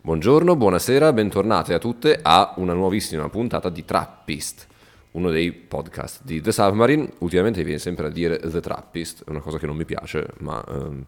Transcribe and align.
Buongiorno, 0.00 0.54
buonasera, 0.56 1.12
bentornate 1.12 1.72
a 1.74 1.78
tutte 1.78 2.18
a 2.20 2.52
una 2.56 2.74
nuovissima 2.74 3.28
puntata 3.30 3.70
di 3.70 3.84
Trappist, 3.84 4.66
uno 5.12 5.30
dei 5.30 5.52
podcast 5.52 6.22
di 6.24 6.40
The 6.42 6.52
Submarine. 6.52 7.10
Ultimamente 7.18 7.62
viene 7.64 7.78
sempre 7.78 8.06
a 8.06 8.10
dire 8.10 8.38
The 8.38 8.60
Trappist, 8.60 9.24
è 9.24 9.30
una 9.30 9.40
cosa 9.40 9.58
che 9.58 9.66
non 9.66 9.76
mi 9.76 9.84
piace, 9.86 10.26
ma... 10.40 10.62
ehm, 10.68 11.06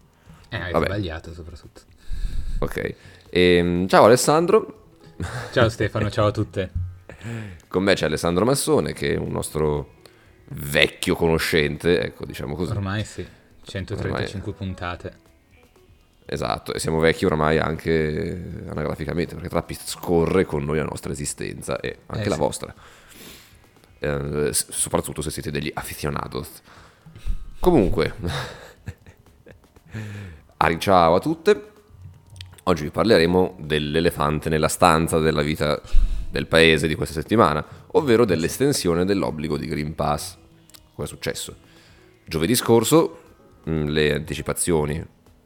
Eh, 0.49 0.57
hai 0.57 0.71
Vabbè. 0.71 0.85
sbagliato 0.85 1.33
soprattutto. 1.33 1.81
ok. 2.59 2.95
Ehm, 3.41 3.87
ciao 3.87 4.05
Alessandro, 4.05 4.85
Ciao 5.51 5.69
Stefano, 5.69 6.09
ciao 6.09 6.25
a 6.25 6.31
tutte. 6.31 6.71
con 7.67 7.83
me 7.83 7.93
c'è 7.93 8.07
Alessandro 8.07 8.45
Massone 8.45 8.93
che 8.93 9.13
è 9.13 9.17
un 9.17 9.29
nostro 9.29 9.97
vecchio 10.47 11.15
conoscente, 11.15 12.01
ecco 12.01 12.25
diciamo 12.25 12.55
così. 12.55 12.71
Ormai 12.71 13.03
sì, 13.05 13.23
135 13.61 14.53
puntate. 14.53 15.13
Esatto, 16.25 16.73
e 16.73 16.79
siamo 16.79 16.97
vecchi 16.97 17.25
oramai 17.25 17.59
anche 17.59 18.63
anagraficamente, 18.69 19.35
perché 19.35 19.49
Trappist 19.49 19.87
scorre 19.87 20.45
con 20.45 20.65
noi 20.65 20.77
la 20.77 20.85
nostra 20.85 21.11
esistenza 21.11 21.79
e 21.79 21.99
anche 22.07 22.25
Eh, 22.25 22.29
la 22.29 22.33
sì. 22.35 22.41
vostra. 22.41 22.73
Eh, 23.99 24.49
soprattutto 24.51 25.21
se 25.21 25.29
siete 25.29 25.51
degli 25.51 25.71
aficionados. 25.75 26.49
Comunque, 27.59 28.15
Ari, 30.57 30.79
ciao 30.79 31.13
a 31.13 31.19
tutte. 31.19 31.73
Oggi 32.67 32.83
vi 32.83 32.89
parleremo 32.89 33.55
dell'elefante 33.59 34.49
nella 34.49 34.67
stanza 34.67 35.19
della 35.19 35.41
vita 35.41 35.81
del 36.29 36.47
paese 36.47 36.85
di 36.89 36.95
questa 36.95 37.21
settimana, 37.21 37.65
ovvero 37.93 38.25
dell'estensione 38.25 39.05
dell'obbligo 39.05 39.57
di 39.57 39.67
Green 39.67 39.95
Pass. 39.95 40.35
Cosa 40.93 41.07
è 41.07 41.07
successo? 41.07 41.55
Giovedì 42.25 42.55
scorso 42.55 43.19
mh, 43.63 43.85
le 43.85 44.13
anticipazioni 44.15 45.01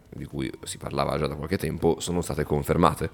di 0.09 0.25
cui 0.25 0.51
si 0.63 0.79
parlava 0.79 1.19
già 1.19 1.27
da 1.27 1.35
qualche 1.35 1.59
tempo 1.59 1.99
sono 1.99 2.21
state 2.21 2.43
confermate. 2.43 3.11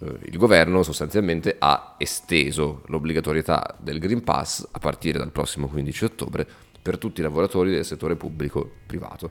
Eh, 0.00 0.18
Il 0.22 0.36
governo 0.36 0.82
sostanzialmente 0.82 1.54
ha 1.56 1.94
esteso 1.98 2.82
l'obbligatorietà 2.86 3.76
del 3.78 4.00
Green 4.00 4.24
Pass 4.24 4.66
a 4.72 4.80
partire 4.80 5.18
dal 5.18 5.30
prossimo 5.30 5.68
15 5.68 6.04
ottobre 6.04 6.44
per 6.82 6.98
tutti 6.98 7.20
i 7.20 7.22
lavoratori 7.22 7.70
del 7.70 7.84
settore 7.84 8.16
pubblico 8.16 8.68
privato, 8.84 9.30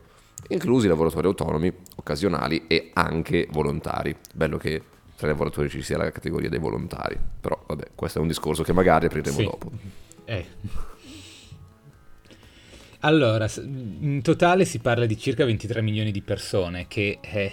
inclusi 0.50 0.86
i 0.86 0.90
lavoratori 0.90 1.28
autonomi, 1.28 1.72
occasionali 1.96 2.66
e 2.68 2.92
anche 2.94 3.48
volontari. 3.52 4.16
Bello 4.34 4.58
che 4.58 4.82
tra 5.16 5.28
i 5.28 5.32
lavoratori 5.32 5.70
ci 5.70 5.82
sia 5.82 5.98
la 5.98 6.12
categoria 6.12 6.50
dei 6.50 6.60
volontari, 6.60 7.18
però 7.40 7.64
vabbè, 7.68 7.90
questo 7.96 8.20
è 8.20 8.22
un 8.22 8.28
discorso 8.28 8.64
che 8.64 8.74
magari 8.74 9.06
apriremo 9.06 9.38
Sì. 9.38 9.44
dopo. 9.44 9.72
Eh. 10.26 10.46
Allora, 13.00 13.48
in 13.58 14.22
totale 14.22 14.64
si 14.64 14.80
parla 14.80 15.06
di 15.06 15.18
circa 15.18 15.44
23 15.44 15.82
milioni 15.82 16.12
di 16.12 16.22
persone, 16.22 16.86
che 16.88 17.18
è 17.20 17.52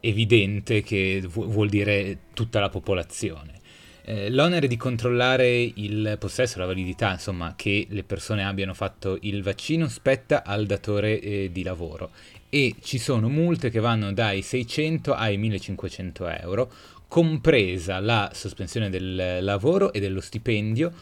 evidente 0.00 0.82
che 0.82 1.20
vu- 1.28 1.46
vuol 1.46 1.68
dire 1.68 2.18
tutta 2.32 2.60
la 2.60 2.68
popolazione. 2.68 3.60
Eh, 4.06 4.28
l'onere 4.28 4.68
di 4.68 4.76
controllare 4.76 5.50
il 5.62 6.16
possesso, 6.18 6.58
la 6.58 6.66
validità, 6.66 7.12
insomma, 7.12 7.54
che 7.56 7.86
le 7.88 8.02
persone 8.02 8.44
abbiano 8.44 8.74
fatto 8.74 9.16
il 9.22 9.42
vaccino 9.42 9.88
spetta 9.88 10.44
al 10.44 10.66
datore 10.66 11.18
eh, 11.20 11.48
di 11.50 11.62
lavoro. 11.62 12.10
E 12.50 12.74
ci 12.82 12.98
sono 12.98 13.30
multe 13.30 13.70
che 13.70 13.80
vanno 13.80 14.12
dai 14.12 14.42
600 14.42 15.14
ai 15.14 15.38
1500 15.38 16.28
euro, 16.28 16.70
compresa 17.08 17.98
la 18.00 18.30
sospensione 18.34 18.90
del 18.90 19.42
lavoro 19.42 19.90
e 19.90 20.00
dello 20.00 20.20
stipendio, 20.20 20.92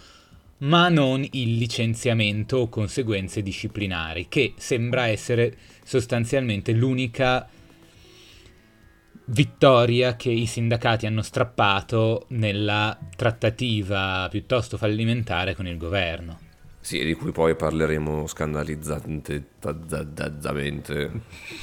ma 0.58 0.88
non 0.88 1.26
il 1.32 1.56
licenziamento 1.56 2.58
o 2.58 2.68
conseguenze 2.68 3.42
disciplinari, 3.42 4.28
che 4.28 4.54
sembra 4.56 5.08
essere 5.08 5.56
sostanzialmente 5.82 6.70
l'unica 6.70 7.48
vittoria 9.32 10.14
che 10.14 10.30
i 10.30 10.46
sindacati 10.46 11.06
hanno 11.06 11.22
strappato 11.22 12.26
nella 12.28 12.96
trattativa 13.16 14.28
piuttosto 14.30 14.76
fallimentare 14.76 15.54
con 15.54 15.66
il 15.66 15.78
governo. 15.78 16.38
Sì, 16.80 17.02
di 17.02 17.14
cui 17.14 17.32
poi 17.32 17.54
parleremo 17.54 18.26
scandalizzante 18.26 19.44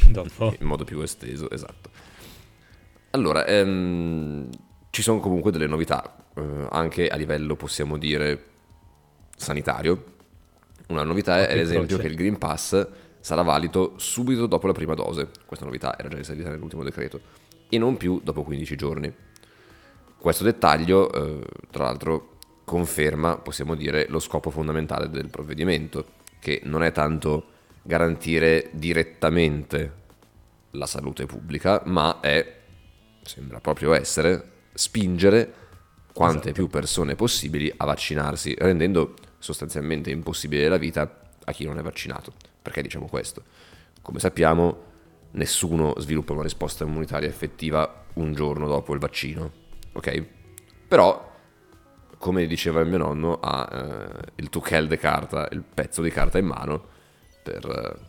Dopo. 0.09 0.55
in 0.59 0.65
modo 0.65 0.83
più 0.83 1.01
esteso, 1.01 1.49
esatto. 1.51 1.89
Allora, 3.11 3.45
ehm, 3.45 4.49
ci 4.89 5.01
sono 5.01 5.19
comunque 5.19 5.51
delle 5.51 5.67
novità, 5.67 6.25
eh, 6.35 6.67
anche 6.69 7.07
a 7.07 7.17
livello, 7.17 7.55
possiamo 7.55 7.97
dire, 7.97 8.45
sanitario. 9.35 10.05
Una 10.87 11.03
novità 11.03 11.45
è, 11.45 11.51
ad 11.51 11.57
esempio, 11.57 11.97
croce. 11.97 12.01
che 12.01 12.07
il 12.07 12.15
Green 12.15 12.37
Pass 12.37 12.87
sarà 13.19 13.41
valido 13.41 13.95
subito 13.97 14.47
dopo 14.47 14.67
la 14.67 14.73
prima 14.73 14.93
dose. 14.93 15.29
Questa 15.45 15.65
novità 15.65 15.97
era 15.99 16.07
già 16.07 16.17
inserita 16.17 16.49
nell'ultimo 16.49 16.83
decreto. 16.83 17.19
E 17.69 17.77
non 17.77 17.97
più 17.97 18.19
dopo 18.23 18.43
15 18.43 18.75
giorni. 18.75 19.13
Questo 20.17 20.43
dettaglio, 20.43 21.11
eh, 21.11 21.45
tra 21.69 21.83
l'altro, 21.83 22.37
conferma, 22.65 23.37
possiamo 23.37 23.75
dire, 23.75 24.07
lo 24.09 24.19
scopo 24.19 24.49
fondamentale 24.49 25.09
del 25.09 25.29
provvedimento, 25.29 26.05
che 26.39 26.61
non 26.65 26.83
è 26.83 26.91
tanto 26.91 27.45
garantire 27.81 28.69
direttamente 28.73 29.93
la 30.71 30.85
salute 30.85 31.25
pubblica, 31.25 31.81
ma 31.85 32.19
è, 32.19 32.57
sembra 33.23 33.59
proprio 33.59 33.93
essere, 33.93 34.51
spingere 34.73 35.53
quante 36.13 36.51
più 36.51 36.67
persone 36.67 37.15
possibili 37.15 37.73
a 37.75 37.85
vaccinarsi, 37.85 38.53
rendendo 38.57 39.13
sostanzialmente 39.39 40.09
impossibile 40.11 40.67
la 40.67 40.77
vita 40.77 41.29
a 41.43 41.51
chi 41.51 41.65
non 41.65 41.77
è 41.77 41.81
vaccinato. 41.81 42.33
Perché 42.61 42.81
diciamo 42.81 43.07
questo? 43.07 43.43
Come 44.01 44.19
sappiamo, 44.19 44.88
nessuno 45.31 45.93
sviluppa 45.97 46.33
una 46.33 46.43
risposta 46.43 46.83
immunitaria 46.83 47.27
effettiva 47.27 48.05
un 48.13 48.33
giorno 48.33 48.67
dopo 48.67 48.93
il 48.93 48.99
vaccino, 48.99 49.51
ok? 49.93 50.25
Però, 50.87 51.31
come 52.17 52.47
diceva 52.47 52.81
il 52.81 52.87
mio 52.87 52.97
nonno, 52.97 53.39
ha 53.39 53.69
eh, 53.71 54.31
il 54.35 54.49
tuchel 54.49 54.87
de 54.87 54.97
carta, 54.97 55.47
il 55.51 55.63
pezzo 55.63 56.01
di 56.01 56.09
carta 56.09 56.37
in 56.37 56.45
mano 56.45 56.87
per, 57.43 57.65
eh, 57.65 58.07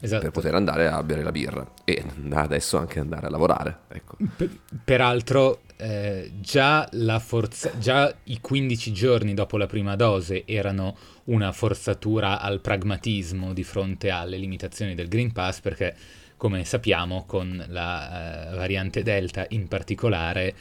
Esatto. 0.00 0.22
per 0.22 0.30
poter 0.30 0.54
andare 0.54 0.86
a 0.86 1.02
bere 1.02 1.22
la 1.24 1.32
birra 1.32 1.66
e 1.84 2.04
adesso 2.32 2.76
anche 2.76 3.00
andare 3.00 3.26
a 3.26 3.30
lavorare, 3.30 3.78
ecco. 3.88 4.16
Per- 4.36 4.60
peraltro, 4.84 5.62
eh, 5.76 6.30
già, 6.40 6.88
la 6.92 7.18
forza- 7.18 7.76
già 7.78 8.14
i 8.24 8.40
15 8.40 8.92
giorni 8.92 9.34
dopo 9.34 9.56
la 9.56 9.66
prima 9.66 9.96
dose 9.96 10.44
erano 10.46 10.96
una 11.24 11.50
forzatura 11.52 12.40
al 12.40 12.60
pragmatismo 12.60 13.52
di 13.52 13.64
fronte 13.64 14.10
alle 14.10 14.36
limitazioni 14.36 14.94
del 14.94 15.08
Green 15.08 15.32
Pass, 15.32 15.60
perché, 15.60 15.96
come 16.38 16.64
sappiamo, 16.64 17.26
con 17.26 17.62
la 17.68 18.52
eh, 18.52 18.56
variante 18.56 19.02
Delta 19.02 19.44
in 19.50 19.68
particolare, 19.68 20.54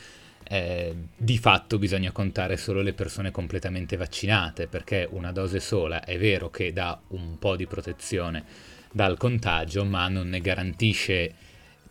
eh, 0.49 0.95
di 1.15 1.37
fatto 1.37 1.77
bisogna 1.77 2.11
contare 2.11 2.57
solo 2.57 2.81
le 2.81 2.93
persone 2.93 3.31
completamente 3.31 3.95
vaccinate, 3.95 4.67
perché 4.67 5.07
una 5.09 5.31
dose 5.31 5.61
sola 5.61 6.03
è 6.03 6.17
vero 6.17 6.49
che 6.49 6.73
dà 6.73 6.99
un 7.09 7.37
po' 7.39 7.55
di 7.55 7.67
protezione 7.67 8.43
dal 8.91 9.17
contagio, 9.17 9.85
ma 9.85 10.09
non 10.09 10.27
ne 10.27 10.41
garantisce 10.41 11.33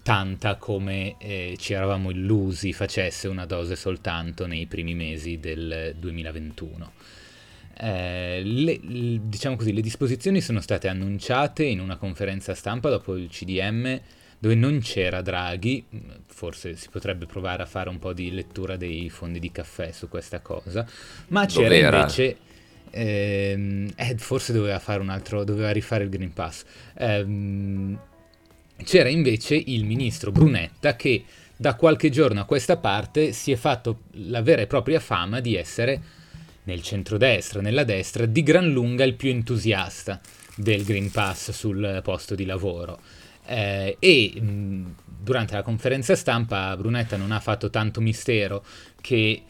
tanta 0.02 0.56
come 0.56 1.16
eh, 1.18 1.56
ci 1.58 1.72
eravamo 1.72 2.10
illusi 2.10 2.72
facesse 2.72 3.28
una 3.28 3.44
dose 3.44 3.74
soltanto 3.74 4.46
nei 4.46 4.66
primi 4.66 4.94
mesi 4.94 5.38
del 5.38 5.94
2021. 5.98 6.92
Eh, 7.78 8.42
le, 8.42 8.80
diciamo 9.22 9.56
così, 9.56 9.72
le 9.72 9.82
disposizioni 9.82 10.40
sono 10.40 10.60
state 10.60 10.88
annunciate 10.88 11.64
in 11.64 11.80
una 11.80 11.96
conferenza 11.96 12.54
stampa 12.54 12.88
dopo 12.88 13.16
il 13.16 13.28
CDM 13.28 14.00
dove 14.38 14.54
non 14.54 14.80
c'era 14.80 15.22
Draghi, 15.22 15.84
forse 16.26 16.76
si 16.76 16.88
potrebbe 16.90 17.26
provare 17.26 17.62
a 17.62 17.66
fare 17.66 17.88
un 17.88 17.98
po' 17.98 18.12
di 18.12 18.30
lettura 18.30 18.76
dei 18.76 19.08
fondi 19.08 19.38
di 19.38 19.50
caffè 19.50 19.92
su 19.92 20.08
questa 20.08 20.40
cosa, 20.40 20.86
ma 21.28 21.46
c'era 21.46 21.68
Dov'era? 21.68 22.00
invece... 22.00 22.36
Ehm, 22.90 23.90
eh, 23.96 24.16
forse 24.16 24.52
doveva 24.52 24.78
fare 24.78 25.00
un 25.00 25.08
altro, 25.10 25.44
doveva 25.44 25.70
rifare 25.70 26.04
il 26.04 26.10
Green 26.10 26.32
Pass. 26.32 26.64
Ehm, 26.94 27.98
c'era 28.84 29.08
invece 29.08 29.54
il 29.54 29.84
ministro 29.84 30.30
Brunetta 30.30 30.96
che 30.96 31.24
da 31.56 31.74
qualche 31.74 32.10
giorno 32.10 32.40
a 32.40 32.44
questa 32.44 32.76
parte 32.76 33.32
si 33.32 33.50
è 33.50 33.56
fatto 33.56 34.02
la 34.12 34.42
vera 34.42 34.62
e 34.62 34.66
propria 34.66 35.00
fama 35.00 35.40
di 35.40 35.56
essere 35.56 36.00
nel 36.66 36.82
centrodestra, 36.82 37.60
nella 37.60 37.84
destra, 37.84 38.26
di 38.26 38.42
gran 38.42 38.70
lunga 38.70 39.04
il 39.04 39.14
più 39.14 39.30
entusiasta 39.30 40.20
del 40.54 40.84
Green 40.84 41.10
Pass 41.10 41.50
sul 41.50 42.00
posto 42.02 42.34
di 42.34 42.44
lavoro. 42.44 43.00
Eh, 43.46 43.96
e 43.98 44.40
mh, 44.40 44.94
durante 45.04 45.54
la 45.54 45.62
conferenza 45.62 46.16
stampa 46.16 46.76
Brunetta 46.76 47.16
non 47.16 47.30
ha 47.30 47.40
fatto 47.40 47.70
tanto 47.70 48.00
mistero 48.00 48.64
che 49.00 49.42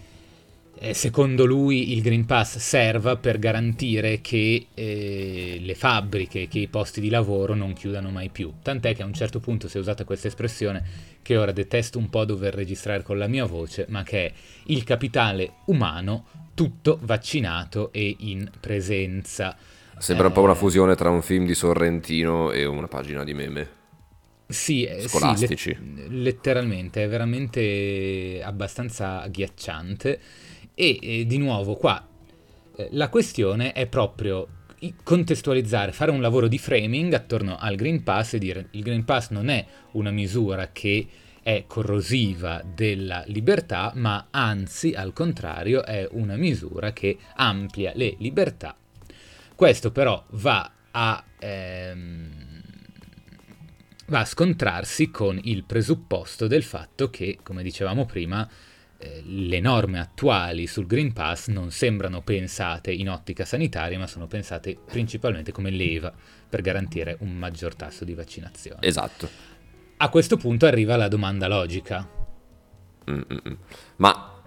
eh, 0.78 0.92
secondo 0.92 1.46
lui 1.46 1.92
il 1.92 2.02
Green 2.02 2.26
Pass 2.26 2.58
serva 2.58 3.16
per 3.16 3.38
garantire 3.38 4.20
che 4.20 4.66
eh, 4.74 5.58
le 5.58 5.74
fabbriche, 5.74 6.48
che 6.48 6.58
i 6.58 6.68
posti 6.68 7.00
di 7.00 7.08
lavoro 7.08 7.54
non 7.54 7.72
chiudano 7.72 8.10
mai 8.10 8.28
più. 8.28 8.52
Tant'è 8.62 8.94
che 8.94 9.02
a 9.02 9.06
un 9.06 9.14
certo 9.14 9.40
punto 9.40 9.68
si 9.68 9.78
è 9.78 9.80
usata 9.80 10.04
questa 10.04 10.28
espressione 10.28 10.84
che 11.22 11.36
ora 11.38 11.52
detesto 11.52 11.98
un 11.98 12.10
po' 12.10 12.26
dover 12.26 12.54
registrare 12.54 13.02
con 13.02 13.16
la 13.16 13.26
mia 13.26 13.46
voce, 13.46 13.86
ma 13.88 14.02
che 14.02 14.26
è 14.26 14.32
il 14.66 14.84
capitale 14.84 15.54
umano 15.66 16.45
tutto 16.56 16.98
vaccinato 17.02 17.92
e 17.92 18.16
in 18.20 18.50
presenza. 18.60 19.56
Sembra 19.98 20.28
un 20.28 20.32
po' 20.32 20.42
una 20.42 20.54
Eh, 20.54 20.56
fusione 20.56 20.94
tra 20.96 21.10
un 21.10 21.22
film 21.22 21.44
di 21.46 21.54
Sorrentino 21.54 22.50
e 22.50 22.64
una 22.64 22.88
pagina 22.88 23.24
di 23.24 23.34
meme. 23.34 23.70
Sì, 24.48 24.84
eh, 24.84 25.08
sì, 25.08 25.08
Scolastici. 25.08 25.76
let- 25.78 26.08
letteralmente, 26.08 27.02
è 27.04 27.08
veramente 27.08 28.40
abbastanza 28.44 29.20
agghiacciante. 29.22 30.20
E 30.74 30.98
eh, 31.02 31.26
di 31.26 31.38
nuovo 31.38 31.74
qua 31.74 32.06
eh, 32.76 32.88
la 32.92 33.08
questione 33.08 33.72
è 33.72 33.86
proprio 33.86 34.48
contestualizzare, 35.02 35.90
fare 35.92 36.10
un 36.10 36.20
lavoro 36.20 36.48
di 36.48 36.58
framing 36.58 37.12
attorno 37.14 37.56
al 37.58 37.76
Green 37.76 38.02
Pass 38.02 38.34
e 38.34 38.38
dire 38.38 38.68
il 38.72 38.82
Green 38.82 39.04
Pass 39.04 39.30
non 39.30 39.48
è 39.48 39.66
una 39.92 40.10
misura 40.10 40.70
che 40.70 41.06
è 41.46 41.62
corrosiva 41.68 42.60
della 42.64 43.22
libertà, 43.28 43.92
ma 43.94 44.26
anzi 44.32 44.94
al 44.94 45.12
contrario 45.12 45.84
è 45.84 46.08
una 46.10 46.34
misura 46.34 46.92
che 46.92 47.18
amplia 47.36 47.92
le 47.94 48.16
libertà. 48.18 48.76
Questo 49.54 49.92
però 49.92 50.24
va 50.30 50.72
a... 50.90 51.24
ehm, 51.38 52.62
va 54.06 54.18
a 54.18 54.24
scontrarsi 54.24 55.12
con 55.12 55.38
il 55.40 55.62
presupposto 55.62 56.48
del 56.48 56.64
fatto 56.64 57.10
che, 57.10 57.38
come 57.44 57.62
dicevamo 57.62 58.06
prima, 58.06 58.48
eh, 58.98 59.22
le 59.24 59.60
norme 59.60 60.00
attuali 60.00 60.66
sul 60.66 60.86
Green 60.86 61.12
Pass 61.12 61.46
non 61.46 61.70
sembrano 61.70 62.22
pensate 62.22 62.90
in 62.90 63.08
ottica 63.08 63.44
sanitaria, 63.44 64.00
ma 64.00 64.08
sono 64.08 64.26
pensate 64.26 64.76
principalmente 64.84 65.52
come 65.52 65.70
leva 65.70 66.12
per 66.48 66.60
garantire 66.60 67.16
un 67.20 67.36
maggior 67.36 67.76
tasso 67.76 68.04
di 68.04 68.14
vaccinazione. 68.14 68.80
Esatto. 68.80 69.54
A 69.98 70.08
questo 70.10 70.36
punto 70.36 70.66
arriva 70.66 70.96
la 70.96 71.08
domanda 71.08 71.48
logica. 71.48 72.06
Mm-mm. 73.10 73.58
Ma 73.96 74.42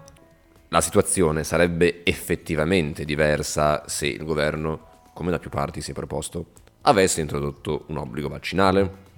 la 0.68 0.80
situazione 0.80 1.42
sarebbe 1.42 2.04
effettivamente 2.04 3.04
diversa 3.04 3.82
se 3.88 4.06
il 4.06 4.24
governo, 4.24 5.08
come 5.12 5.32
da 5.32 5.40
più 5.40 5.50
parti 5.50 5.80
si 5.80 5.90
è 5.90 5.94
proposto, 5.94 6.52
avesse 6.82 7.20
introdotto 7.20 7.84
un 7.88 7.96
obbligo 7.96 8.28
vaccinale? 8.28 9.08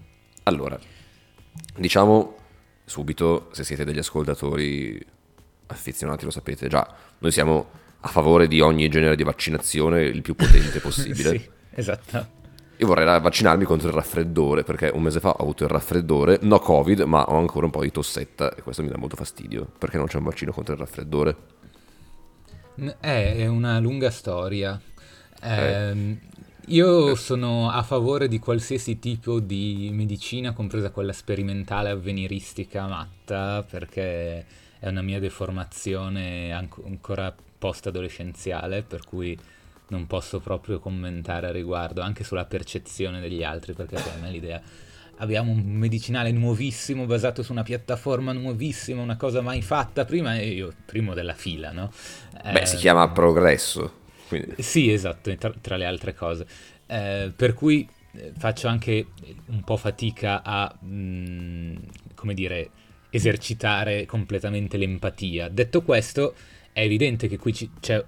Allora, 0.44 0.78
diciamo 1.76 2.36
subito, 2.86 3.50
se 3.52 3.62
siete 3.62 3.84
degli 3.84 3.98
ascoltatori 3.98 4.98
affezionati 5.66 6.24
lo 6.24 6.30
sapete 6.30 6.66
già, 6.68 6.94
noi 7.18 7.30
siamo 7.30 7.68
a 8.00 8.08
favore 8.08 8.48
di 8.48 8.60
ogni 8.60 8.88
genere 8.88 9.16
di 9.16 9.22
vaccinazione 9.22 10.02
il 10.02 10.22
più 10.22 10.34
potente 10.34 10.80
possibile. 10.80 11.30
sì, 11.38 11.50
esatto. 11.74 12.40
Io 12.82 12.86
vorrei 12.88 13.06
vaccinarmi 13.06 13.64
contro 13.64 13.88
il 13.88 13.94
raffreddore 13.94 14.62
perché 14.62 14.90
un 14.92 15.02
mese 15.02 15.20
fa 15.20 15.30
ho 15.30 15.42
avuto 15.42 15.62
il 15.64 15.70
raffreddore, 15.70 16.40
no 16.42 16.58
covid, 16.58 17.00
ma 17.02 17.22
ho 17.24 17.36
ancora 17.38 17.64
un 17.64 17.70
po' 17.72 17.80
di 17.82 17.90
tossetta 17.90 18.54
e 18.54 18.60
questo 18.62 18.82
mi 18.82 18.88
dà 18.88 18.98
molto 18.98 19.16
fastidio. 19.16 19.70
Perché 19.78 19.96
non 19.96 20.06
c'è 20.06 20.18
un 20.18 20.24
vaccino 20.24 20.52
contro 20.52 20.74
il 20.74 20.80
raffreddore? 20.80 21.36
N- 22.76 22.96
È 23.00 23.46
una 23.46 23.78
lunga 23.78 24.10
storia. 24.10 24.80
Ehm, 25.42 26.18
io 26.66 27.14
sono 27.16 27.70
a 27.70 27.82
favore 27.82 28.28
di 28.28 28.38
qualsiasi 28.38 28.98
tipo 28.98 29.40
di 29.40 29.90
medicina, 29.92 30.52
compresa 30.52 30.90
quella 30.90 31.12
sperimentale 31.12 31.90
avveniristica 31.90 32.86
matta, 32.86 33.62
perché 33.68 34.46
è 34.78 34.88
una 34.88 35.02
mia 35.02 35.18
deformazione 35.20 36.52
anco- 36.52 36.84
ancora 36.86 37.34
post-adolescenziale, 37.58 38.82
per 38.82 39.04
cui 39.04 39.38
non 39.92 40.06
posso 40.06 40.40
proprio 40.40 40.78
commentare 40.80 41.48
a 41.48 41.52
riguardo, 41.52 42.00
anche 42.00 42.24
sulla 42.24 42.46
percezione 42.46 43.20
degli 43.20 43.42
altri, 43.42 43.74
perché 43.74 44.00
per 44.00 44.16
me 44.16 44.30
l'idea... 44.30 44.60
Abbiamo 45.16 45.52
un 45.52 45.60
medicinale 45.64 46.32
nuovissimo 46.32 47.04
basato 47.06 47.42
su 47.44 47.52
una 47.52 47.62
piattaforma 47.62 48.32
nuovissima, 48.32 49.02
una 49.02 49.16
cosa 49.16 49.40
mai 49.40 49.62
fatta 49.62 50.04
prima 50.04 50.36
e 50.36 50.48
io 50.48 50.74
primo 50.84 51.14
della 51.14 51.34
fila, 51.34 51.70
no? 51.70 51.92
Beh, 52.48 52.66
si 52.66 52.76
Eh, 52.76 52.82
chiama 52.82 53.10
progresso. 53.10 54.00
Quindi, 54.28 54.56
sì, 54.56 54.92
esatto, 54.92 55.34
tra, 55.36 55.52
tra 55.60 55.76
le 55.76 55.84
altre 55.86 56.14
cose. 56.14 56.46
Eh, 56.86 57.32
per 57.34 57.54
cui 57.54 57.88
eh, 58.12 58.32
faccio 58.36 58.68
anche 58.68 59.12
un 59.46 59.62
po' 59.64 59.76
fatica 59.76 60.42
a, 60.42 60.74
mm, 60.84 61.76
come 62.14 62.34
dire, 62.34 62.70
esercitare 63.10 64.04
completamente 64.06 64.76
l'empatia. 64.76 65.48
Detto 65.48 65.82
questo, 65.82 66.34
è 66.72 66.80
evidente 66.82 67.28
che 67.28 67.38
qui 67.38 67.52
ci- 67.54 67.70
c'è 67.80 68.04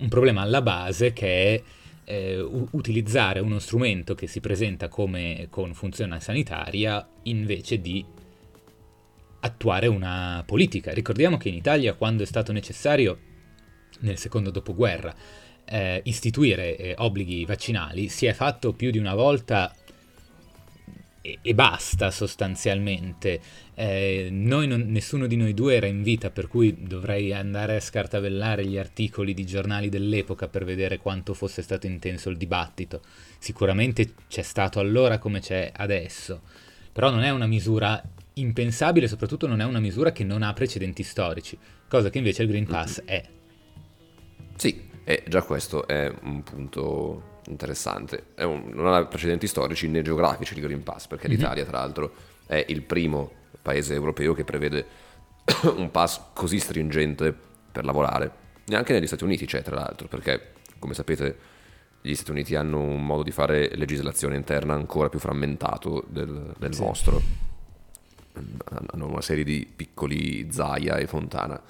un 0.00 0.08
problema 0.08 0.42
alla 0.42 0.62
base 0.62 1.12
che 1.12 1.54
è 1.54 1.62
eh, 2.04 2.40
utilizzare 2.72 3.40
uno 3.40 3.58
strumento 3.58 4.14
che 4.14 4.26
si 4.26 4.40
presenta 4.40 4.88
come 4.88 5.46
con 5.50 5.72
funzione 5.74 6.20
sanitaria 6.20 7.06
invece 7.24 7.80
di 7.80 8.04
attuare 9.40 9.86
una 9.86 10.42
politica. 10.44 10.92
Ricordiamo 10.92 11.36
che 11.36 11.48
in 11.48 11.54
Italia 11.54 11.94
quando 11.94 12.22
è 12.22 12.26
stato 12.26 12.52
necessario 12.52 13.18
nel 14.00 14.18
secondo 14.18 14.50
dopoguerra 14.50 15.14
eh, 15.64 16.00
istituire 16.04 16.76
eh, 16.76 16.94
obblighi 16.96 17.44
vaccinali 17.44 18.08
si 18.08 18.26
è 18.26 18.32
fatto 18.32 18.72
più 18.72 18.90
di 18.90 18.98
una 18.98 19.14
volta 19.14 19.74
e, 21.22 21.38
e 21.42 21.54
basta 21.54 22.10
sostanzialmente. 22.10 23.40
Eh, 23.74 24.28
noi 24.30 24.66
non- 24.66 24.86
nessuno 24.88 25.26
di 25.26 25.36
noi 25.36 25.54
due 25.54 25.76
era 25.76 25.86
in 25.86 26.02
vita, 26.02 26.30
per 26.30 26.48
cui 26.48 26.82
dovrei 26.82 27.32
andare 27.32 27.76
a 27.76 27.80
scartabellare 27.80 28.66
gli 28.66 28.78
articoli 28.78 29.34
di 29.34 29.44
giornali 29.44 29.88
dell'epoca 29.88 30.48
per 30.48 30.64
vedere 30.64 30.98
quanto 30.98 31.34
fosse 31.34 31.62
stato 31.62 31.86
intenso 31.86 32.30
il 32.30 32.36
dibattito. 32.36 33.02
Sicuramente 33.38 34.14
c'è 34.28 34.42
stato 34.42 34.80
allora 34.80 35.18
come 35.18 35.40
c'è 35.40 35.72
adesso, 35.74 36.42
però 36.92 37.10
non 37.10 37.22
è 37.22 37.30
una 37.30 37.46
misura 37.46 38.02
impensabile, 38.34 39.08
soprattutto 39.08 39.46
non 39.46 39.60
è 39.60 39.64
una 39.64 39.80
misura 39.80 40.12
che 40.12 40.24
non 40.24 40.42
ha 40.42 40.52
precedenti 40.52 41.02
storici, 41.02 41.58
cosa 41.88 42.10
che 42.10 42.18
invece 42.18 42.42
il 42.42 42.48
Green 42.48 42.66
Pass 42.66 43.02
è. 43.04 43.22
sì, 44.56 44.88
e 45.04 45.24
già 45.26 45.42
questo 45.42 45.86
è 45.86 46.12
un 46.22 46.42
punto 46.42 47.29
interessante. 47.48 48.26
Un- 48.38 48.70
non 48.74 48.92
ha 48.92 49.04
precedenti 49.06 49.46
storici 49.46 49.88
né 49.88 50.02
geografici 50.02 50.54
il 50.54 50.60
Green 50.60 50.82
Pass, 50.82 51.06
perché 51.06 51.28
l'Italia, 51.28 51.64
tra 51.64 51.78
l'altro, 51.78 52.12
è 52.46 52.64
il 52.68 52.82
primo 52.82 53.30
paese 53.62 53.94
europeo 53.94 54.32
che 54.34 54.44
prevede 54.44 54.86
un 55.76 55.90
pass 55.90 56.20
così 56.32 56.58
stringente 56.58 57.34
per 57.72 57.84
lavorare. 57.84 58.30
Neanche 58.66 58.92
negli 58.92 59.06
Stati 59.06 59.24
Uniti 59.24 59.46
c'è, 59.46 59.62
tra 59.62 59.74
l'altro, 59.76 60.06
perché, 60.08 60.52
come 60.78 60.94
sapete, 60.94 61.36
gli 62.00 62.14
Stati 62.14 62.30
Uniti 62.30 62.54
hanno 62.54 62.78
un 62.80 63.04
modo 63.04 63.22
di 63.22 63.30
fare 63.30 63.74
legislazione 63.76 64.36
interna 64.36 64.74
ancora 64.74 65.08
più 65.08 65.18
frammentato 65.18 66.04
del, 66.08 66.54
del 66.58 66.74
Sì. 66.74 66.82
nostro. 66.82 67.20
Hanno 68.92 69.06
una 69.06 69.20
serie 69.20 69.44
di 69.44 69.68
piccoli 69.74 70.50
Zaia 70.52 70.96
e 70.96 71.06
Fontana 71.06 71.60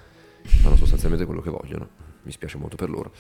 che 0.43 0.49
fanno 0.49 0.77
sostanzialmente 0.77 1.25
quello 1.25 1.41
che 1.41 1.51
vogliono. 1.51 1.89
Mi 2.23 2.33
spiace 2.33 2.59
molto 2.59 2.77
per 2.77 2.91
loro. 2.91 3.13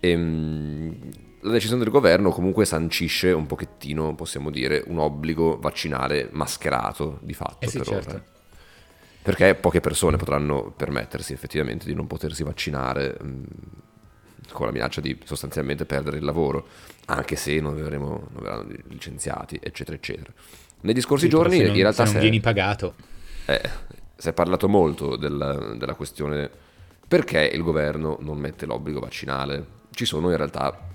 Ehm, 0.00 0.96
la 1.44 1.52
decisione 1.52 1.82
del 1.82 1.92
governo 1.92 2.30
comunque 2.30 2.64
sancisce 2.64 3.30
un 3.32 3.46
pochettino, 3.46 4.14
possiamo 4.14 4.50
dire, 4.50 4.82
un 4.86 4.98
obbligo 4.98 5.58
vaccinale 5.58 6.28
mascherato 6.32 7.18
di 7.22 7.34
fatto 7.34 7.66
Eh 7.66 7.68
sì, 7.68 7.78
per 7.78 7.86
certo. 7.86 8.08
ora. 8.10 8.24
Perché 9.22 9.54
poche 9.54 9.80
persone 9.80 10.16
potranno 10.18 10.70
permettersi 10.76 11.32
effettivamente 11.32 11.86
di 11.86 11.94
non 11.94 12.06
potersi 12.06 12.42
vaccinare 12.44 13.16
mh, 13.20 13.42
con 14.52 14.66
la 14.66 14.72
minaccia 14.72 15.00
di 15.00 15.18
sostanzialmente 15.24 15.86
perdere 15.86 16.18
il 16.18 16.24
lavoro, 16.24 16.66
anche 17.06 17.36
se 17.36 17.58
non, 17.60 17.74
verremo, 17.74 18.28
non 18.32 18.42
verranno 18.42 18.68
licenziati, 18.88 19.58
eccetera, 19.62 19.96
eccetera. 19.96 20.32
Negli 20.82 21.00
scorsi 21.00 21.28
Sì, 21.28 21.30
giorni 21.30 21.62
non, 21.62 21.74
in 21.74 21.82
realtà 21.82 22.04
se 22.04 22.12
non 22.12 22.18
vieni 22.18 22.40
pagato. 22.40 22.94
eh, 23.46 23.60
si 24.16 24.28
è 24.28 24.32
parlato 24.32 24.68
molto 24.68 25.16
della, 25.16 25.74
della 25.74 25.94
questione 25.94 26.50
perché 27.06 27.40
il 27.52 27.62
governo 27.62 28.18
non 28.20 28.38
mette 28.38 28.66
l'obbligo 28.66 29.00
vaccinale. 29.00 29.82
Ci 29.90 30.04
sono 30.04 30.30
in 30.30 30.36
realtà 30.36 30.93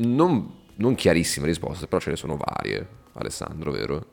non, 0.00 0.52
non 0.76 0.94
chiarissime 0.94 1.46
risposte, 1.46 1.86
però 1.86 2.00
ce 2.00 2.10
ne 2.10 2.16
sono 2.16 2.36
varie, 2.36 2.86
Alessandro, 3.14 3.70
vero? 3.70 4.06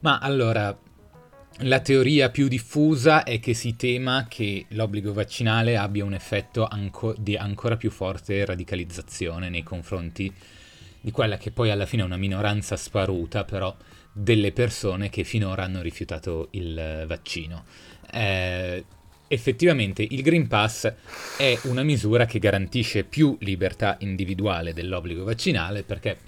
Ma 0.00 0.18
allora, 0.18 0.76
la 1.58 1.80
teoria 1.80 2.30
più 2.30 2.48
diffusa 2.48 3.22
è 3.22 3.38
che 3.38 3.54
si 3.54 3.76
tema 3.76 4.26
che 4.28 4.66
l'obbligo 4.70 5.12
vaccinale 5.12 5.76
abbia 5.76 6.04
un 6.04 6.14
effetto 6.14 6.66
anco- 6.66 7.14
di 7.18 7.36
ancora 7.36 7.76
più 7.76 7.90
forte 7.90 8.44
radicalizzazione 8.44 9.48
nei 9.48 9.62
confronti 9.62 10.32
di 11.02 11.10
quella 11.10 11.36
che 11.36 11.50
poi 11.50 11.70
alla 11.70 11.86
fine 11.86 12.02
è 12.02 12.06
una 12.06 12.16
minoranza 12.16 12.76
sparuta, 12.76 13.44
però 13.44 13.74
delle 14.12 14.52
persone 14.52 15.08
che 15.08 15.24
finora 15.24 15.64
hanno 15.64 15.82
rifiutato 15.82 16.48
il 16.52 17.04
vaccino. 17.06 17.64
Eh, 18.10 18.84
effettivamente 19.32 20.02
il 20.02 20.22
Green 20.22 20.48
Pass 20.48 20.92
è 21.36 21.56
una 21.64 21.84
misura 21.84 22.26
che 22.26 22.40
garantisce 22.40 23.04
più 23.04 23.36
libertà 23.42 23.96
individuale 24.00 24.72
dell'obbligo 24.72 25.22
vaccinale 25.22 25.84
perché 25.84 26.18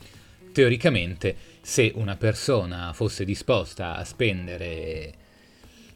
teoricamente 0.52 1.34
se 1.60 1.90
una 1.96 2.14
persona 2.14 2.92
fosse 2.92 3.24
disposta 3.24 3.96
a 3.96 4.04
spendere 4.04 5.14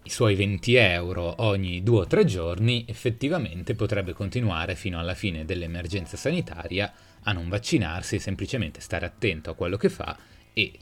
i 0.03 0.11
suoi 0.11 0.35
20 0.35 0.75
euro 0.75 1.43
ogni 1.45 1.85
due 1.85 2.01
o 2.01 2.07
tre 2.09 2.25
giorni, 2.25 2.85
effettivamente 2.89 3.77
potrebbe 3.77 4.13
continuare 4.13 4.75
fino 4.75 4.99
alla 4.99 5.15
fine 5.15 5.45
dell'emergenza 5.45 6.17
sanitaria 6.17 6.93
a 7.23 7.33
non 7.33 7.49
vaccinarsi, 7.49 8.19
semplicemente 8.19 8.81
stare 8.81 9.07
attento 9.07 9.51
a 9.51 9.55
quello 9.55 9.77
che 9.77 9.89
fa 9.89 10.17
e 10.53 10.73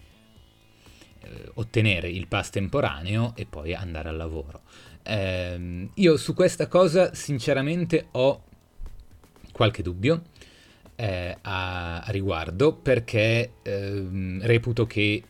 eh, 1.21 1.51
ottenere 1.55 2.09
il 2.09 2.27
pass 2.29 2.51
temporaneo 2.51 3.33
e 3.37 3.45
poi 3.47 3.75
andare 3.75 4.09
al 4.09 4.17
lavoro. 4.17 4.63
Ehm, 5.05 5.91
io 5.95 6.17
su 6.17 6.35
questa 6.35 6.67
cosa 6.67 7.15
sinceramente 7.15 8.09
ho 8.13 8.43
qualche 9.53 9.83
dubbio 9.83 10.23
eh, 10.97 11.37
a, 11.43 12.01
a 12.01 12.11
riguardo 12.11 12.75
perché 12.75 13.53
ehm, 13.63 14.41
reputo 14.43 14.87
che 14.87 15.23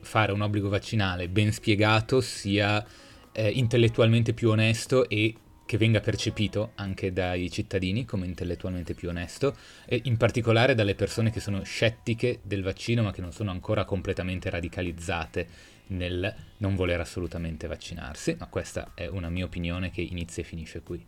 fare 0.00 0.32
un 0.32 0.40
obbligo 0.40 0.68
vaccinale 0.68 1.28
ben 1.28 1.52
spiegato 1.52 2.20
sia 2.20 2.84
eh, 3.32 3.48
intellettualmente 3.50 4.32
più 4.32 4.50
onesto 4.50 5.08
e 5.08 5.34
che 5.66 5.78
venga 5.78 6.00
percepito 6.00 6.72
anche 6.74 7.12
dai 7.12 7.50
cittadini 7.50 8.04
come 8.04 8.26
intellettualmente 8.26 8.94
più 8.94 9.08
onesto 9.08 9.56
e 9.86 10.00
in 10.04 10.16
particolare 10.16 10.74
dalle 10.74 10.94
persone 10.94 11.30
che 11.30 11.40
sono 11.40 11.62
scettiche 11.62 12.40
del 12.42 12.62
vaccino 12.62 13.02
ma 13.02 13.12
che 13.12 13.22
non 13.22 13.32
sono 13.32 13.50
ancora 13.50 13.84
completamente 13.84 14.50
radicalizzate 14.50 15.48
nel 15.88 16.34
non 16.58 16.74
voler 16.74 17.00
assolutamente 17.00 17.66
vaccinarsi, 17.66 18.36
ma 18.38 18.46
questa 18.46 18.92
è 18.94 19.06
una 19.06 19.28
mia 19.28 19.44
opinione 19.44 19.90
che 19.90 20.00
inizia 20.00 20.42
e 20.42 20.46
finisce 20.46 20.82
qui. 20.82 21.04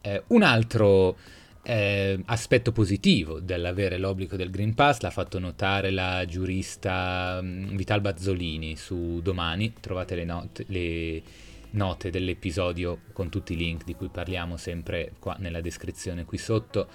Eh, 0.00 0.22
un 0.28 0.42
altro 0.42 1.16
eh, 1.62 2.20
aspetto 2.26 2.72
positivo 2.72 3.40
dell'avere 3.40 3.96
l'obbligo 3.96 4.36
del 4.36 4.50
Green 4.50 4.74
Pass 4.74 5.00
l'ha 5.00 5.10
fatto 5.10 5.38
notare 5.38 5.90
la 5.90 6.24
giurista 6.26 7.40
mm, 7.42 7.74
Vital 7.74 8.00
Bazzolini 8.00 8.76
su 8.76 9.20
Domani, 9.22 9.72
trovate 9.80 10.14
le 10.14 10.24
note, 10.24 10.64
le 10.68 11.22
note 11.70 12.10
dell'episodio 12.10 13.00
con 13.12 13.30
tutti 13.30 13.54
i 13.54 13.56
link 13.56 13.84
di 13.84 13.94
cui 13.94 14.08
parliamo 14.08 14.56
sempre 14.56 15.12
qua 15.18 15.36
nella 15.38 15.60
descrizione 15.60 16.24
qui 16.24 16.38
sotto, 16.38 16.86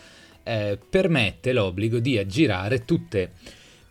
eh, 0.44 0.80
permette 0.90 1.52
l'obbligo 1.52 2.00
di 2.00 2.18
aggirare 2.18 2.86
tutte 2.86 3.32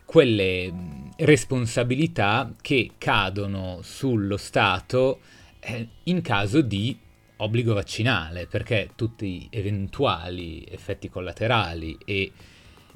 quelle 0.09 0.73
responsabilità 1.17 2.51
che 2.61 2.93
cadono 2.97 3.81
sullo 3.83 4.37
Stato 4.37 5.19
eh, 5.59 5.87
in 6.05 6.21
caso 6.21 6.61
di 6.61 6.97
obbligo 7.35 7.75
vaccinale, 7.75 8.47
perché 8.47 8.89
tutti 8.95 9.45
eventuali 9.51 10.65
effetti 10.67 11.09
collaterali 11.09 11.95
e 12.05 12.31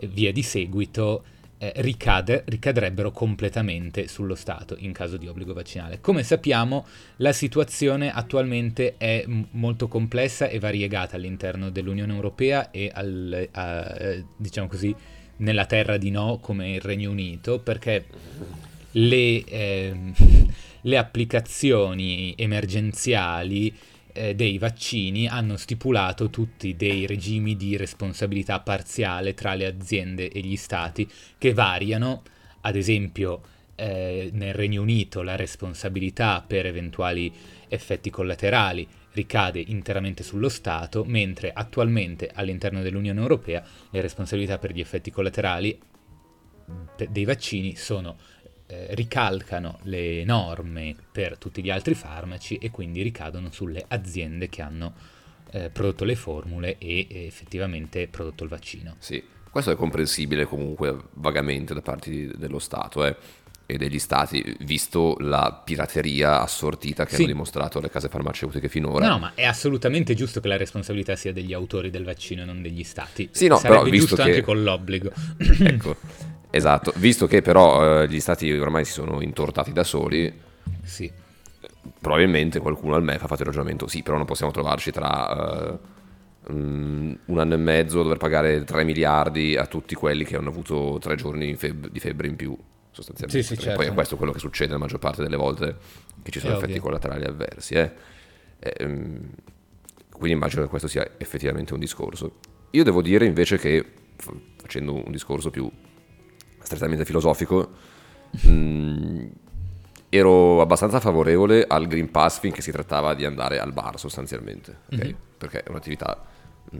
via 0.07 0.31
di 0.31 0.41
seguito 0.41 1.23
eh, 1.59 1.71
ricade- 1.75 2.45
ricadrebbero 2.47 3.11
completamente 3.11 4.07
sullo 4.07 4.33
Stato 4.33 4.75
in 4.79 4.91
caso 4.91 5.17
di 5.17 5.27
obbligo 5.27 5.53
vaccinale. 5.53 6.01
Come 6.01 6.23
sappiamo, 6.23 6.83
la 7.17 7.31
situazione 7.31 8.11
attualmente 8.11 8.95
è 8.97 9.23
m- 9.27 9.49
molto 9.51 9.87
complessa 9.87 10.47
e 10.47 10.57
variegata 10.57 11.15
all'interno 11.17 11.69
dell'Unione 11.69 12.11
Europea 12.11 12.71
e 12.71 12.89
al, 12.91 13.49
a- 13.51 13.95
eh, 13.99 14.25
diciamo 14.35 14.67
così, 14.67 14.95
nella 15.43 15.65
terra 15.65 15.97
di 15.97 16.09
no 16.09 16.39
come 16.41 16.71
il 16.71 16.81
Regno 16.81 17.11
Unito, 17.11 17.59
perché 17.59 18.05
le, 18.91 19.43
ehm, 19.43 20.13
le 20.81 20.97
applicazioni 20.97 22.33
emergenziali 22.37 23.73
eh, 24.13 24.35
dei 24.35 24.57
vaccini 24.57 25.27
hanno 25.27 25.57
stipulato 25.57 26.29
tutti 26.29 26.75
dei 26.75 27.05
regimi 27.05 27.55
di 27.55 27.75
responsabilità 27.75 28.59
parziale 28.59 29.33
tra 29.33 29.53
le 29.53 29.65
aziende 29.65 30.29
e 30.29 30.39
gli 30.39 30.55
stati 30.55 31.07
che 31.37 31.53
variano, 31.53 32.23
ad 32.61 32.75
esempio 32.75 33.41
eh, 33.75 34.29
nel 34.33 34.53
Regno 34.53 34.81
Unito 34.81 35.21
la 35.23 35.35
responsabilità 35.35 36.43
per 36.45 36.65
eventuali 36.65 37.31
effetti 37.67 38.09
collaterali 38.09 38.87
ricade 39.13 39.59
interamente 39.59 40.23
sullo 40.23 40.49
Stato, 40.49 41.03
mentre 41.05 41.51
attualmente 41.53 42.29
all'interno 42.33 42.81
dell'Unione 42.81 43.19
Europea 43.19 43.63
le 43.89 44.01
responsabilità 44.01 44.57
per 44.57 44.73
gli 44.73 44.79
effetti 44.79 45.11
collaterali 45.11 45.79
dei 47.09 47.25
vaccini 47.25 47.75
sono 47.75 48.17
eh, 48.67 48.87
ricalcano 48.91 49.79
le 49.83 50.23
norme 50.23 50.95
per 51.11 51.37
tutti 51.37 51.61
gli 51.61 51.69
altri 51.69 51.93
farmaci 51.93 52.57
e 52.57 52.71
quindi 52.71 53.01
ricadono 53.01 53.51
sulle 53.51 53.83
aziende 53.87 54.49
che 54.49 54.61
hanno 54.61 54.93
eh, 55.51 55.69
prodotto 55.69 56.05
le 56.05 56.15
formule 56.15 56.77
e 56.77 57.07
eh, 57.09 57.25
effettivamente 57.25 58.07
prodotto 58.07 58.43
il 58.43 58.49
vaccino. 58.49 58.95
Sì, 58.99 59.23
questo 59.49 59.71
è 59.71 59.75
comprensibile 59.75 60.45
comunque 60.45 60.97
vagamente 61.13 61.73
da 61.73 61.81
parte 61.81 62.31
dello 62.35 62.59
Stato 62.59 63.05
eh, 63.05 63.15
e 63.65 63.77
degli 63.77 63.97
Stati, 63.99 64.55
visto 64.61 65.15
la 65.19 65.61
pirateria 65.63 66.41
assortita 66.41 67.05
che 67.05 67.15
Sì. 67.15 67.21
hanno 67.23 67.31
dimostrato 67.31 67.79
le 67.79 67.89
case 67.89 68.09
farmaceutiche 68.09 68.67
finora. 68.67 69.05
No, 69.07 69.13
no, 69.13 69.19
ma 69.19 69.31
è 69.35 69.45
assolutamente 69.45 70.13
giusto 70.15 70.39
che 70.41 70.47
la 70.49 70.57
responsabilità 70.57 71.15
sia 71.15 71.31
degli 71.31 71.53
autori 71.53 71.89
del 71.89 72.03
vaccino 72.03 72.41
e 72.41 72.45
non 72.45 72.61
degli 72.61 72.83
stati. 72.83 73.29
Sì, 73.31 73.47
no, 73.47 73.55
Sarebbe 73.57 73.77
però 73.79 73.89
visto 73.89 74.07
giusto 74.07 74.23
che- 74.23 74.29
anche 74.29 74.41
con 74.41 74.63
l'obbligo. 74.63 75.11
ecco, 75.63 75.95
esatto, 76.49 76.93
visto 76.97 77.25
che 77.25 77.41
però 77.41 78.01
eh, 78.03 78.07
gli 78.09 78.19
Stati 78.19 78.51
ormai 78.51 78.83
si 78.85 78.91
sono 78.91 79.21
intortati 79.21 79.71
da 79.71 79.83
soli, 79.85 80.31
sì. 80.83 81.09
probabilmente 81.99 82.59
qualcuno 82.59 82.95
al 82.95 83.03
MEF 83.03 83.23
ha 83.23 83.27
fatto 83.27 83.41
il 83.41 83.47
ragionamento, 83.47 83.87
sì, 83.87 84.03
però 84.03 84.17
non 84.17 84.25
possiamo 84.25 84.51
trovarci 84.51 84.91
tra 84.91 85.71
eh, 85.71 86.51
mm, 86.51 87.13
un 87.25 87.39
anno 87.39 87.53
e 87.53 87.57
mezzo 87.57 87.99
a 88.01 88.03
dover 88.03 88.17
pagare 88.17 88.63
3 88.65 88.83
miliardi 88.83 89.55
a 89.55 89.65
tutti 89.67 89.95
quelli 89.95 90.25
che 90.25 90.35
hanno 90.35 90.49
avuto 90.49 90.97
3 90.99 91.15
giorni 91.15 91.55
feb- 91.55 91.89
di 91.89 91.99
febbre 91.99 92.27
in 92.27 92.35
più, 92.35 92.55
sostanzialmente. 92.93 93.43
Sì, 93.43 93.55
sì, 93.55 93.61
certo. 93.61 93.79
Poi 93.79 93.87
è 93.89 93.93
questo 93.93 94.15
quello 94.15 94.31
che 94.31 94.39
succede 94.39 94.71
la 94.71 94.77
maggior 94.77 94.99
parte 94.99 95.21
delle 95.21 95.35
volte 95.35 95.75
che 96.21 96.31
ci 96.31 96.39
sono 96.39 96.53
È 96.53 96.55
effetti 96.55 96.71
ovvio. 96.73 96.83
collaterali 96.83 97.25
avversi. 97.25 97.73
eh. 97.73 97.91
Ehm, 98.59 99.29
quindi 100.11 100.31
immagino 100.37 100.61
che 100.61 100.69
questo 100.69 100.87
sia 100.87 101.05
effettivamente 101.17 101.73
un 101.73 101.79
discorso. 101.79 102.39
Io 102.71 102.83
devo 102.83 103.01
dire 103.01 103.25
invece 103.25 103.57
che, 103.57 103.85
facendo 104.55 104.93
un 104.93 105.11
discorso 105.11 105.49
più 105.49 105.69
strettamente 106.61 107.03
filosofico, 107.03 107.71
mh, 108.31 109.25
ero 110.09 110.61
abbastanza 110.61 110.99
favorevole 110.99 111.65
al 111.67 111.87
Green 111.87 112.09
Pass 112.11 112.39
finché 112.39 112.61
si 112.61 112.71
trattava 112.71 113.15
di 113.15 113.25
andare 113.25 113.59
al 113.59 113.73
bar 113.73 113.99
sostanzialmente, 113.99 114.77
ok? 114.91 115.03
Mhm. 115.03 115.15
perché 115.37 115.63
è 115.63 115.69
un'attività 115.69 116.23
mh, 116.71 116.77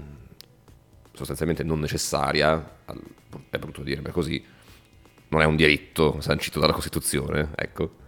sostanzialmente 1.13 1.63
non 1.63 1.79
necessaria, 1.79 2.77
al- 2.86 3.01
è 3.50 3.58
brutto 3.58 3.84
è 3.84 4.12
così, 4.12 4.43
non 5.34 5.42
è 5.42 5.46
un 5.46 5.56
diritto 5.56 6.22
sancito 6.22 6.60
dalla 6.60 6.74
Costituzione, 6.74 7.50
ecco, 7.56 8.02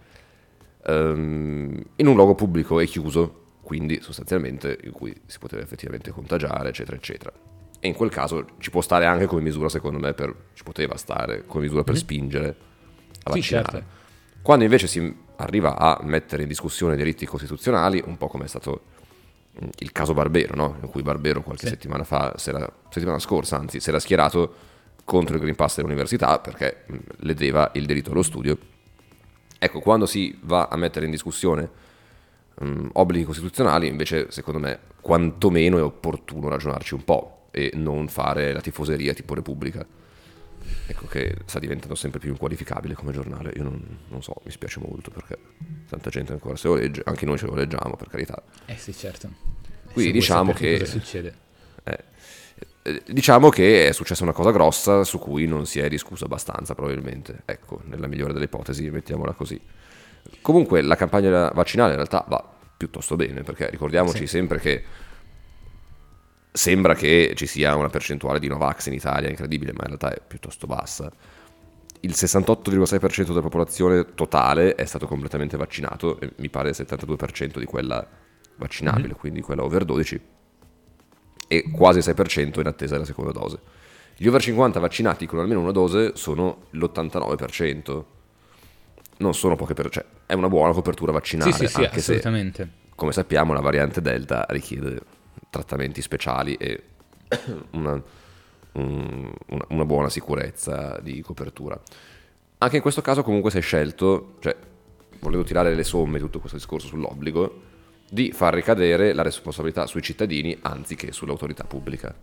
Ehm, 0.88 1.82
in 1.96 2.06
un 2.06 2.14
luogo 2.14 2.36
pubblico 2.36 2.78
e 2.78 2.86
chiuso, 2.86 3.42
quindi 3.60 4.00
sostanzialmente 4.00 4.78
in 4.84 4.92
cui 4.92 5.12
si 5.26 5.38
poteva 5.40 5.60
effettivamente 5.62 6.12
contagiare, 6.12 6.68
eccetera, 6.68 6.96
eccetera. 6.96 7.32
E 7.80 7.88
in 7.88 7.94
quel 7.94 8.10
caso 8.10 8.46
ci 8.58 8.70
può 8.70 8.80
stare 8.80 9.04
anche 9.04 9.26
come 9.26 9.42
misura, 9.42 9.68
secondo 9.68 9.98
me, 9.98 10.14
per, 10.14 10.32
ci 10.54 10.62
poteva 10.62 10.96
stare 10.96 11.44
come 11.44 11.64
misura 11.64 11.82
per 11.82 11.96
spingere 11.96 12.48
a. 13.24 13.32
Sì, 13.32 13.38
vaccinare. 13.40 13.68
certo. 13.70 13.86
Quando 14.42 14.62
invece 14.62 14.86
si 14.86 15.12
arriva 15.38 15.76
a 15.76 15.98
mettere 16.04 16.42
in 16.42 16.48
discussione 16.48 16.94
i 16.94 16.96
diritti 16.96 17.26
costituzionali, 17.26 18.00
un 18.06 18.16
po' 18.16 18.28
come 18.28 18.44
è 18.44 18.48
stato 18.48 18.82
mh, 19.58 19.66
il 19.78 19.90
caso 19.90 20.14
Barbero, 20.14 20.54
no? 20.54 20.76
in 20.82 20.88
cui 20.88 21.02
Barbero 21.02 21.42
qualche 21.42 21.64
Sì. 21.66 21.72
settimana 21.72 22.04
fa, 22.04 22.34
se 22.36 22.50
era- 22.50 22.72
settimana 22.90 23.18
scorsa 23.18 23.56
anzi, 23.58 23.80
si 23.80 23.88
era 23.88 23.98
schierato 23.98 24.54
contro 25.06 25.36
il 25.36 25.40
Green 25.40 25.54
Pass 25.54 25.76
dell'università 25.76 26.38
perché 26.40 26.82
mh, 26.88 26.96
ledeva 27.20 27.70
il 27.74 27.86
diritto 27.86 28.10
allo 28.10 28.22
studio. 28.22 28.58
Ecco, 29.58 29.80
quando 29.80 30.04
si 30.04 30.36
va 30.42 30.68
a 30.70 30.76
mettere 30.76 31.06
in 31.06 31.12
discussione 31.12 31.70
mm, 32.62 32.88
obblighi 32.92 33.24
costituzionali, 33.24 33.86
invece 33.86 34.30
secondo 34.30 34.58
me 34.60 34.78
quantomeno 35.00 35.78
è 35.78 35.82
opportuno 35.82 36.48
ragionarci 36.48 36.94
un 36.94 37.04
po' 37.04 37.46
e 37.52 37.70
non 37.74 38.08
fare 38.08 38.52
la 38.52 38.60
tifoseria 38.60 39.14
tipo 39.14 39.34
Repubblica. 39.34 39.86
Ecco 40.88 41.06
che 41.06 41.36
sta 41.44 41.60
diventando 41.60 41.94
sempre 41.94 42.18
più 42.18 42.30
inqualificabile 42.30 42.94
come 42.94 43.12
giornale. 43.12 43.52
Io 43.56 43.62
non, 43.62 43.80
non 44.08 44.20
so, 44.22 44.34
mi 44.44 44.50
spiace 44.50 44.80
molto 44.80 45.10
perché 45.12 45.38
tanta 45.88 46.10
gente 46.10 46.32
ancora 46.32 46.56
se 46.56 46.66
lo 46.66 46.74
legge, 46.74 47.02
anche 47.04 47.24
noi 47.24 47.38
ce 47.38 47.46
lo 47.46 47.54
leggiamo 47.54 47.94
per 47.96 48.08
carità. 48.08 48.42
Eh 48.66 48.76
sì, 48.76 48.92
certo. 48.92 49.30
Quindi 49.92 50.10
diciamo 50.12 50.52
che- 50.52 50.78
Cosa 50.80 50.90
succede? 50.90 51.44
Eh, 52.86 53.02
diciamo 53.08 53.48
che 53.48 53.88
è 53.88 53.92
successa 53.92 54.22
una 54.22 54.32
cosa 54.32 54.52
grossa 54.52 55.02
su 55.02 55.18
cui 55.18 55.46
non 55.46 55.66
si 55.66 55.80
è 55.80 55.88
discusso 55.88 56.24
abbastanza 56.26 56.74
probabilmente. 56.76 57.42
Ecco, 57.44 57.80
nella 57.86 58.06
migliore 58.06 58.32
delle 58.32 58.44
ipotesi, 58.44 58.88
mettiamola 58.90 59.32
così. 59.32 59.60
Comunque 60.40 60.82
la 60.82 60.94
campagna 60.94 61.50
vaccinale 61.50 61.90
in 61.90 61.96
realtà 61.96 62.24
va 62.28 62.42
piuttosto 62.76 63.16
bene, 63.16 63.42
perché 63.42 63.68
ricordiamoci 63.70 64.18
Sì. 64.18 64.26
sempre 64.26 64.60
che 64.60 64.84
sembra 66.52 66.94
che 66.94 67.32
ci 67.34 67.46
sia 67.46 67.74
una 67.74 67.88
percentuale 67.88 68.38
di 68.38 68.46
Novax 68.48 68.86
in 68.86 68.92
Italia 68.92 69.28
incredibile, 69.28 69.72
ma 69.72 69.80
in 69.82 69.86
realtà 69.98 70.14
è 70.14 70.20
piuttosto 70.26 70.66
bassa. 70.66 71.10
Il 72.00 72.12
68,6% 72.12 73.28
della 73.28 73.40
popolazione 73.40 74.14
totale 74.14 74.74
è 74.74 74.84
stato 74.84 75.06
completamente 75.06 75.56
vaccinato, 75.56 76.20
e 76.20 76.32
mi 76.36 76.48
pare 76.50 76.68
il 76.68 76.76
72% 76.78 77.58
di 77.58 77.64
quella 77.64 78.06
vaccinabile, 78.56 79.14
quindi 79.14 79.40
quella 79.40 79.64
over 79.64 79.84
12, 79.84 80.20
e 81.48 81.70
quasi 81.70 81.98
il 81.98 82.04
6% 82.04 82.60
in 82.60 82.66
attesa 82.66 82.94
della 82.94 83.04
seconda 83.06 83.32
dose. 83.32 83.58
Gli 84.16 84.26
over 84.26 84.40
50 84.40 84.80
vaccinati 84.80 85.26
con 85.26 85.38
almeno 85.38 85.60
una 85.60 85.72
dose 85.72 86.12
sono 86.16 86.64
l'89%. 86.70 88.04
Non 89.18 89.34
sono 89.34 89.56
poche 89.56 89.74
per... 89.74 89.88
cioè 89.90 90.04
è 90.26 90.32
una 90.34 90.48
buona 90.48 90.72
copertura 90.72 91.12
vaccinale, 91.12 91.52
Sì, 91.52 91.58
sì, 91.58 91.66
sì, 91.68 91.84
anche 91.84 92.00
se 92.00 92.16
assolutamente. 92.16 92.68
come 92.94 93.12
sappiamo 93.12 93.52
la 93.52 93.60
variante 93.60 94.00
Delta 94.02 94.44
richiede 94.50 95.00
trattamenti 95.50 96.02
speciali 96.02 96.54
e 96.54 96.82
una, 97.72 98.02
un- 98.72 99.32
una- 99.68 99.84
buona 99.84 100.08
sicurezza 100.10 100.98
di 101.02 101.20
copertura. 101.22 101.80
Anche 102.58 102.76
in 102.76 102.82
questo 102.82 103.00
caso 103.02 103.22
comunque 103.22 103.50
si 103.50 103.58
è 103.58 103.62
scelto, 103.62 104.34
cioè 104.40 104.54
volendo 105.20 105.46
tirare 105.46 105.74
le 105.74 105.84
somme 105.84 106.14
di 106.14 106.24
tutto 106.24 106.38
questo 106.40 106.56
discorso 106.58 106.86
sull'obbligo, 106.88 107.62
di 108.08 108.32
far 108.32 108.54
ricadere 108.54 109.12
la 109.12 109.22
responsabilità 109.22 109.86
sui 109.86 110.02
cittadini 110.02 110.56
anziché 110.62 111.12
sull'autorità 111.12 111.64
pubblica, 111.64 112.14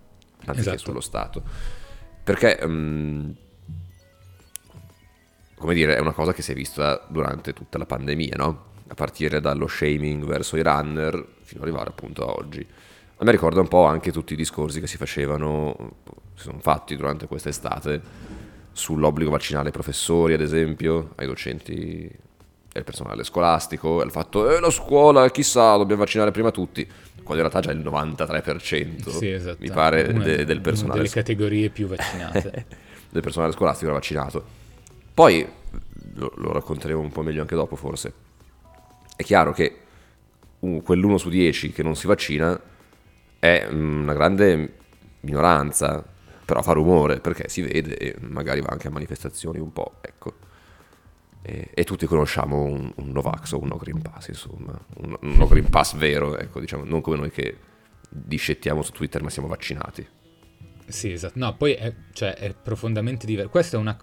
anziché 0.46 0.60
Esatto. 0.70 0.78
sullo 0.78 1.02
Stato. 1.02 1.44
Perché, 2.24 2.60
mm, 2.66 3.30
come 5.56 5.74
dire, 5.74 5.96
è 5.96 6.00
una 6.00 6.12
cosa 6.14 6.34
che 6.34 6.42
si 6.42 6.52
è 6.52 6.56
vista 6.56 7.06
durante 7.10 7.54
tutta 7.54 7.78
la 7.78 7.86
pandemia, 7.86 8.36
no? 8.38 8.72
A 8.88 8.96
partire 8.96 9.40
dallo 9.42 9.68
shaming 9.68 10.26
verso 10.26 10.58
i 10.58 10.62
runner 10.64 11.14
fino 11.42 11.62
ad 11.62 11.68
arrivare 11.68 11.90
appunto 11.90 12.26
a 12.26 12.32
oggi. 12.32 12.66
A 13.18 13.24
me 13.24 13.32
ricorda 13.32 13.62
un 13.62 13.68
po' 13.68 13.86
anche 13.86 14.12
tutti 14.12 14.34
i 14.34 14.36
discorsi 14.36 14.80
che 14.80 14.88
si 14.88 14.98
facevano, 14.98 15.96
si 16.36 16.44
sono 16.44 16.60
fatti 16.60 16.96
durante 16.96 17.28
quest'estate 17.28 18.02
sull'obbligo 18.72 19.30
vaccinale 19.30 19.68
ai 19.68 19.74
professori, 19.74 20.34
ad 20.34 20.42
esempio, 20.42 21.12
ai 21.16 21.28
docenti 21.28 22.10
al 22.74 22.84
personale 22.84 23.24
scolastico, 23.24 24.02
il 24.02 24.12
fatto, 24.12 24.50
eh, 24.50 24.60
la 24.60 24.70
scuola, 24.72 25.30
chissà, 25.30 25.76
dobbiamo 25.78 26.02
vaccinare 26.02 26.32
prima 26.32 26.50
tutti, 26.52 26.86
quando 27.24 27.44
in 27.44 27.50
realtà 27.50 27.60
già 27.60 27.72
il 27.72 27.80
93% 27.80 29.10
Sì, 29.12 29.30
esatto. 29.30 29.58
mi 29.60 29.70
pare 29.70 30.04
Una- 30.10 30.24
de- 30.24 30.44
del 30.46 30.56
una 30.58 30.62
personale 30.62 30.98
delle 31.00 31.10
categorie 31.10 31.70
più 31.70 31.88
vaccinate. 31.88 32.66
del 33.10 33.22
personale 33.22 33.52
scolastico 33.54 33.86
era 33.90 34.00
vaccinato. 34.00 34.44
Poi, 35.14 35.48
lo, 36.16 36.34
lo 36.38 36.52
racconteremo 36.52 37.00
un 37.00 37.12
po' 37.12 37.22
meglio 37.22 37.42
anche 37.42 37.56
dopo 37.56 37.76
forse, 37.76 38.14
è 39.16 39.24
chiaro 39.24 39.54
che 39.54 39.78
un- 40.60 40.82
quell'uno 40.82 41.18
su 41.18 41.30
10 41.30 41.72
che 41.72 41.84
non 41.84 41.96
si 41.96 42.08
vaccina 42.08 42.60
è 43.38 43.68
mm, 43.72 44.02
una 44.02 44.14
grande 44.14 44.74
minoranza, 45.22 46.04
però 46.44 46.62
fa 46.64 46.74
rumore 46.74 47.20
perché 47.20 47.48
si 47.50 47.62
vede 47.62 47.96
e 47.98 48.16
magari 48.22 48.62
va 48.62 48.70
anche 48.72 48.88
a 48.88 48.92
manifestazioni 48.92 49.60
un 49.60 49.72
po', 49.72 49.94
ecco. 50.02 50.34
E, 51.46 51.70
e 51.74 51.84
tutti 51.84 52.06
conosciamo 52.06 52.64
un, 52.64 52.92
un 52.96 53.10
Novax 53.12 53.52
o 53.52 53.62
un 53.62 53.68
No 53.68 53.76
Green 53.76 54.02
Pass, 54.02 54.30
insomma, 54.30 54.80
un, 54.98 55.18
un 55.20 55.36
No 55.36 55.48
Green 55.48 55.70
Pass 55.70 55.96
vero, 55.96 56.38
ecco, 56.38 56.62
diciamo, 56.62 56.86
non 56.86 57.02
come 57.02 57.18
noi 57.18 57.32
che 57.32 57.58
discettiamo 58.10 58.82
su 58.82 58.92
Twitter 58.94 59.22
ma 59.22 59.30
siamo 59.30 59.48
vaccinati. 59.48 60.08
Sì, 60.88 61.12
esatto. 61.12 61.40
No, 61.40 61.56
poi 61.56 61.74
è, 61.74 61.94
cioè, 62.14 62.34
è 62.36 62.54
profondamente 62.54 63.26
diverso. 63.26 63.50
Questa 63.50 63.78
è 63.78 63.80
una, 63.80 63.98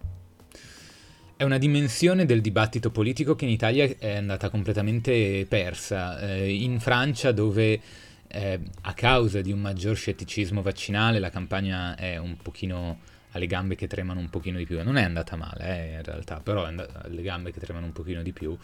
è 1.36 1.44
una 1.44 1.58
dimensione 1.58 2.26
del 2.26 2.40
dibattito 2.40 2.90
politico 2.90 3.34
che 3.34 3.44
in 3.44 3.50
Italia 3.50 3.88
è 3.98 4.16
andata 4.16 4.50
completamente 4.50 5.46
persa. 5.48 6.20
Eh, 6.20 6.52
in 6.52 6.80
Francia, 6.80 7.32
dove 7.32 7.80
eh, 8.26 8.60
a 8.82 8.94
causa 8.94 9.40
di 9.40 9.52
un 9.52 9.60
maggior 9.60 9.96
scetticismo 9.96 10.62
vaccinale 10.62 11.18
la 11.18 11.30
campagna 11.30 11.96
è 11.96 12.16
un 12.16 12.36
pochino 12.36 12.98
alle 13.32 13.46
gambe 13.46 13.74
che 13.74 13.86
tremano 13.86 14.20
un 14.20 14.30
pochino 14.30 14.58
di 14.58 14.64
più. 14.66 14.82
Non 14.82 14.96
è 14.96 15.02
andata 15.02 15.36
male, 15.36 15.64
eh, 15.64 15.96
in 15.96 16.02
realtà, 16.02 16.40
però 16.40 16.64
andata 16.64 17.02
alle 17.04 17.22
gambe 17.22 17.52
che 17.52 17.60
tremano 17.60 17.86
un 17.86 17.92
pochino 17.92 18.22
di 18.22 18.32
più. 18.32 18.56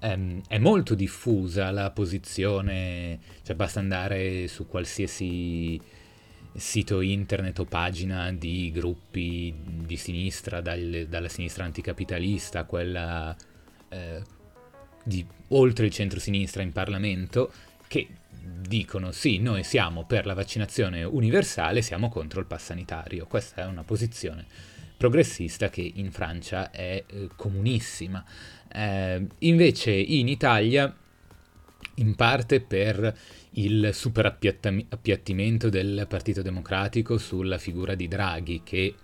Ehm, 0.00 0.42
è 0.48 0.58
molto 0.58 0.94
diffusa 0.94 1.70
la 1.70 1.90
posizione, 1.90 3.18
cioè 3.42 3.56
basta 3.56 3.80
andare 3.80 4.48
su 4.48 4.66
qualsiasi 4.66 5.80
sito 6.52 7.00
internet 7.00 7.58
o 7.60 7.64
pagina 7.64 8.32
di 8.32 8.70
gruppi 8.72 9.54
di 9.64 9.96
sinistra, 9.96 10.60
dal- 10.60 11.06
dalla 11.08 11.28
sinistra 11.28 11.64
anticapitalista 11.64 12.64
quella 12.64 13.34
eh, 13.88 14.22
di 15.04 15.24
oltre 15.48 15.86
il 15.86 15.92
centro-sinistra 15.92 16.62
in 16.62 16.72
Parlamento, 16.72 17.52
che 17.86 18.08
dicono 18.42 19.12
sì, 19.12 19.38
noi 19.38 19.64
siamo 19.64 20.04
per 20.04 20.26
la 20.26 20.34
vaccinazione 20.34 21.02
universale, 21.02 21.82
siamo 21.82 22.08
contro 22.08 22.40
il 22.40 22.46
pass 22.46 22.64
sanitario. 22.64 23.26
Questa 23.26 23.62
è 23.62 23.66
una 23.66 23.84
posizione 23.84 24.46
progressista 24.96 25.70
che 25.70 25.90
in 25.94 26.10
Francia 26.10 26.70
è 26.70 27.04
eh, 27.06 27.28
comunissima. 27.34 28.24
Eh, 28.72 29.26
invece 29.38 29.92
in 29.92 30.28
Italia, 30.28 30.94
in 31.96 32.14
parte 32.14 32.60
per 32.60 33.16
il 33.52 33.90
super 33.92 34.26
appiattimento 34.26 35.68
del 35.68 36.06
Partito 36.08 36.42
Democratico 36.42 37.18
sulla 37.18 37.58
figura 37.58 37.94
di 37.94 38.08
Draghi, 38.08 38.60
che 38.62 38.94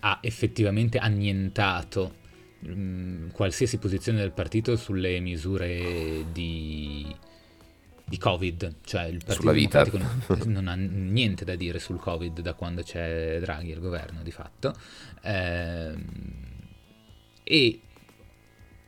ha 0.00 0.18
effettivamente 0.20 0.98
annientato 0.98 2.16
mh, 2.60 3.28
qualsiasi 3.32 3.78
posizione 3.78 4.18
del 4.18 4.32
partito 4.32 4.76
sulle 4.76 5.20
misure 5.20 6.26
di, 6.32 7.14
di 8.10 8.18
Covid, 8.18 8.74
cioè 8.84 9.04
il 9.04 9.18
Partito 9.18 9.34
Sulla 9.34 9.52
vita. 9.52 9.84
Democratico 9.84 10.50
non, 10.50 10.66
ha 10.66 10.74
niente 10.74 11.44
da 11.44 11.54
dire 11.54 11.78
sul 11.78 12.00
Covid 12.00 12.40
da 12.40 12.54
quando 12.54 12.82
c'è 12.82 13.38
Draghi 13.38 13.70
al 13.70 13.78
governo 13.78 14.24
di 14.24 14.32
fatto. 14.32 14.74
Ehm, 15.22 16.04
e 17.44 17.80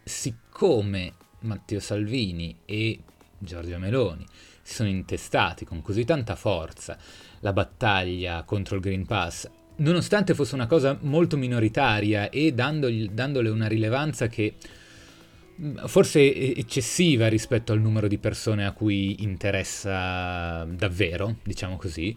siccome 0.03 1.13
Matteo 1.43 1.79
Salvini 1.79 2.59
e 2.65 2.99
Giorgia 3.39 3.79
Meloni 3.79 4.27
si 4.61 4.75
sono 4.75 4.89
intestati 4.89 5.65
con 5.65 5.83
così 5.83 6.05
tanta 6.05 6.35
forza 6.35 6.99
la 7.41 7.53
battaglia 7.53 8.43
contro 8.43 8.75
il 8.75 8.83
Green 8.83 9.07
Pass, 9.07 9.49
nonostante 9.77 10.35
fosse 10.35 10.57
una 10.57 10.67
cosa 10.67 10.99
molto 11.03 11.37
minoritaria 11.37 12.29
e 12.29 12.53
dandogli- 12.53 13.11
dandole 13.11 13.51
una 13.51 13.69
rilevanza 13.69 14.27
che 14.27 14.57
forse 15.87 16.21
è 16.33 16.53
eccessiva 16.59 17.29
rispetto 17.29 17.73
al 17.73 17.81
numero 17.81 18.09
di 18.09 18.19
persone 18.19 18.65
a 18.67 18.73
cui 18.73 19.23
interessa 19.23 20.65
davvero, 20.65 21.37
diciamo 21.43 21.77
così, 21.77 22.17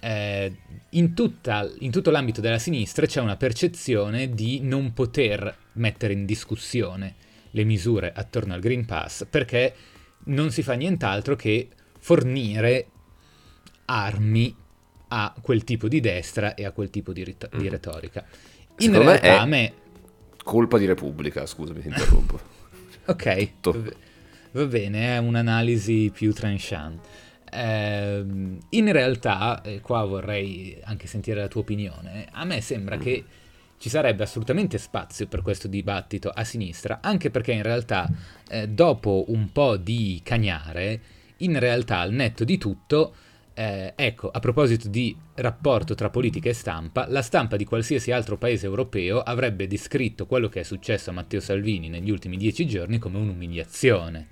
eh, 0.00 0.54
in, 0.90 1.14
tutta- 1.14 1.68
in 1.80 1.90
tutto 1.90 2.10
l'ambito 2.10 2.40
della 2.40 2.58
sinistra 2.58 3.06
c'è 3.06 3.20
una 3.20 3.36
percezione 3.36 4.30
di 4.34 4.60
non 4.60 4.92
poter 4.92 5.56
mettere 5.74 6.12
in 6.12 6.26
discussione 6.26 7.14
le 7.50 7.64
misure 7.64 8.12
attorno 8.14 8.54
al 8.54 8.60
Green 8.60 8.84
Pass 8.84 9.26
perché 9.28 9.74
non 10.24 10.50
si 10.50 10.62
fa 10.62 10.74
nient'altro 10.74 11.34
che 11.34 11.68
fornire 11.98 12.86
armi 13.86 14.54
a 15.08 15.34
quel 15.40 15.64
tipo 15.64 15.88
di 15.88 16.00
destra 16.00 16.54
e 16.54 16.64
a 16.64 16.72
quel 16.72 16.90
tipo 16.90 17.12
di, 17.12 17.24
rit- 17.24 17.56
di 17.56 17.68
retorica. 17.68 18.24
In 18.78 18.92
Secondo 18.92 18.98
me 18.98 19.04
realtà 19.18 19.26
è- 19.26 19.40
a 19.40 19.46
me 19.46 19.72
Colpa 20.44 20.78
di 20.78 20.84
Repubblica, 20.84 21.44
scusami, 21.46 21.80
ti 21.80 21.88
interrompo. 21.88 22.38
Ok, 23.06 23.50
Tutto. 23.60 23.84
va- 24.52 24.66
bene, 24.66 25.14
è 25.14 25.18
un'analisi 25.18 26.10
più 26.12 26.32
tranchant. 26.32 27.00
Ehm, 27.52 28.58
in 28.70 28.92
realtà, 28.92 29.62
e 29.62 29.80
qua 29.80 30.04
vorrei 30.04 30.78
anche 30.84 31.06
sentire 31.06 31.40
la 31.40 31.48
tua 31.48 31.60
opinione, 31.60 32.26
a 32.30 32.44
me 32.44 32.60
sembra 32.60 32.98
che 32.98 33.24
ci 33.78 33.88
sarebbe 33.88 34.22
assolutamente 34.22 34.78
spazio 34.78 35.26
per 35.26 35.42
questo 35.42 35.68
dibattito 35.68 36.30
a 36.30 36.44
sinistra, 36.44 37.00
anche 37.02 37.30
perché 37.30 37.52
in 37.52 37.62
realtà 37.62 38.08
eh, 38.48 38.68
dopo 38.68 39.26
un 39.28 39.52
po' 39.52 39.76
di 39.76 40.20
cagnare, 40.24 41.00
in 41.38 41.58
realtà 41.58 41.98
al 41.98 42.12
netto 42.12 42.44
di 42.44 42.58
tutto, 42.58 43.14
eh, 43.58 43.94
ecco, 43.96 44.28
a 44.28 44.38
proposito 44.38 44.86
di 44.88 45.16
rapporto 45.36 45.94
tra 45.94 46.10
politica 46.10 46.50
e 46.50 46.52
stampa, 46.52 47.06
la 47.08 47.22
stampa 47.22 47.56
di 47.56 47.64
qualsiasi 47.64 48.12
altro 48.12 48.36
paese 48.36 48.66
europeo 48.66 49.20
avrebbe 49.20 49.66
descritto 49.66 50.26
quello 50.26 50.50
che 50.50 50.60
è 50.60 50.62
successo 50.62 51.08
a 51.08 51.14
Matteo 51.14 51.40
Salvini 51.40 51.88
negli 51.88 52.10
ultimi 52.10 52.36
dieci 52.36 52.66
giorni 52.66 52.98
come 52.98 53.16
un'umiliazione. 53.16 54.28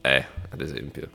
è, 0.00 0.26
ad 0.50 0.60
esempio. 0.60 1.08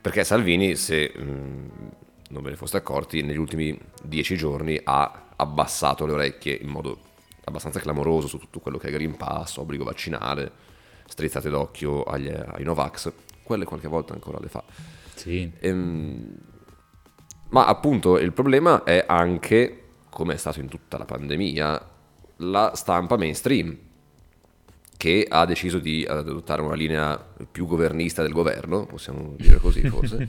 Perché 0.00 0.24
Salvini, 0.24 0.74
se 0.74 1.12
mh, 1.16 1.90
non 2.30 2.42
ve 2.42 2.50
ne 2.50 2.56
foste 2.56 2.78
accorti, 2.78 3.22
negli 3.22 3.38
ultimi 3.38 3.78
dieci 4.02 4.36
giorni 4.36 4.80
ha 4.82 5.28
abbassato 5.36 6.06
le 6.06 6.12
orecchie 6.12 6.58
in 6.60 6.68
modo 6.68 6.98
abbastanza 7.44 7.78
clamoroso 7.78 8.26
su 8.26 8.38
tutto 8.38 8.58
quello 8.58 8.78
che 8.78 8.88
è 8.88 8.90
Green 8.90 9.16
Pass, 9.16 9.58
obbligo 9.58 9.84
vaccinale, 9.84 10.50
strizzate 11.06 11.48
d'occhio 11.48 12.02
agli, 12.02 12.28
ai 12.28 12.64
Novax, 12.64 13.12
quelle 13.44 13.64
qualche 13.64 13.86
volta 13.86 14.12
ancora 14.12 14.38
le 14.40 14.48
fa. 14.48 14.64
Sì. 15.16 15.50
Ehm, 15.60 16.34
ma 17.48 17.66
appunto 17.66 18.18
il 18.18 18.32
problema 18.32 18.84
è 18.84 19.04
anche, 19.06 19.82
come 20.08 20.34
è 20.34 20.36
stato 20.36 20.60
in 20.60 20.68
tutta 20.68 20.98
la 20.98 21.04
pandemia, 21.04 21.88
la 22.38 22.72
stampa 22.74 23.16
mainstream, 23.16 23.76
che 24.96 25.26
ha 25.28 25.44
deciso 25.44 25.78
di 25.78 26.04
adottare 26.08 26.62
una 26.62 26.74
linea 26.74 27.16
più 27.50 27.66
governista 27.66 28.22
del 28.22 28.32
governo, 28.32 28.86
possiamo 28.86 29.34
dire 29.36 29.58
così 29.58 29.82
forse, 29.88 30.28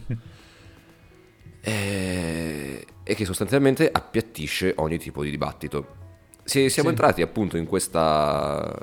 e, 1.62 2.86
e 3.04 3.16
che 3.16 3.26
sostanzialmente 3.26 3.90
appiattisce 3.92 4.74
ogni 4.78 4.98
tipo 4.98 5.24
di 5.24 5.30
dibattito. 5.30 5.96
Si- 6.44 6.70
siamo 6.70 6.90
Sì. 6.90 6.96
entrati 6.96 7.22
appunto 7.22 7.58
in 7.58 7.66
questa 7.66 8.74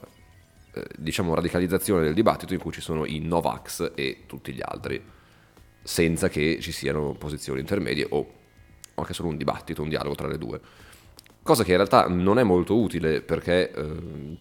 eh, 0.75 0.85
diciamo 0.99 1.35
radicalizzazione 1.35 2.03
del 2.03 2.15
dibattito 2.15 2.53
in 2.53 2.61
cui 2.61 2.73
ci 2.73 2.81
sono 2.81 3.05
i 3.07 3.21
Novax 3.21 3.93
e 3.95 4.25
tutti 4.27 4.53
gli 4.53 4.61
altri, 4.63 5.03
senza 5.85 6.29
che 6.29 6.59
ci 6.61 6.73
siano 6.73 7.13
posizioni 7.13 7.61
intermedie 7.61 8.07
o 8.09 8.33
anche 8.95 9.13
solo 9.13 9.29
un 9.29 9.37
dibattito, 9.37 9.83
un 9.83 9.91
dialogo 9.91 10.15
tra 10.15 10.27
le 10.27 10.39
due. 10.39 10.61
Cosa 11.43 11.63
che 11.63 11.73
in 11.73 11.77
realtà 11.77 12.09
non 12.09 12.39
è 12.39 12.43
molto 12.43 12.77
utile 12.79 13.21
perché, 13.21 13.71
ehm, 13.71 14.37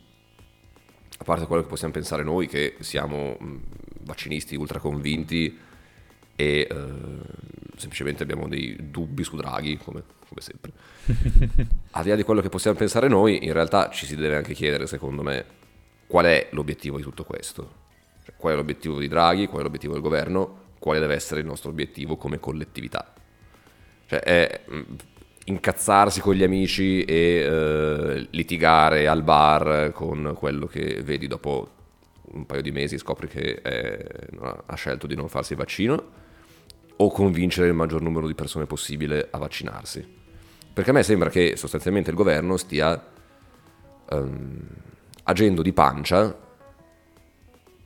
a 1.18 1.24
parte 1.26 1.46
quello 1.46 1.62
che 1.62 1.68
possiamo 1.68 1.92
pensare 1.92 2.24
noi, 2.24 2.48
che 2.48 2.78
siamo 2.80 3.36
mh, 3.38 3.58
vaccinisti 4.04 4.56
ultra 4.56 4.80
convinti 4.80 5.58
e 6.36 6.68
eh, 6.70 6.94
semplicemente 7.76 8.24
abbiamo 8.24 8.48
dei 8.48 8.78
dubbi 8.90 9.26
su 9.26 9.36
Draghi, 9.36 9.78
come, 9.78 10.02
come 10.30 10.40
sempre. 10.40 10.72
Al 11.92 12.04
di 12.04 12.10
là 12.10 12.16
di 12.16 12.24
quello 12.24 12.40
che 12.40 12.50
possiamo 12.50 12.78
pensare 12.78 13.10
noi, 13.10 13.44
in 13.44 13.52
realtà 13.52 13.90
ci 13.90 14.06
si 14.06 14.16
deve 14.16 14.38
anche 14.38 14.54
chiedere, 14.54 14.88
secondo 14.88 15.24
me, 15.24 15.46
qual 16.08 16.26
è 16.26 16.48
l'obiettivo 16.52 16.96
di 16.96 17.04
tutto 17.04 17.26
questo. 17.26 17.82
Cioè, 18.24 18.36
qual 18.38 18.54
è 18.54 18.56
l'obiettivo 18.56 18.98
di 18.98 19.10
Draghi, 19.10 19.48
qual 19.48 19.60
è 19.60 19.64
l'obiettivo 19.64 19.92
del 19.92 20.02
governo, 20.02 20.62
quale 20.84 21.00
deve 21.00 21.16
essere 21.16 21.40
il 21.40 21.46
nostro 21.46 21.70
obiettivo 21.70 22.18
come 22.18 22.42
collettività. 22.42 23.14
Cioè, 24.06 24.20
è 24.20 24.62
mh, 24.68 24.82
incazzarsi 25.46 26.20
con 26.20 26.34
gli 26.34 26.44
amici 26.44 27.06
e 27.06 27.16
eh, 27.16 28.28
litigare 28.32 29.08
al 29.08 29.24
bar 29.24 29.94
con 29.94 30.34
quello 30.38 30.66
che 30.68 31.02
vedi 31.02 31.28
dopo 31.28 31.70
un 32.34 32.46
paio 32.46 32.62
di 32.62 32.72
mesi 32.72 32.98
scopri 32.98 33.30
che 33.30 33.62
è- 33.62 34.06
ha 34.66 34.76
scelto 34.76 35.08
di 35.08 35.16
non 35.16 35.30
farsi 35.30 35.54
il 35.54 35.60
vaccino 35.60 36.04
o 36.98 37.12
convincere 37.12 37.68
il 37.68 37.74
maggior 37.74 38.02
numero 38.02 38.28
di 38.28 38.36
persone 38.36 38.66
possibile 38.66 39.30
a 39.32 39.38
vaccinarsi. 39.38 40.06
Perché 40.74 40.90
a 40.90 40.94
me 40.94 41.04
sembra 41.04 41.30
che 41.30 41.56
sostanzialmente 41.56 42.10
il 42.10 42.18
governo 42.18 42.58
stia 42.58 43.02
ehm, 44.10 44.68
agendo 45.24 45.62
di 45.62 45.72
pancia 45.72 46.38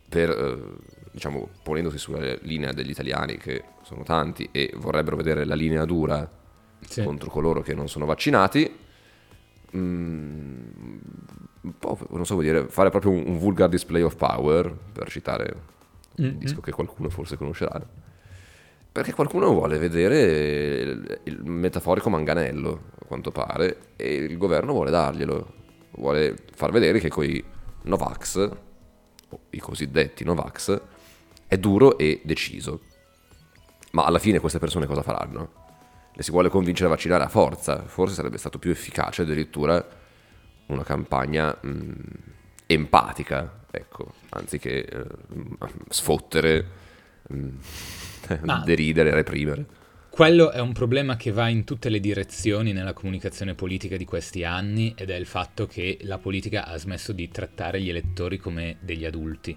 per, 0.09 0.29
eh, 0.31 0.86
diciamo, 1.17 1.49
ponendosi 1.63 1.97
sulla 1.97 2.35
linea 2.41 2.71
degli 2.73 2.91
italiani, 2.91 3.37
che 3.37 3.63
sono 3.81 4.03
tanti, 4.03 4.47
e 4.51 4.71
vorrebbero 4.75 5.15
vedere 5.15 5.45
la 5.45 5.55
linea 5.55 5.83
dura 5.83 6.29
Sì. 6.87 7.03
contro 7.03 7.31
coloro 7.31 7.61
che 7.63 7.73
non 7.73 7.89
sono 7.89 8.05
vaccinati. 8.05 8.71
Mm, 9.75 10.97
un 11.61 11.77
po', 11.79 11.97
non 12.11 12.23
so 12.25 12.35
come 12.35 12.45
dire, 12.45 12.67
fare 12.67 12.91
proprio 12.91 13.11
un, 13.11 13.23
un 13.25 13.37
vulgar 13.39 13.67
display 13.67 14.03
of 14.03 14.15
power, 14.15 14.71
per 14.93 15.09
citare 15.09 15.55
un 16.17 16.25
Mm-mm. 16.25 16.37
disco 16.37 16.61
che 16.61 16.71
qualcuno 16.71 17.09
forse 17.09 17.35
conoscerà. 17.35 17.81
Perché 18.91 19.13
qualcuno 19.13 19.51
vuole 19.51 19.77
vedere 19.79 20.21
il, 20.81 21.19
il 21.23 21.43
metaforico 21.43 22.09
manganello, 22.11 22.81
a 23.01 23.05
quanto 23.05 23.31
pare, 23.31 23.93
e 23.95 24.13
il 24.15 24.37
governo 24.37 24.71
vuole 24.71 24.91
darglielo. 24.91 25.53
Vuole 25.97 26.35
far 26.53 26.71
vedere 26.71 26.99
che 26.99 27.09
coi 27.09 27.43
Novax, 27.83 28.49
o 29.29 29.39
i 29.49 29.59
cosiddetti 29.59 30.23
Novax, 30.23 30.79
è 31.47 31.57
duro 31.57 31.97
e 31.97 32.21
deciso. 32.23 32.81
Ma 33.91 34.03
alla 34.03 34.19
fine 34.19 34.39
queste 34.39 34.59
persone 34.59 34.85
cosa 34.85 35.01
faranno? 35.01 35.65
Le 36.13 36.23
si 36.23 36.31
vuole 36.31 36.49
convincere 36.49 36.87
a 36.87 36.91
vaccinare 36.91 37.23
a 37.23 37.29
forza. 37.29 37.83
Forse 37.85 38.15
sarebbe 38.15 38.37
stato 38.37 38.59
più 38.59 38.71
efficace 38.71 39.21
addirittura 39.21 39.85
una 40.67 40.83
campagna 40.83 41.55
mh, 41.59 41.91
empatica, 42.65 43.63
ecco, 43.71 44.13
anziché 44.29 44.85
eh, 44.85 45.05
sfottere, 45.89 46.67
mh, 47.27 47.47
Ma- 48.41 48.61
deridere, 48.65 49.11
reprimere. 49.11 49.65
Quello 50.09 50.49
è 50.51 50.59
un 50.59 50.73
problema 50.73 51.15
che 51.15 51.31
va 51.31 51.47
in 51.47 51.63
tutte 51.63 51.89
le 51.89 51.99
direzioni 51.99 52.73
nella 52.73 52.93
comunicazione 52.93 53.53
politica 53.53 53.97
di 53.97 54.05
questi 54.05 54.43
anni 54.43 54.95
ed 54.97 55.11
è 55.11 55.15
il 55.15 55.27
fatto 55.27 55.67
che 55.67 55.99
la 56.01 56.17
politica 56.17 56.65
ha 56.65 56.75
smesso 56.77 57.13
di 57.13 57.29
trattare 57.29 57.79
gli 57.79 57.89
elettori 57.89 58.37
come 58.37 58.77
degli 58.79 59.05
adulti. 59.05 59.55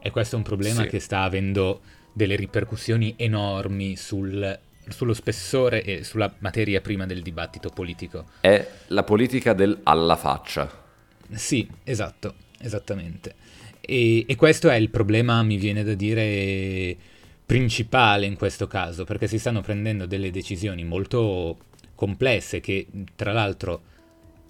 E 0.00 0.10
questo 0.10 0.34
è 0.36 0.38
un 0.38 0.44
problema 0.44 0.82
Sì. 0.82 0.88
che 0.88 1.00
sta 1.00 1.22
avendo 1.22 1.80
delle 2.12 2.36
ripercussioni 2.36 3.14
enormi 3.16 3.96
sul- 3.96 4.58
sullo 4.88 5.12
spessore 5.12 5.82
e 5.82 6.02
sulla 6.04 6.32
materia 6.38 6.80
prima 6.80 7.04
del 7.06 7.22
dibattito 7.22 7.68
politico. 7.70 8.26
È 8.40 8.66
la 8.88 9.02
politica 9.02 9.52
del 9.52 9.78
alla 9.82 10.16
faccia. 10.16 10.86
Sì, 11.30 11.68
esatto, 11.84 12.34
esattamente. 12.60 13.34
E, 13.80 14.24
e 14.26 14.36
questo 14.36 14.68
è 14.70 14.76
il 14.76 14.88
problema, 14.90 15.42
mi 15.42 15.56
viene 15.58 15.82
da 15.84 15.94
dire, 15.94 16.96
principale 17.44 18.26
in 18.26 18.36
questo 18.36 18.66
caso, 18.66 19.04
perché 19.04 19.26
si 19.26 19.38
stanno 19.38 19.60
prendendo 19.60 20.06
delle 20.06 20.30
decisioni 20.30 20.84
molto 20.84 21.58
complesse 21.94 22.60
che, 22.60 22.86
tra 23.14 23.32
l'altro, 23.32 23.82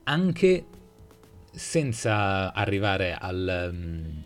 anche 0.04 0.64
senza 1.52 2.52
arrivare 2.52 3.14
al... 3.18 3.70
mm, 3.72 4.18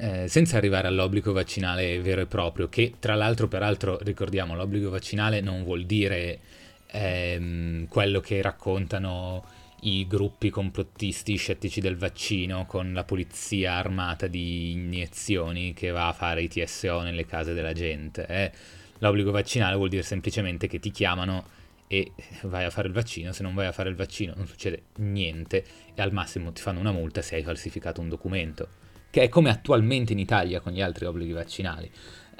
eh, 0.00 0.28
senza 0.28 0.56
arrivare 0.56 0.86
all'obbligo 0.86 1.32
vaccinale 1.32 2.00
vero 2.00 2.20
e 2.20 2.26
proprio, 2.26 2.68
che 2.68 2.94
tra 3.00 3.16
l'altro, 3.16 3.48
peraltro, 3.48 3.98
ricordiamo, 4.02 4.54
l'obbligo 4.54 4.90
vaccinale 4.90 5.40
non 5.40 5.64
vuol 5.64 5.86
dire 5.86 6.38
ehm, 6.86 7.88
quello 7.88 8.20
che 8.20 8.40
raccontano 8.40 9.44
i 9.82 10.06
gruppi 10.06 10.50
complottisti 10.50 11.36
scettici 11.36 11.80
del 11.80 11.96
vaccino 11.96 12.64
con 12.66 12.92
la 12.92 13.02
polizia 13.02 13.74
armata 13.74 14.28
di 14.28 14.72
iniezioni 14.72 15.72
che 15.72 15.90
va 15.90 16.08
a 16.08 16.12
fare 16.12 16.42
i 16.42 16.48
TSO 16.48 17.00
nelle 17.02 17.26
case 17.26 17.52
della 17.52 17.72
gente. 17.72 18.24
eh. 18.26 18.52
L'obbligo 19.00 19.30
vaccinale 19.32 19.76
vuol 19.76 19.88
dire 19.88 20.02
semplicemente 20.02 20.66
che 20.66 20.78
ti 20.80 20.90
chiamano 20.90 21.44
e 21.88 22.12
vai 22.42 22.64
a 22.64 22.70
fare 22.70 22.86
il 22.86 22.94
vaccino, 22.94 23.32
se 23.32 23.42
non 23.42 23.54
vai 23.54 23.66
a 23.66 23.72
fare 23.72 23.88
il 23.88 23.94
vaccino 23.96 24.32
non 24.36 24.46
succede 24.46 24.82
niente 24.96 25.64
e 25.94 26.02
al 26.02 26.12
massimo 26.12 26.52
ti 26.52 26.60
fanno 26.60 26.80
una 26.80 26.92
multa 26.92 27.22
se 27.22 27.36
hai 27.36 27.42
falsificato 27.42 28.00
un 28.00 28.08
documento, 28.08 28.68
che 29.10 29.22
è 29.22 29.28
come 29.28 29.50
attualmente 29.50 30.12
in 30.12 30.18
Italia 30.18 30.60
con 30.60 30.72
gli 30.72 30.80
altri 30.82 31.06
obblighi 31.06 31.32
vaccinali. 31.32 31.90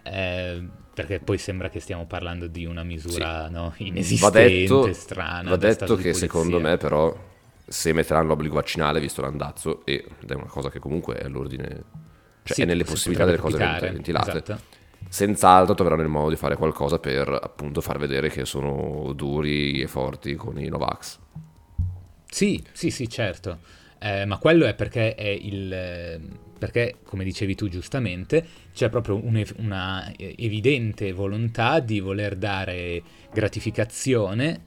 Eh, 0.03 0.69
perché 0.95 1.21
poi 1.21 1.39
sembra 1.39 1.69
che 1.69 1.81
stiamo 1.81 2.07
parlando 2.07 2.47
di 2.49 2.65
una 2.65 2.83
misura 2.83 3.49
no, 3.49 3.75
Va 4.19 4.31
inesistente, 4.33 4.43
detto, 4.43 4.93
strana. 4.93 5.51
va 5.51 5.57
detto 5.57 5.97
che 5.97 6.13
secondo 6.15 6.61
me 6.61 6.77
però 6.77 7.15
se 7.67 7.93
metteranno 7.93 8.29
l'obbligo 8.29 8.55
vaccinale 8.55 8.99
visto 9.01 9.21
l'andazzo 9.21 9.85
ed 9.85 10.05
è 10.27 10.33
una 10.35 10.47
cosa 10.47 10.71
che 10.71 10.79
comunque 10.81 11.17
è 11.17 11.25
all'ordine 11.25 11.85
cioè 12.43 12.57
Sì, 12.57 12.63
è 12.63 12.65
nelle 12.65 12.85
si 12.85 12.91
possibilità 12.91 13.25
delle 13.27 13.39
cose 13.39 13.59
capitare, 13.59 13.91
ventilate 13.91 14.39
esatto. 14.39 14.63
senz'altro 15.09 15.75
troveranno 15.75 16.03
il 16.03 16.09
modo 16.09 16.31
di 16.31 16.37
fare 16.37 16.57
qualcosa 16.57 16.99
per 16.99 17.29
appunto 17.29 17.81
far 17.81 17.99
vedere 17.99 18.31
che 18.31 18.45
sono 18.45 19.13
duri 19.15 19.81
e 19.83 19.87
forti 19.87 20.35
con 20.35 20.59
i 20.59 20.69
Novax 20.69 21.19
Sì, 22.31 22.63
sì, 22.73 22.91
sì, 22.91 23.09
certo. 23.09 23.59
Eh, 23.99 24.25
ma 24.27 24.39
quello 24.39 24.67
è 24.67 24.75
perché 24.75 25.15
è 25.15 25.27
il. 25.27 25.73
Perché, 26.59 26.97
come 27.05 27.25
dicevi 27.25 27.55
tu 27.55 27.69
giustamente, 27.69 28.45
c'è 28.75 28.89
proprio 28.89 29.17
un'ev- 29.25 29.59
una 29.59 30.13
evidente 30.17 31.13
volontà 31.13 31.79
di 31.81 32.01
voler 32.01 32.37
dare 32.37 33.03
gratificazione 33.33 34.65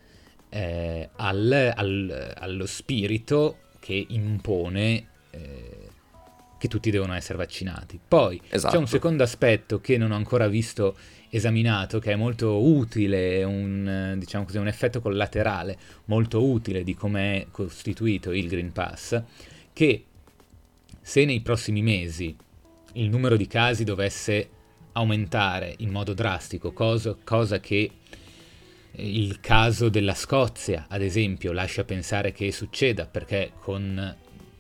eh, 0.49 1.09
al- 1.15 1.73
al- 1.75 2.33
allo 2.37 2.65
spirito 2.65 3.57
che 3.79 4.05
impone 4.09 5.07
eh, 5.31 5.89
che 6.57 6.67
tutti 6.67 6.91
devono 6.91 7.13
essere 7.13 7.37
vaccinati. 7.37 7.99
Poi 8.05 8.39
c'è 8.39 8.55
Esatto. 8.55 8.77
un 8.77 8.87
secondo 8.87 9.23
aspetto 9.23 9.79
che 9.81 9.97
non 9.97 10.11
ho 10.11 10.15
ancora 10.15 10.47
visto 10.47 10.95
esaminato, 11.29 11.97
che 11.99 12.11
è 12.11 12.15
molto 12.15 12.61
utile, 12.63 13.43
un, 13.43 14.15
diciamo 14.19 14.43
così, 14.45 14.57
un 14.57 14.67
effetto 14.67 15.01
collaterale 15.01 15.77
molto 16.05 16.43
utile 16.43 16.83
di 16.83 16.93
come 16.93 17.41
è 17.41 17.47
costituito 17.49 18.31
il 18.31 18.47
Green 18.47 18.71
Pass, 18.71 19.19
che 19.73 20.03
se 21.01 21.25
nei 21.25 21.41
prossimi 21.41 21.81
mesi 21.81 22.35
il 22.93 23.09
numero 23.09 23.35
di 23.35 23.47
casi 23.47 23.83
dovesse 23.83 24.49
aumentare 24.93 25.75
in 25.79 25.89
modo 25.89 26.13
drastico, 26.13 26.73
cosa, 26.73 27.15
cosa 27.23 27.59
che 27.59 27.91
eh, 28.91 29.09
il 29.09 29.39
caso 29.39 29.89
della 29.89 30.13
Scozia, 30.13 30.85
ad 30.89 31.01
esempio, 31.01 31.51
lascia 31.51 31.83
pensare 31.83 32.31
che 32.31 32.51
succeda, 32.51 33.05
perché 33.05 33.53
con 33.59 34.15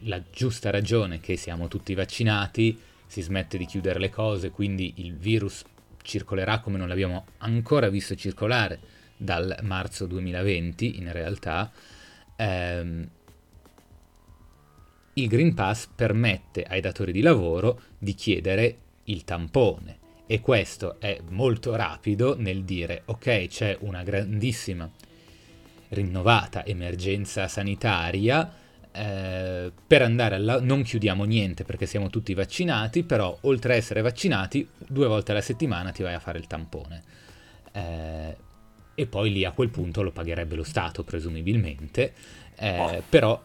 la 0.05 0.23
giusta 0.31 0.69
ragione 0.69 1.19
che 1.19 1.35
siamo 1.35 1.67
tutti 1.67 1.93
vaccinati, 1.93 2.79
si 3.05 3.21
smette 3.21 3.57
di 3.57 3.65
chiudere 3.65 3.99
le 3.99 4.09
cose, 4.09 4.51
quindi 4.51 4.93
il 4.97 5.15
virus 5.15 5.63
circolerà 6.01 6.59
come 6.59 6.77
non 6.77 6.87
l'abbiamo 6.87 7.25
ancora 7.39 7.89
visto 7.89 8.15
circolare 8.15 8.79
dal 9.17 9.59
marzo 9.63 10.05
2020 10.07 10.97
in 10.97 11.11
realtà. 11.11 11.71
Ehm, 12.37 13.07
il 15.13 15.27
Green 15.27 15.53
Pass 15.53 15.87
permette 15.93 16.63
ai 16.63 16.81
datori 16.81 17.11
di 17.11 17.21
lavoro 17.21 17.81
di 17.97 18.13
chiedere 18.13 18.77
il 19.05 19.23
tampone 19.23 19.99
e 20.25 20.39
questo 20.39 20.99
è 20.99 21.19
molto 21.29 21.75
rapido 21.75 22.35
nel 22.37 22.63
dire 22.63 23.01
ok 23.05 23.47
c'è 23.47 23.77
una 23.81 24.03
grandissima 24.03 24.89
rinnovata 25.89 26.65
emergenza 26.65 27.49
sanitaria 27.49 28.49
eh, 28.93 29.71
per 29.85 30.01
andare 30.01 30.35
alla... 30.35 30.61
non 30.61 30.83
chiudiamo 30.83 31.25
niente 31.25 31.65
perché 31.65 31.85
siamo 31.85 32.09
tutti 32.09 32.33
vaccinati 32.33 33.03
però 33.03 33.37
oltre 33.41 33.73
a 33.73 33.75
essere 33.75 34.01
vaccinati 34.01 34.65
due 34.87 35.07
volte 35.07 35.31
alla 35.31 35.41
settimana 35.41 35.91
ti 35.91 36.03
vai 36.03 36.13
a 36.13 36.19
fare 36.19 36.37
il 36.37 36.47
tampone 36.47 37.03
eh, 37.73 38.37
e 38.95 39.05
poi 39.07 39.33
lì 39.33 39.43
a 39.43 39.51
quel 39.51 39.69
punto 39.69 40.01
lo 40.01 40.11
pagherebbe 40.11 40.55
lo 40.55 40.63
Stato 40.63 41.03
presumibilmente 41.03 42.13
eh, 42.55 42.79
oh. 42.79 43.03
però 43.09 43.41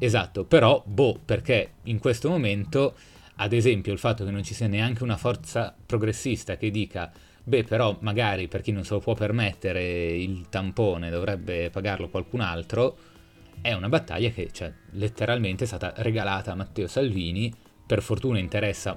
Esatto, 0.00 0.44
però, 0.44 0.82
boh, 0.86 1.18
perché 1.24 1.72
in 1.84 1.98
questo 1.98 2.28
momento, 2.28 2.96
ad 3.36 3.52
esempio, 3.52 3.92
il 3.92 3.98
fatto 3.98 4.24
che 4.24 4.30
non 4.30 4.44
ci 4.44 4.54
sia 4.54 4.68
neanche 4.68 5.02
una 5.02 5.16
forza 5.16 5.74
progressista 5.84 6.56
che 6.56 6.70
dica, 6.70 7.10
beh, 7.42 7.64
però 7.64 7.96
magari 8.00 8.46
per 8.46 8.60
chi 8.60 8.70
non 8.70 8.84
se 8.84 8.94
lo 8.94 9.00
può 9.00 9.14
permettere 9.14 10.14
il 10.16 10.48
tampone 10.48 11.10
dovrebbe 11.10 11.70
pagarlo 11.70 12.08
qualcun 12.08 12.40
altro, 12.40 12.96
è 13.60 13.72
una 13.72 13.88
battaglia 13.88 14.30
che, 14.30 14.50
cioè, 14.52 14.72
letteralmente 14.92 15.64
è 15.64 15.66
stata 15.66 15.92
regalata 15.96 16.52
a 16.52 16.54
Matteo 16.54 16.86
Salvini, 16.86 17.52
per 17.84 18.02
fortuna 18.02 18.38
interessa 18.38 18.96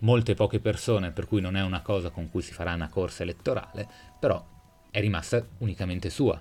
molte 0.00 0.34
poche 0.34 0.60
persone, 0.60 1.10
per 1.10 1.26
cui 1.26 1.40
non 1.40 1.56
è 1.56 1.62
una 1.62 1.80
cosa 1.80 2.10
con 2.10 2.30
cui 2.30 2.42
si 2.42 2.52
farà 2.52 2.74
una 2.74 2.88
corsa 2.88 3.24
elettorale, 3.24 3.88
però 4.20 4.44
è 4.90 5.00
rimasta 5.00 5.44
unicamente 5.58 6.10
sua. 6.10 6.40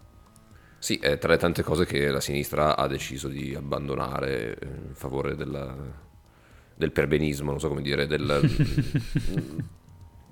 Sì, 0.82 0.96
è 0.96 1.20
tra 1.20 1.34
le 1.34 1.38
tante 1.38 1.62
cose 1.62 1.86
che 1.86 2.10
la 2.10 2.20
sinistra 2.20 2.76
ha 2.76 2.88
deciso 2.88 3.28
di 3.28 3.54
abbandonare 3.54 4.58
in 4.64 4.96
favore 4.96 5.36
della, 5.36 5.78
del 6.74 6.92
perbenismo, 6.92 7.52
non 7.52 7.60
so 7.60 7.68
come 7.68 7.84
dire, 7.84 8.08
del, 8.08 8.50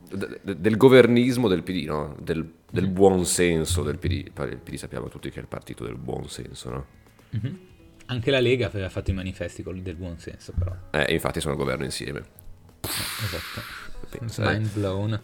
del 0.42 0.76
governismo 0.76 1.48
del 1.48 1.62
PD, 1.62 1.86
no? 1.86 2.16
del, 2.20 2.52
del 2.68 2.90
mm. 2.90 2.94
buon 2.94 3.26
senso 3.28 3.84
del 3.84 4.00
PD. 4.00 4.32
Il 4.36 4.60
PD 4.64 4.74
sappiamo 4.74 5.08
tutti 5.08 5.30
che 5.30 5.38
è 5.38 5.42
il 5.42 5.48
partito 5.48 5.84
del 5.84 5.98
buon 5.98 6.28
senso, 6.28 6.70
no? 6.72 6.86
Mm-hmm. 7.38 7.56
Anche 8.08 8.32
la 8.32 8.40
Lega 8.40 8.66
aveva 8.66 8.90
fatto 8.90 9.12
i 9.12 9.14
manifesti 9.14 9.62
del 9.62 9.96
buon 9.96 10.18
senso, 10.18 10.52
però. 10.58 10.76
Eh, 10.90 11.14
infatti 11.14 11.40
sono 11.40 11.54
al 11.54 11.60
governo 11.60 11.84
insieme. 11.86 12.26
Esatto. 12.82 13.62
Pensa, 14.10 14.50
Mind 14.50 14.66
eh. 14.66 14.70
blown. 14.74 15.22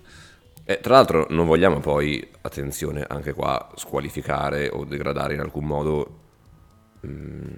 E, 0.68 0.80
tra 0.80 0.96
l'altro 0.96 1.28
non 1.30 1.46
vogliamo 1.46 1.80
poi, 1.80 2.28
attenzione, 2.42 3.06
anche 3.08 3.34
qua 3.34 3.72
squalificare 3.76 4.70
o 4.70 4.84
degradare 4.84 5.36
in 5.36 5.40
alcun 5.40 5.66
modo 5.66 6.20
mh, 7.02 7.08
mm, 7.08 7.54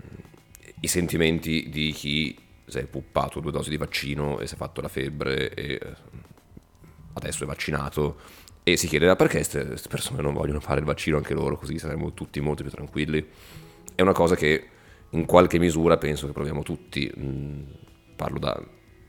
i 0.81 0.87
sentimenti 0.87 1.69
di 1.69 1.91
chi 1.91 2.37
si 2.65 2.77
è 2.79 2.85
puppato 2.85 3.39
due 3.39 3.51
dosi 3.51 3.69
di 3.69 3.77
vaccino 3.77 4.39
e 4.39 4.47
si 4.47 4.55
è 4.55 4.57
fatto 4.57 4.81
la 4.81 4.89
febbre 4.89 5.53
e 5.53 5.79
eh, 5.81 5.95
adesso 7.13 7.45
è 7.45 7.47
vaccinato 7.47 8.17
e 8.63 8.75
si 8.75 8.87
chiede 8.87 9.15
perché 9.15 9.37
queste 9.37 9.87
persone 9.87 10.21
non 10.21 10.33
vogliono 10.33 10.59
fare 10.59 10.81
il 10.81 10.85
vaccino 10.85 11.15
anche 11.15 11.33
loro, 11.33 11.57
così 11.57 11.79
saremo 11.79 12.13
tutti 12.13 12.41
molto 12.41 12.63
più 12.63 12.71
tranquilli. 12.71 13.25
È 13.95 14.01
una 14.01 14.11
cosa 14.11 14.35
che 14.35 14.67
in 15.11 15.25
qualche 15.25 15.57
misura 15.57 15.95
penso 15.97 16.27
che 16.27 16.33
proviamo 16.33 16.63
tutti, 16.63 17.09
mh, 17.15 17.23
mm, 17.23 17.63
parlo 18.17 18.39
da 18.39 18.61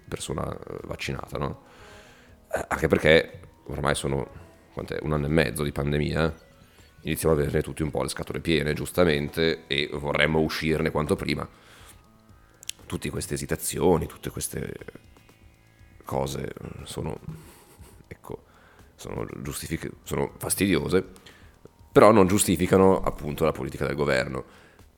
persona 0.09 0.49
eh, 0.57 0.87
vaccinata, 0.87 1.39
no? 1.39 1.63
Eh, 2.55 2.65
anche 2.69 2.87
perché 2.87 3.41
ormai 3.69 3.95
sono 3.95 4.47
un 5.03 5.13
anno 5.13 5.27
e 5.27 5.31
mezzo 5.31 5.63
di 5.63 5.73
pandemia, 5.73 6.35
iniziamo 7.03 7.35
ad 7.35 7.41
averne 7.41 7.63
tutti 7.63 7.83
un 7.83 7.91
po' 7.91 8.03
le 8.03 8.09
scatole 8.09 8.41
piene, 8.41 8.75
giustamente, 8.75 9.67
e 9.67 9.89
vorremmo 9.93 10.41
uscirne 10.41 10.91
quanto 10.91 11.17
prima. 11.17 11.49
Tutte 12.87 13.11
queste 13.11 13.35
esitazioni, 13.35 14.07
tutte 14.07 14.31
queste 14.31 14.73
cose 16.05 16.53
sono, 16.85 17.19
ecco, 18.07 18.45
sono, 18.95 19.27
giustific- 19.43 19.93
sono 20.05 20.33
fastidiose, 20.39 21.05
però 21.93 22.13
non 22.13 22.27
giustificano 22.27 23.01
appunto 23.01 23.45
la 23.45 23.53
politica 23.53 23.87
del 23.87 23.97
governo. 23.97 24.45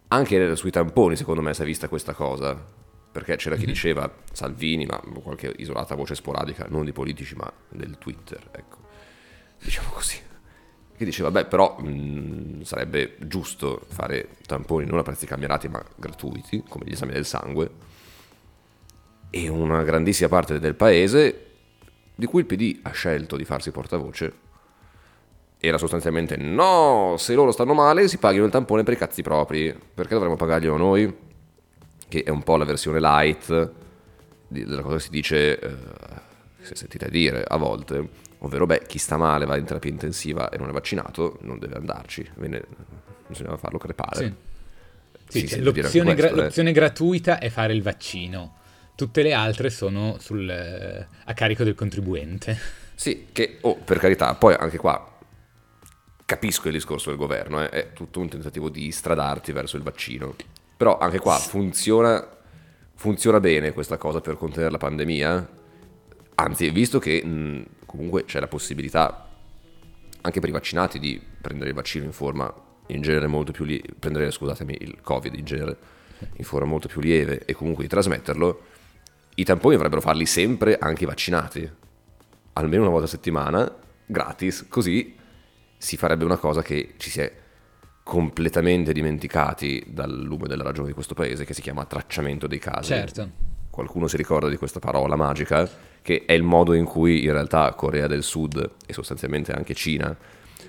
Anche 0.08 0.56
sui 0.56 0.70
tamponi, 0.70 1.16
secondo 1.16 1.40
me, 1.40 1.54
si 1.54 1.62
è 1.62 1.64
vista 1.64 1.88
questa 1.88 2.12
cosa 2.12 2.78
perché 3.12 3.36
c'era 3.36 3.56
chi 3.56 3.62
mhm. 3.62 3.68
diceva 3.68 4.12
Salvini, 4.32 4.86
ma 4.86 5.00
qualche 5.22 5.52
isolata 5.56 5.94
voce 5.94 6.14
sporadica, 6.14 6.66
non 6.68 6.84
di 6.84 6.92
politici, 6.92 7.34
ma 7.34 7.50
del 7.68 7.98
Twitter, 7.98 8.48
ecco, 8.52 8.78
diciamo 9.62 9.88
così, 9.90 10.16
che 10.96 11.04
diceva, 11.04 11.30
beh, 11.30 11.46
però 11.46 11.78
mh, 11.78 12.62
sarebbe 12.62 13.16
giusto 13.18 13.82
fare 13.88 14.36
tamponi 14.46 14.86
non 14.86 14.98
a 14.98 15.02
prezzi 15.02 15.26
cambiati, 15.26 15.68
ma 15.68 15.82
gratuiti, 15.96 16.62
come 16.68 16.84
gli 16.86 16.92
esami 16.92 17.12
del 17.12 17.26
sangue, 17.26 17.70
e 19.30 19.48
una 19.48 19.82
grandissima 19.82 20.28
parte 20.28 20.58
del 20.58 20.74
paese, 20.74 21.46
di 22.14 22.26
cui 22.26 22.40
il 22.40 22.46
PD 22.46 22.80
ha 22.82 22.90
scelto 22.90 23.36
di 23.36 23.44
farsi 23.44 23.70
portavoce, 23.70 24.48
era 25.58 25.78
sostanzialmente 25.78 26.36
no, 26.36 27.16
se 27.18 27.34
loro 27.34 27.50
stanno 27.50 27.74
male 27.74 28.08
si 28.08 28.18
paghino 28.18 28.44
il 28.44 28.50
tampone 28.50 28.82
per 28.82 28.94
i 28.94 28.96
cazzi 28.96 29.22
propri, 29.22 29.74
perché 29.94 30.14
dovremmo 30.14 30.36
pagarglielo 30.36 30.76
noi? 30.76 31.28
Che 32.10 32.24
è 32.24 32.28
un 32.28 32.42
po' 32.42 32.56
la 32.56 32.64
versione 32.64 33.00
light 33.00 33.70
della 34.48 34.82
cosa 34.82 34.96
che 34.96 35.02
si 35.02 35.10
dice, 35.10 35.58
eh, 35.58 35.76
si 36.60 36.74
sentite 36.74 37.08
dire 37.08 37.44
a 37.46 37.56
volte, 37.56 38.06
ovvero 38.38 38.66
beh, 38.66 38.82
chi 38.86 38.98
sta 38.98 39.16
male 39.16 39.46
va 39.46 39.56
in 39.56 39.64
terapia 39.64 39.90
intensiva 39.90 40.50
e 40.50 40.58
non 40.58 40.68
è 40.68 40.72
vaccinato, 40.72 41.38
non 41.42 41.58
deve 41.60 41.76
andarci, 41.76 42.28
Bene, 42.34 42.62
bisogna 43.28 43.56
farlo 43.56 43.78
crepare. 43.78 44.16
Sì. 44.16 44.48
Sì, 45.30 45.46
cioè, 45.46 45.60
l'opzione, 45.60 46.14
questo, 46.14 46.14
gra- 46.14 46.28
eh. 46.28 46.44
l'opzione, 46.44 46.72
gratuita 46.72 47.38
è 47.38 47.48
fare 47.50 47.72
il 47.72 47.82
vaccino, 47.82 48.56
tutte 48.96 49.22
le 49.22 49.32
altre 49.32 49.70
sono 49.70 50.16
sul, 50.18 50.50
eh, 50.50 51.06
a 51.24 51.32
carico 51.34 51.62
del 51.62 51.76
contribuente. 51.76 52.58
Sì, 52.96 53.28
che, 53.30 53.58
oh, 53.60 53.76
per 53.76 53.98
carità, 53.98 54.34
poi 54.34 54.56
anche 54.58 54.76
qua 54.76 55.18
capisco 56.24 56.66
il 56.66 56.74
discorso 56.74 57.10
del 57.10 57.18
governo, 57.18 57.62
eh, 57.62 57.68
è 57.70 57.92
tutto 57.92 58.20
un 58.20 58.28
tentativo 58.28 58.68
di 58.68 58.90
stradarti 58.90 59.52
verso 59.52 59.76
il 59.76 59.84
vaccino. 59.84 60.34
Però 60.80 60.96
anche 60.96 61.18
qua 61.18 61.36
funziona, 61.36 62.26
funziona 62.94 63.38
bene 63.38 63.74
questa 63.74 63.98
cosa 63.98 64.22
per 64.22 64.38
contenere 64.38 64.70
la 64.70 64.78
pandemia. 64.78 65.50
Anzi, 66.36 66.70
visto 66.70 66.98
che 66.98 67.22
mh, 67.22 67.66
comunque 67.84 68.24
c'è 68.24 68.40
la 68.40 68.48
possibilità 68.48 69.28
anche 70.22 70.40
per 70.40 70.48
i 70.48 70.52
vaccinati 70.52 70.98
di 70.98 71.20
prendere 71.38 71.68
il 71.68 71.76
vaccino 71.76 72.06
in 72.06 72.12
forma 72.12 72.50
in 72.86 73.02
genere 73.02 73.26
molto 73.26 73.52
più 73.52 73.66
lieve, 73.66 73.88
prendere 73.98 74.30
scusatemi 74.30 74.74
il 74.80 75.02
covid 75.02 75.34
in 75.34 75.44
genere 75.44 75.76
in 76.36 76.44
forma 76.44 76.68
molto 76.68 76.88
più 76.88 77.02
lieve 77.02 77.44
e 77.44 77.52
comunque 77.52 77.82
di 77.82 77.90
trasmetterlo, 77.90 78.60
i 79.34 79.44
tamponi 79.44 79.74
dovrebbero 79.74 80.00
farli 80.00 80.24
sempre 80.24 80.78
anche 80.78 81.04
i 81.04 81.06
vaccinati, 81.06 81.70
almeno 82.54 82.84
una 82.84 82.90
volta 82.90 83.04
a 83.04 83.10
settimana, 83.10 83.70
gratis, 84.06 84.64
così 84.66 85.14
si 85.76 85.98
farebbe 85.98 86.24
una 86.24 86.38
cosa 86.38 86.62
che 86.62 86.94
ci 86.96 87.10
si 87.10 87.20
è 87.20 87.30
completamente 88.10 88.92
dimenticati 88.92 89.80
dal 89.86 90.12
lume 90.24 90.48
della 90.48 90.64
ragione 90.64 90.88
di 90.88 90.94
questo 90.94 91.14
paese 91.14 91.44
che 91.44 91.54
si 91.54 91.62
chiama 91.62 91.84
tracciamento 91.84 92.48
dei 92.48 92.58
casi. 92.58 92.88
Certo. 92.88 93.30
Qualcuno 93.70 94.08
si 94.08 94.16
ricorda 94.16 94.48
di 94.48 94.56
questa 94.56 94.80
parola 94.80 95.14
magica 95.14 95.70
che 96.02 96.24
è 96.26 96.32
il 96.32 96.42
modo 96.42 96.72
in 96.72 96.86
cui 96.86 97.22
in 97.22 97.30
realtà 97.30 97.72
Corea 97.74 98.08
del 98.08 98.24
Sud 98.24 98.68
e 98.84 98.92
sostanzialmente 98.92 99.52
anche 99.52 99.74
Cina 99.74 100.16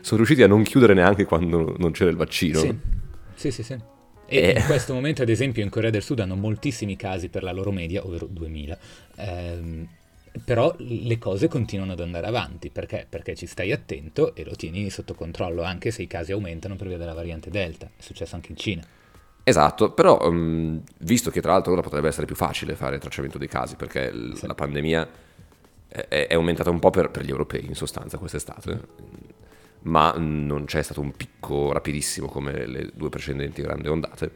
sono 0.02 0.18
riusciti 0.18 0.44
a 0.44 0.48
non 0.48 0.62
chiudere 0.62 0.94
neanche 0.94 1.26
quando 1.26 1.76
non 1.80 1.90
c'era 1.94 2.12
il 2.12 2.16
vaccino. 2.16 2.60
Sì, 2.60 2.78
sì, 3.34 3.50
sì. 3.50 3.64
sì. 3.64 3.74
E 4.28 4.38
eh. 4.38 4.60
in 4.60 4.66
questo 4.68 4.94
momento, 4.94 5.24
ad 5.24 5.30
esempio, 5.30 5.64
in 5.64 5.72
Corea 5.72 5.90
del 5.90 6.04
Sud 6.04 6.20
hanno 6.20 6.36
moltissimi 6.36 6.96
casi 6.96 7.30
per 7.30 7.42
la 7.42 7.52
loro 7.52 7.72
media, 7.72 8.06
ovvero 8.06 8.28
2000. 8.28 8.78
Ehm, 9.16 9.88
però 10.46 10.74
le 10.78 11.18
cose 11.18 11.48
continuano 11.48 11.92
ad 11.92 12.00
andare 12.00 12.28
avanti 12.28 12.70
perché? 12.70 13.06
perché 13.08 13.36
ci 13.36 13.46
stai 13.46 13.72
attento 13.72 14.34
e 14.34 14.46
lo 14.46 14.56
tieni 14.56 14.90
sotto 14.90 15.14
controllo 15.14 15.64
anche 15.64 15.92
se 15.92 16.02
i 16.02 16.08
casi 16.08 16.32
aumentano 16.32 16.76
per 16.76 16.88
via 16.88 16.98
della 16.98 17.14
variante 17.14 17.50
Delta, 17.50 17.88
è 17.88 18.02
successo 18.02 18.36
anche 18.36 18.52
in 18.52 18.58
Cina. 18.58 18.82
Esatto, 19.44 19.92
però 19.92 20.20
um, 20.28 20.82
visto 21.00 21.32
che 21.32 21.42
tra 21.42 21.52
l'altro 21.52 21.74
ora 21.74 21.82
potrebbe 21.82 22.08
essere 22.08 22.28
più 22.28 22.36
facile 22.36 22.76
fare 22.76 22.96
il 22.96 23.02
tracciamento 23.02 23.38
dei 23.38 23.48
casi 23.48 23.76
perché 23.76 24.12
l- 24.14 24.36
sì. 24.36 24.46
la 24.48 24.54
pandemia 24.54 25.10
è, 25.88 26.28
è, 26.28 26.34
aumentata 26.34 26.70
un 26.70 26.80
po' 26.80 26.92
per, 26.92 27.10
per, 27.10 27.24
gli 27.24 27.30
europei 27.30 27.66
in 27.66 27.76
sostanza 27.76 28.18
quest'estate, 28.18 28.80
ma 29.84 30.14
non 30.16 30.66
c'è 30.66 30.82
stato 30.84 31.02
un 31.02 31.12
picco 31.12 31.72
rapidissimo 31.74 32.28
come 32.28 32.66
le 32.66 32.92
due 32.94 33.10
precedenti 33.10 33.62
grandi 33.62 33.88
ondate, 33.88 34.32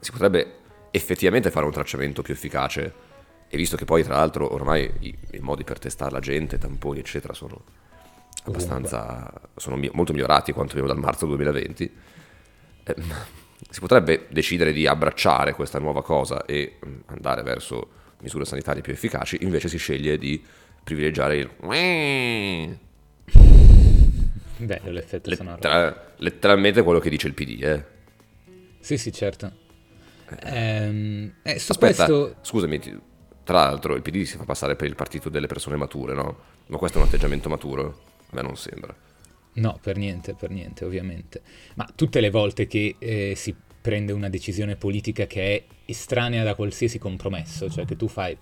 si 0.00 0.10
potrebbe 0.10 0.56
effettivamente 0.90 1.50
fare 1.50 1.64
un 1.64 1.72
tracciamento 1.72 2.20
più 2.20 2.34
efficace 2.34 3.12
e 3.48 3.56
visto 3.56 3.76
che 3.76 3.84
poi, 3.84 4.02
tra 4.02 4.16
l'altro, 4.16 4.52
ormai 4.52 4.90
i, 5.00 5.16
i 5.32 5.38
modi 5.38 5.64
per 5.64 5.78
testare 5.78 6.10
la 6.10 6.20
gente, 6.20 6.58
tamponi, 6.58 6.98
eccetera, 7.00 7.32
sono 7.34 7.62
abbastanza. 8.44 9.32
sono 9.56 9.78
molto 9.92 10.12
migliorati 10.12 10.52
quantomeno 10.52 10.86
dal 10.86 10.98
marzo 10.98 11.26
2020. 11.26 11.92
Eh, 12.84 12.94
si 13.70 13.80
potrebbe 13.80 14.26
decidere 14.30 14.72
di 14.72 14.86
abbracciare 14.86 15.54
questa 15.54 15.78
nuova 15.78 16.02
cosa 16.02 16.44
e 16.44 16.78
mm, 16.84 17.00
andare 17.06 17.42
verso 17.42 18.02
misure 18.20 18.44
sanitarie 18.44 18.82
più 18.82 18.92
efficaci, 18.92 19.38
invece 19.42 19.68
si 19.68 19.78
sceglie 19.78 20.18
di 20.18 20.42
privilegiare 20.82 21.36
il 21.36 21.50
Bello 24.56 24.90
l'effetto 24.90 25.34
sonoro. 25.34 25.56
lettera- 25.56 26.14
letteralmente 26.18 26.82
quello 26.82 27.00
che 27.00 27.10
dice 27.10 27.26
il 27.26 27.34
PD, 27.34 27.62
eh. 27.62 27.84
Sì, 28.78 28.96
sì, 28.98 29.12
certo. 29.12 29.50
Ehm, 30.42 31.34
eh, 31.42 31.58
su 31.58 31.72
Aspetta, 31.72 32.06
questo... 32.06 32.36
scusami, 32.42 32.80
tra 33.44 33.64
l'altro 33.64 33.94
il 33.94 34.02
PD 34.02 34.22
si 34.24 34.36
fa 34.36 34.44
passare 34.44 34.74
per 34.76 34.88
il 34.88 34.94
partito 34.94 35.28
delle 35.28 35.46
persone 35.46 35.76
mature, 35.76 36.14
no? 36.14 36.36
Ma 36.66 36.76
questo 36.78 36.98
è 36.98 37.02
un 37.02 37.08
atteggiamento 37.08 37.48
maturo? 37.48 38.00
A 38.30 38.34
me 38.36 38.42
non 38.42 38.56
sembra. 38.56 38.94
No, 39.54 39.78
per 39.80 39.96
niente, 39.96 40.34
per 40.34 40.50
niente, 40.50 40.84
ovviamente. 40.84 41.42
Ma 41.74 41.88
tutte 41.94 42.20
le 42.20 42.30
volte 42.30 42.66
che 42.66 42.96
eh, 42.98 43.34
si 43.36 43.54
prende 43.80 44.12
una 44.12 44.28
decisione 44.28 44.76
politica 44.76 45.26
che 45.26 45.42
è 45.56 45.64
estranea 45.84 46.42
da 46.42 46.54
qualsiasi 46.54 46.98
compromesso, 46.98 47.68
cioè 47.70 47.84
che 47.84 47.96
tu 47.96 48.08
fai, 48.08 48.36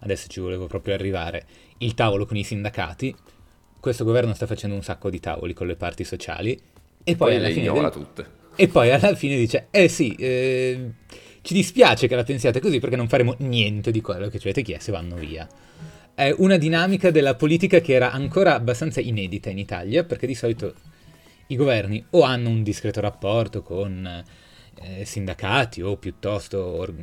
adesso 0.00 0.26
ci 0.28 0.40
volevo 0.40 0.66
proprio 0.66 0.94
arrivare, 0.94 1.46
il 1.78 1.94
tavolo 1.94 2.26
con 2.26 2.36
i 2.36 2.42
sindacati, 2.42 3.14
questo 3.78 4.04
governo 4.04 4.34
sta 4.34 4.46
facendo 4.46 4.74
un 4.74 4.82
sacco 4.82 5.08
di 5.08 5.20
tavoli 5.20 5.54
con 5.54 5.66
le 5.66 5.76
parti 5.76 6.04
sociali 6.04 6.52
e 7.04 7.16
poi, 7.16 7.28
Poi 7.28 7.36
alla 7.36 7.48
le 7.48 7.54
fine 7.54 7.72
del- 7.72 7.90
tutte. 7.90 8.38
E 8.56 8.68
poi 8.68 8.90
alla 8.90 9.14
fine 9.14 9.36
dice, 9.36 9.68
eh 9.70 9.88
sì, 9.88 10.14
eh, 10.16 10.90
ci 11.42 11.54
dispiace 11.54 12.06
che 12.06 12.14
la 12.14 12.24
pensiate 12.24 12.60
così 12.60 12.78
perché 12.78 12.96
non 12.96 13.08
faremo 13.08 13.34
niente 13.38 13.90
di 13.90 14.00
quello 14.00 14.28
che 14.28 14.38
ci 14.38 14.46
avete 14.46 14.62
chiesto 14.62 14.90
e 14.90 14.94
vanno 14.94 15.16
via. 15.16 15.48
È 16.14 16.34
una 16.36 16.56
dinamica 16.56 17.10
della 17.10 17.34
politica 17.34 17.80
che 17.80 17.94
era 17.94 18.12
ancora 18.12 18.54
abbastanza 18.54 19.00
inedita 19.00 19.48
in 19.48 19.58
Italia 19.58 20.04
perché 20.04 20.26
di 20.26 20.34
solito 20.34 20.74
i 21.46 21.56
governi 21.56 22.04
o 22.10 22.22
hanno 22.22 22.48
un 22.48 22.62
discreto 22.62 23.00
rapporto 23.00 23.62
con 23.62 24.24
eh, 24.82 25.04
sindacati 25.04 25.82
o 25.82 25.96
piuttosto 25.96 26.62
or- 26.62 26.94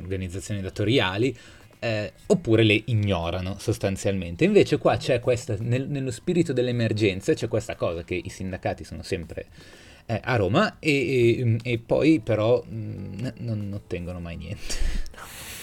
organizzazioni 0.00 0.60
datoriali 0.60 1.36
eh, 1.78 2.12
oppure 2.26 2.62
le 2.62 2.82
ignorano 2.86 3.56
sostanzialmente. 3.58 4.44
Invece 4.44 4.78
qua 4.78 4.96
c'è 4.96 5.20
questa, 5.20 5.56
nel- 5.60 5.88
nello 5.88 6.10
spirito 6.10 6.52
dell'emergenza 6.52 7.34
c'è 7.34 7.48
questa 7.48 7.74
cosa 7.76 8.02
che 8.02 8.20
i 8.22 8.28
sindacati 8.28 8.84
sono 8.84 9.02
sempre 9.02 9.46
eh, 10.06 10.20
a 10.22 10.36
Roma 10.36 10.78
e, 10.78 10.90
e- 11.38 11.58
e 11.62 11.78
poi 11.78 12.20
però 12.20 12.62
mh, 12.62 13.32
non 13.38 13.72
ottengono 13.74 14.20
mai 14.20 14.36
niente. 14.36 14.74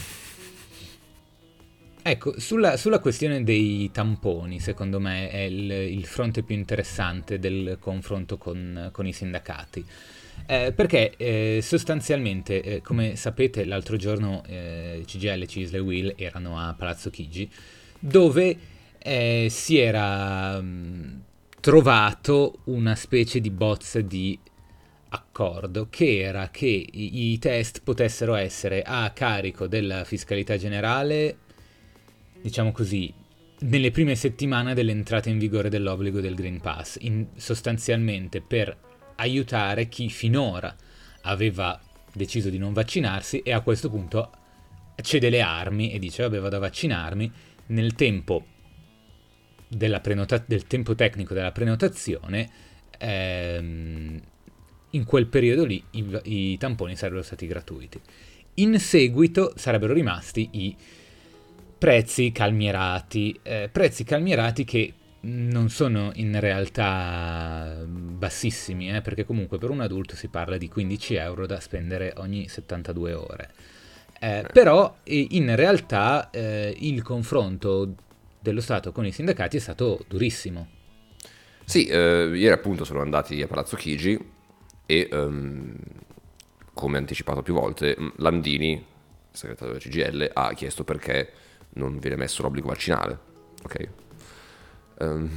Ecco, 2.05 2.37
sulla, 2.37 2.75
sulla 2.75 2.99
questione 2.99 3.45
dei 3.45 3.89
tamponi, 3.93 4.59
secondo 4.59 4.99
me 4.99 5.29
è 5.29 5.37
il, 5.43 5.71
il 5.71 6.05
fronte 6.05 6.43
più 6.43 6.53
interessante 6.53 7.39
del 7.39 7.77
confronto 7.79 8.37
con, 8.37 8.89
con 8.91 9.07
i 9.07 9.13
sindacati. 9.13 9.85
Eh, 10.45 10.73
perché 10.75 11.13
eh, 11.15 11.59
sostanzialmente, 11.61 12.61
eh, 12.61 12.81
come 12.81 13.15
sapete, 13.15 13.63
l'altro 13.63 13.95
giorno 13.95 14.43
eh, 14.45 15.03
CGL, 15.05 15.47
e 15.71 15.79
Will 15.79 16.13
erano 16.17 16.59
a 16.59 16.75
Palazzo 16.77 17.09
Chigi, 17.09 17.49
dove 17.99 18.57
eh, 18.97 19.47
si 19.49 19.77
era 19.77 20.59
mh, 20.59 21.21
trovato 21.63 22.59
una 22.65 22.93
specie 22.93 23.39
di 23.39 23.49
bozza 23.49 24.01
di 24.01 24.37
accordo 25.07 25.87
che 25.89 26.19
era 26.19 26.49
che 26.49 26.67
i, 26.67 27.39
test 27.39 27.83
potessero 27.83 28.35
essere 28.35 28.81
a 28.81 29.09
carico 29.11 29.67
della 29.67 30.03
fiscalità 30.03 30.57
generale, 30.57 31.37
diciamo 32.41 32.73
così, 32.73 33.13
nelle 33.59 33.91
prime 33.91 34.15
settimane 34.15 34.73
dell'entrata 34.73 35.29
in 35.29 35.37
vigore 35.37 35.69
dell'obbligo 35.69 36.19
del 36.19 36.35
Green 36.35 36.59
Pass, 36.59 36.97
in- 36.99 37.27
sostanzialmente 37.37 38.41
per 38.41 38.75
aiutare 39.15 39.87
chi 39.87 40.09
finora 40.09 40.75
aveva 41.21 41.79
deciso 42.11 42.49
di 42.49 42.57
non 42.57 42.73
vaccinarsi 42.73 43.39
e 43.39 43.53
a 43.53 43.61
questo 43.61 43.89
punto 43.89 44.31
cede 45.01 45.29
le 45.29 45.39
armi 45.39 45.93
e 45.93 45.99
dice 45.99 46.23
vabbè 46.23 46.39
vado 46.39 46.57
a 46.57 46.59
vaccinarmi. 46.59 47.31
Nel 47.67 47.95
tempo 47.95 48.47
prenota- 50.01 50.43
del 50.45 50.65
tempo 50.65 50.95
tecnico 50.95 51.33
della 51.33 51.51
prenotazione 51.51 52.49
ehm, 52.97 54.21
in 54.91 55.03
quel 55.05 55.27
periodo 55.27 55.65
lì 55.65 55.83
i, 55.91 56.19
i 56.23 56.57
tamponi 56.57 56.95
sarebbero 56.95 57.23
stati 57.23 57.47
gratuiti 57.47 57.99
in 58.55 58.79
seguito 58.79 59.53
sarebbero 59.55 59.93
rimasti 59.93 60.49
i 60.51 60.75
prezzi 61.77 62.31
calmierati 62.31 63.39
eh, 63.43 63.69
prezzi 63.71 64.03
calmierati 64.03 64.63
che 64.63 64.93
non 65.23 65.69
sono 65.69 66.11
in 66.15 66.39
realtà 66.39 67.83
bassissimi, 67.85 68.93
eh, 68.93 69.01
perché 69.01 69.25
comunque 69.25 69.57
per 69.57 69.69
un 69.69 69.81
adulto 69.81 70.15
si 70.15 70.27
parla 70.27 70.57
di 70.57 70.67
15 70.67 71.15
euro 71.15 71.45
da 71.45 71.59
spendere 71.59 72.13
ogni 72.17 72.47
72 72.47 73.13
ore. 73.13 73.51
Eh, 74.19 74.45
però 74.51 74.97
eh, 75.03 75.27
in 75.31 75.55
realtà 75.55 76.29
eh, 76.29 76.75
il 76.77 77.01
confronto 77.01 77.95
dello 78.43 78.59
Stato 78.59 78.91
con 78.91 79.05
i 79.05 79.11
sindacati 79.13 79.55
è 79.55 79.59
stato 79.61 80.03
durissimo. 80.05 80.67
Sì, 81.63 81.85
eh, 81.85 82.29
ieri 82.35 82.49
appunto 82.49 82.83
sono 82.83 82.99
andati 82.99 83.41
a 83.41 83.47
Palazzo 83.47 83.77
Chigi 83.77 84.19
e, 84.85 85.09
ehm, 85.09 85.75
come 86.73 86.97
anticipato 86.97 87.41
più 87.41 87.53
volte, 87.53 87.95
Landini, 88.17 88.85
segretario 89.31 89.77
della 89.77 89.85
CGL, 89.85 90.29
ha 90.33 90.53
chiesto 90.53 90.83
perché 90.83 91.31
non 91.75 91.99
viene 91.99 92.17
messo 92.17 92.41
l'obbligo 92.41 92.67
vaccinale. 92.67 93.17
Ok? 93.63 93.89
Ehm, 94.99 95.29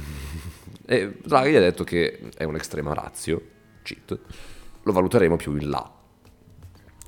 e 0.85 1.17
Draghi 1.23 1.55
ha 1.55 1.61
detto 1.61 1.85
che 1.85 2.19
è 2.35 2.43
un'estrema 2.43 2.93
razio, 2.93 3.41
cheat, 3.83 4.19
lo 4.83 4.91
valuteremo 4.91 5.37
più 5.37 5.55
in 5.55 5.69
là. 5.69 5.93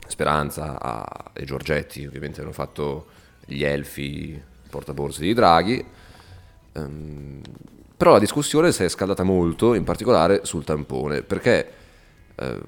Speranza 0.08 0.80
a- 0.82 1.32
e 1.34 1.44
Giorgetti 1.44 2.06
ovviamente 2.06 2.40
hanno 2.40 2.54
fatto 2.54 3.08
gli 3.46 3.64
elfi 3.64 4.42
portaborse 4.70 5.22
di 5.22 5.34
Draghi, 5.34 5.86
Ehm, 6.74 7.42
però 7.98 8.14
la 8.14 8.20
discussione 8.20 8.72
si 8.72 8.84
è 8.84 8.90
scaldata 8.90 9.24
molto, 9.24 9.74
in 9.74 9.84
particolare 9.84 10.46
sul 10.46 10.64
tampone, 10.64 11.22
perché 11.22 11.72
eh, 12.36 12.60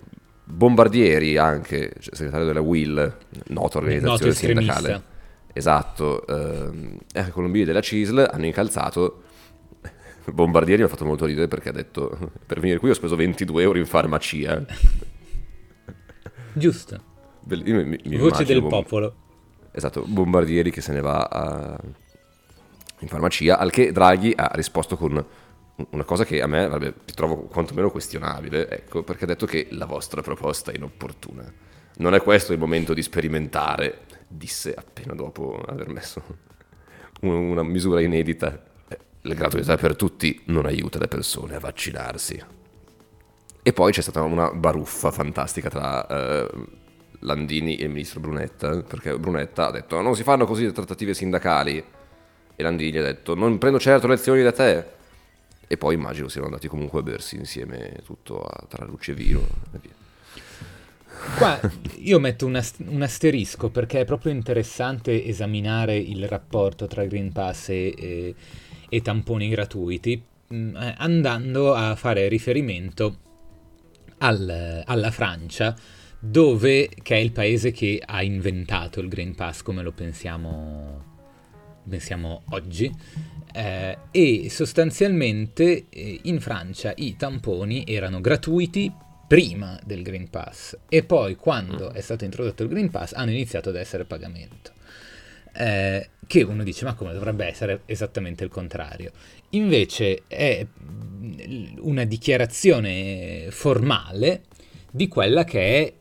Bombardieri, 0.44 1.38
anche 1.38 1.94
cioè, 2.00 2.14
segretario 2.14 2.46
della 2.46 2.60
WIL, 2.60 3.18
nota 3.48 3.78
organizzazione 3.78 4.34
sindacale, 4.34 5.04
esatto, 5.54 6.28
ehm, 6.28 6.98
e 7.14 7.20
anche 7.20 7.32
Colombini 7.32 7.64
della 7.64 7.80
CISL 7.80 8.28
hanno 8.30 8.46
incalzato. 8.46 9.24
Bombardieri 10.26 10.82
mi 10.82 10.88
ha 10.88 10.92
fatto 10.92 11.06
molto 11.06 11.26
ridere 11.26 11.48
perché 11.48 11.70
ha 11.70 11.74
detto: 11.74 12.32
Per 12.46 12.60
venire 12.60 12.80
qui 12.80 12.90
ho 12.90 12.94
speso 12.94 13.16
22 13.16 13.62
euro 13.62 13.78
in 13.78 13.86
farmacia. 13.86 14.66
Giusto. 16.54 17.02
Bell- 17.40 17.64
mi- 17.64 18.00
mi 18.04 18.18
Voce 18.18 18.44
del 18.44 18.62
popolo. 18.62 19.16
Esatto, 19.72 20.04
Bombardieri 20.06 20.70
che 20.72 20.82
se 20.82 20.92
ne 20.94 21.02
va 21.02 21.24
a- 21.24 21.80
in 23.00 23.08
farmacia, 23.08 23.58
al 23.58 23.72
che 23.72 23.92
Draghi 23.92 24.34
ha 24.36 24.52
risposto 24.54 24.96
con 24.98 25.26
una 25.92 26.04
cosa 26.04 26.24
che 26.26 26.42
a 26.42 26.48
me 26.48 26.68
vabbè, 26.68 26.94
trovo 27.16 27.38
quantomeno 27.44 27.90
questionabile, 27.90 28.70
ecco, 28.70 29.02
perché 29.04 29.24
ha 29.24 29.28
detto 29.28 29.46
che 29.48 29.68
la 29.72 29.86
vostra 29.86 30.22
proposta 30.22 30.72
è 30.72 30.76
inopportuna. 30.76 31.52
Non 31.98 32.14
è 32.14 32.22
questo 32.22 32.54
il 32.54 32.60
momento 32.60 32.94
di 32.94 33.02
sperimentare, 33.02 34.02
disse 34.28 34.74
appena 34.74 35.14
dopo 35.16 35.64
aver 35.68 35.88
messo 35.90 36.22
un- 37.22 37.34
una 37.34 37.64
misura 37.64 38.02
inedita. 38.02 38.64
Eh, 38.88 39.00
La 39.22 39.34
gratuità 39.34 39.78
per 39.78 39.96
tutti 39.96 40.42
non 40.46 40.66
aiuta 40.66 41.00
le 41.00 41.08
persone 41.08 41.56
a 41.56 41.60
vaccinarsi. 41.60 42.44
E 43.64 43.74
poi 43.74 43.92
c'è 43.92 44.02
stata 44.02 44.22
una 44.22 44.52
baruffa 44.52 45.12
fantastica 45.12 45.70
tra 45.70 46.06
eh, 46.08 46.48
Landini 47.22 47.76
e 47.76 47.84
il 47.84 47.90
ministro 47.90 48.20
Brunetta, 48.20 48.82
perché 48.82 49.18
Brunetta 49.18 49.68
ha 49.68 49.72
detto 49.72 50.02
non 50.02 50.16
si 50.16 50.24
fanno 50.24 50.46
così 50.46 50.66
le 50.66 50.72
trattative 50.72 51.14
sindacali 51.14 51.84
e 52.56 52.64
Landini 52.64 52.98
ha 52.98 53.04
detto 53.04 53.36
non 53.36 53.58
prendo 53.58 53.80
certo 53.80 54.08
lezioni 54.08 54.42
da 54.44 54.52
te. 54.52 55.00
E 55.68 55.78
poi 55.78 55.96
immagino 55.96 56.28
siano 56.28 56.48
andati 56.48 56.68
comunque 56.68 57.00
a 57.00 57.04
bersi 57.04 57.38
insieme 57.38 58.02
tutto 58.04 58.42
a, 58.42 58.66
tra 58.68 58.86
luce 58.86 59.12
e 59.12 59.16
vino 59.16 59.40
e 59.74 59.78
via. 59.82 59.92
Qua 61.38 61.60
io 62.00 62.20
metto 62.20 62.46
un, 62.46 62.56
ast- 62.56 62.84
un 62.86 63.02
asterisco 63.02 63.70
perché 63.70 64.02
è 64.02 64.06
proprio 64.06 64.34
interessante 64.34 65.24
esaminare 65.24 65.96
il 65.96 66.28
rapporto 66.28 66.88
tra 66.88 67.06
Green 67.06 67.32
Pass 67.32 67.70
e, 67.70 67.94
e- 67.98 68.36
e 68.90 69.02
tamponi 69.02 69.48
gratuiti 69.48 70.22
eh, 70.50 70.94
andando 70.98 71.74
a 71.74 71.96
fare 71.96 72.28
riferimento 72.28 73.18
al- 74.18 74.84
alla 74.86 75.12
Francia 75.12 75.74
dove, 76.24 76.88
che 77.02 77.16
è 77.16 77.18
il 77.18 77.32
paese 77.32 77.72
che 77.72 78.02
ha 78.06 78.22
inventato 78.22 79.00
il 79.00 79.08
Green 79.08 79.34
Pass 79.34 79.64
come 79.64 79.82
lo 79.82 79.92
pensiamo, 79.92 81.04
pensiamo 81.90 82.44
oggi 82.50 82.94
eh, 83.54 83.98
e 84.12 84.48
sostanzialmente 84.50 85.86
eh, 85.90 86.20
in 86.24 86.40
Francia 86.40 86.94
i 86.96 87.16
tamponi 87.16 87.84
erano 87.88 88.22
gratuiti 88.22 88.94
prima 89.28 89.80
del 89.84 90.04
Green 90.04 90.30
Pass 90.30 90.78
e 90.88 91.04
poi 91.04 91.36
quando 91.36 91.92
è 91.92 92.02
stato 92.02 92.24
introdotto 92.24 92.64
il 92.64 92.70
Green 92.70 92.92
Pass 92.92 93.14
hanno 93.14 93.32
iniziato 93.32 93.70
ad 93.70 93.76
essere 93.76 94.04
a 94.04 94.06
pagamento. 94.06 94.74
Eh, 95.54 96.10
che 96.28 96.44
uno 96.44 96.64
dice 96.64 96.86
ma 96.86 96.94
come 96.94 97.14
dovrebbe 97.14 97.46
essere 97.46 97.82
esattamente 97.88 98.44
il 98.44 98.50
contrario. 98.52 99.12
Invece 99.50 100.24
è 100.28 100.66
mm, 100.66 101.78
una 101.80 102.04
dichiarazione 102.06 103.48
formale 103.50 104.44
di 104.92 105.08
quella 105.08 105.44
che 105.44 105.60
è 105.60 105.94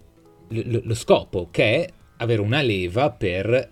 l- 0.51 0.82
lo 0.84 0.94
scopo, 0.94 1.48
che 1.51 1.84
è 1.84 1.92
avere 2.18 2.40
una 2.40 2.61
leva 2.61 3.11
per 3.11 3.70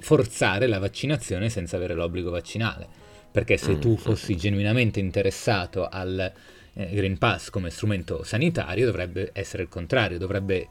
forzare 0.00 0.66
la 0.66 0.78
vaccinazione 0.78 1.48
senza 1.48 1.76
avere 1.76 1.94
l'obbligo 1.94 2.30
vaccinale. 2.30 2.86
Perché 3.30 3.56
se 3.56 3.78
tu 3.78 3.96
fossi 3.96 4.36
genuinamente 4.36 5.00
interessato 5.00 5.86
al 5.86 6.32
eh, 6.72 6.90
Green 6.90 7.18
Pass 7.18 7.50
come 7.50 7.70
strumento 7.70 8.22
sanitario, 8.22 8.86
dovrebbe 8.86 9.30
essere 9.32 9.64
il 9.64 9.68
contrario, 9.68 10.18
dovrebbe 10.18 10.68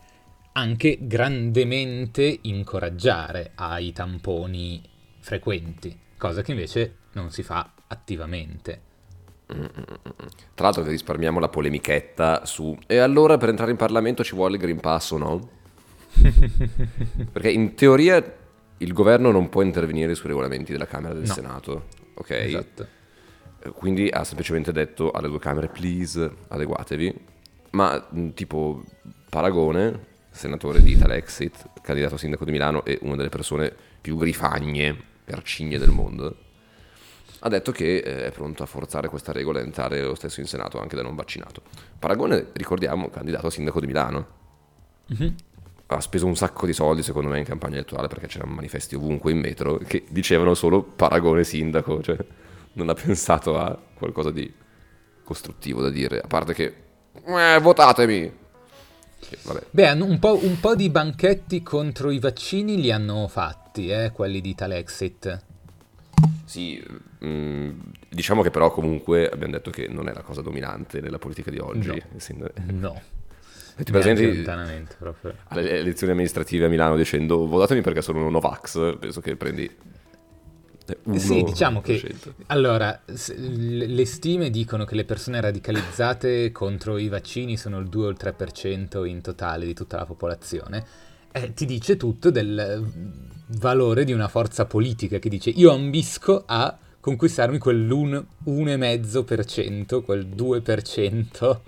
anche 0.54 0.98
grandemente 1.02 2.40
incoraggiare 2.42 3.52
ai 3.56 3.92
tamponi 3.92 4.82
frequenti, 5.20 5.96
cosa 6.18 6.42
che 6.42 6.52
invece 6.52 6.96
non 7.14 7.32
si 7.32 7.44
fa 7.44 7.74
attivamente. 7.88 8.82
Tra 9.48 10.66
l'altro 10.66 10.84
che 10.84 10.90
risparmiamo 10.90 11.40
la 11.40 11.48
polemichetta 11.48 12.46
su 12.46 12.78
e 12.86 12.98
allora 12.98 13.38
per 13.38 13.50
entrare 13.50 13.72
in 13.72 13.78
Parlamento 13.78 14.24
ci 14.24 14.36
vuole 14.36 14.56
il 14.56 14.62
Green 14.62 14.80
Pass 14.80 15.12
o 15.12 15.18
no? 15.18 15.50
Perché 17.32 17.50
in 17.50 17.74
teoria 17.76 18.22
il 18.78 18.94
governo 18.94 19.32
non 19.32 19.50
può 19.50 19.62
intervenire 19.62 20.16
sui 20.16 20.28
regolamenti 20.28 20.72
della 20.72 20.86
Camera 20.86 21.14
e 21.14 21.18
del 21.18 21.28
No. 21.28 21.34
Senato, 21.34 21.86
ok? 22.16 22.30
Esatto. 22.32 22.88
Eh, 23.64 23.70
Quindi 23.72 24.10
ha 24.10 24.24
semplicemente 24.24 24.72
detto 24.72 25.12
alle 25.12 25.30
due 25.30 25.40
Camere, 25.40 25.70
please, 25.70 26.30
adeguatevi. 26.50 27.14
Ma 27.72 28.06
mh, 28.10 28.30
tipo 28.34 28.84
Paragone, 29.30 30.06
senatore 30.30 30.82
di 30.82 30.92
Italexit, 30.92 31.70
candidato 31.82 32.16
a 32.16 32.18
sindaco 32.18 32.46
di 32.46 32.52
Milano 32.52 32.84
e 32.84 33.00
una 33.02 33.16
delle 33.16 33.30
persone 33.30 33.74
più 34.02 34.18
grifagne 34.18 35.16
arcigne 35.30 35.78
del 35.78 35.90
mondo, 35.90 36.36
ha 37.40 37.50
detto 37.50 37.72
che 37.72 37.98
eh, 37.98 38.26
è 38.26 38.32
pronto 38.32 38.64
a 38.64 38.66
forzare 38.66 39.10
questa 39.10 39.32
regola 39.32 39.60
e 39.60 39.64
entrare 39.64 40.02
lo 40.02 40.16
stesso 40.16 40.40
in 40.40 40.48
Senato 40.48 40.80
anche 40.80 40.96
da 40.96 41.02
non 41.02 41.16
vaccinato. 41.16 41.62
Paragone, 41.98 42.48
ricordiamo, 42.54 43.10
candidato 43.10 43.48
a 43.48 43.52
sindaco 43.52 43.80
di 43.80 43.88
Milano. 43.88 44.28
Ha 45.90 46.02
speso 46.02 46.26
un 46.26 46.36
sacco 46.36 46.66
di 46.66 46.74
soldi, 46.74 47.02
secondo 47.02 47.30
me, 47.30 47.38
in 47.38 47.46
campagna 47.46 47.76
elettorale 47.76 48.08
perché 48.08 48.28
c'erano 48.28 48.54
manifesti 48.54 48.96
ovunque 48.96 49.32
in 49.32 49.40
metro 49.40 49.78
che 49.78 50.04
dicevano 50.10 50.54
solo 50.54 50.84
Paragone 50.84 51.44
sindaco, 51.44 52.02
cioè 52.02 52.18
non 52.74 52.90
ha 52.90 52.94
pensato 52.94 53.58
a 53.58 53.78
qualcosa 53.94 54.32
di 54.32 54.52
costruttivo 55.24 55.82
da 55.82 55.90
dire, 55.90 56.20
a 56.20 56.28
parte 56.28 56.54
che 56.54 56.74
eh, 57.26 57.60
votatemi. 57.60 58.46
Vabbè, 59.44 59.64
Beh, 59.72 59.92
un 59.92 60.20
po', 60.20 60.40
un 60.42 60.60
po' 60.60 60.76
di 60.76 60.90
banchetti 60.90 61.64
contro 61.64 62.12
i 62.12 62.20
vaccini 62.20 62.80
li 62.80 62.92
hanno 62.92 63.28
fatti, 63.28 63.90
eh, 63.90 64.12
quelli 64.14 64.42
di 64.42 64.56
Talexit. 64.56 65.44
Sì, 66.46 66.82
mm, 67.26 67.70
diciamo 68.10 68.42
che 68.42 68.50
però 68.50 68.72
comunque 68.72 69.30
abbiamo 69.30 69.54
detto 69.54 69.72
che 69.72 69.88
non 69.88 70.10
è 70.10 70.14
la 70.14 70.22
cosa 70.22 70.42
dominante 70.42 71.02
nella 71.02 71.20
politica 71.20 71.52
di 71.52 71.60
oggi. 71.60 72.02
No. 72.36 72.52
No. 72.72 73.02
Ti 73.84 73.92
presenti 73.92 74.44
alle 75.50 75.80
elezioni 75.80 76.12
amministrative 76.12 76.66
a 76.66 76.68
Milano 76.68 76.96
dicendo 76.96 77.46
votatemi 77.46 77.82
perché 77.82 78.02
sono 78.02 78.26
un 78.26 78.32
Novax, 78.32 78.98
penso 78.98 79.22
che 79.22 79.36
prendi 79.36 79.70
eh, 80.88 80.98
uno 81.04 81.20
Sì, 81.20 81.44
diciamo 81.44 81.82
che 81.82 82.16
allora 82.48 83.02
le 83.06 84.06
stime 84.06 84.50
dicono 84.50 84.86
che 84.86 84.96
le 84.96 85.06
persone 85.06 85.40
radicalizzate 85.42 86.52
contro 86.52 86.98
i 86.98 87.08
vaccini 87.08 87.58
sono 87.58 87.78
il 87.80 87.88
2 87.88 88.06
o 88.06 88.10
il 88.10 88.18
3% 88.20 89.06
in 89.06 89.22
totale 89.22 89.66
di 89.66 89.74
tutta 89.74 89.98
la 89.98 90.06
popolazione. 90.06 90.86
Eh, 91.32 91.54
ti 91.54 91.66
dice 91.66 91.98
tutto 91.98 92.32
del 92.32 92.84
valore 93.50 94.06
di 94.06 94.14
una 94.14 94.28
forza 94.28 94.66
politica 94.66 95.20
che 95.20 95.30
dice 95.30 95.50
io 95.50 95.72
ambisco 95.72 96.44
a 96.46 96.78
conquistarmi 97.08 97.58
quell'1,5%, 97.58 100.04
quel 100.04 100.28
2% 100.28 101.60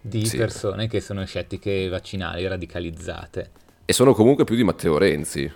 di 0.00 0.24
Sì. 0.24 0.36
persone 0.36 0.86
che 0.86 1.00
sono 1.00 1.24
scettiche 1.24 1.88
vaccinali 1.88 2.46
radicalizzate. 2.46 3.50
E 3.86 3.92
sono 3.92 4.14
comunque 4.14 4.44
più 4.44 4.54
di 4.54 4.62
Matteo 4.62 4.96
Renzi, 4.96 5.50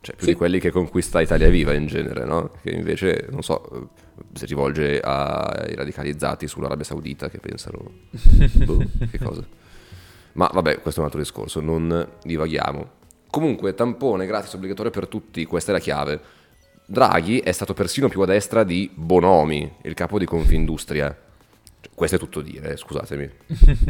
cioè 0.00 0.14
più 0.14 0.26
Sì. 0.26 0.30
di 0.32 0.36
quelli 0.36 0.60
che 0.60 0.70
conquista 0.70 1.20
Italia 1.20 1.48
Viva 1.48 1.74
in 1.74 1.88
genere, 1.88 2.24
no? 2.24 2.52
Che 2.62 2.70
invece, 2.70 3.26
non 3.30 3.42
so, 3.42 3.90
si 4.32 4.46
rivolge 4.46 5.00
ai 5.00 5.74
radicalizzati 5.74 6.46
sull'Arabia 6.46 6.84
Saudita 6.84 7.28
che 7.28 7.40
pensano... 7.40 7.82
boh, 8.64 8.84
che 9.10 9.18
cosa. 9.18 9.44
Ma 10.34 10.48
vabbè, 10.52 10.80
questo 10.82 11.00
è 11.00 11.02
un 11.02 11.06
altro 11.06 11.18
discorso, 11.20 11.60
non 11.60 12.08
divaghiamo. 12.22 12.90
Comunque, 13.28 13.74
tampone 13.74 14.24
gratis 14.24 14.52
obbligatorio 14.52 14.92
per 14.92 15.08
tutti, 15.08 15.44
questa 15.46 15.72
è 15.72 15.74
la 15.74 15.80
chiave. 15.80 16.20
Draghi 16.90 17.40
è 17.40 17.52
stato 17.52 17.74
persino 17.74 18.08
più 18.08 18.22
a 18.22 18.24
destra 18.24 18.64
di 18.64 18.90
Bonomi, 18.94 19.70
il 19.82 19.92
capo 19.92 20.18
di 20.18 20.24
Confindustria. 20.24 21.14
Cioè, 21.80 21.90
questo 21.94 22.16
è 22.16 22.18
tutto 22.18 22.40
dire, 22.40 22.72
eh, 22.72 22.76
scusatemi. 22.78 23.30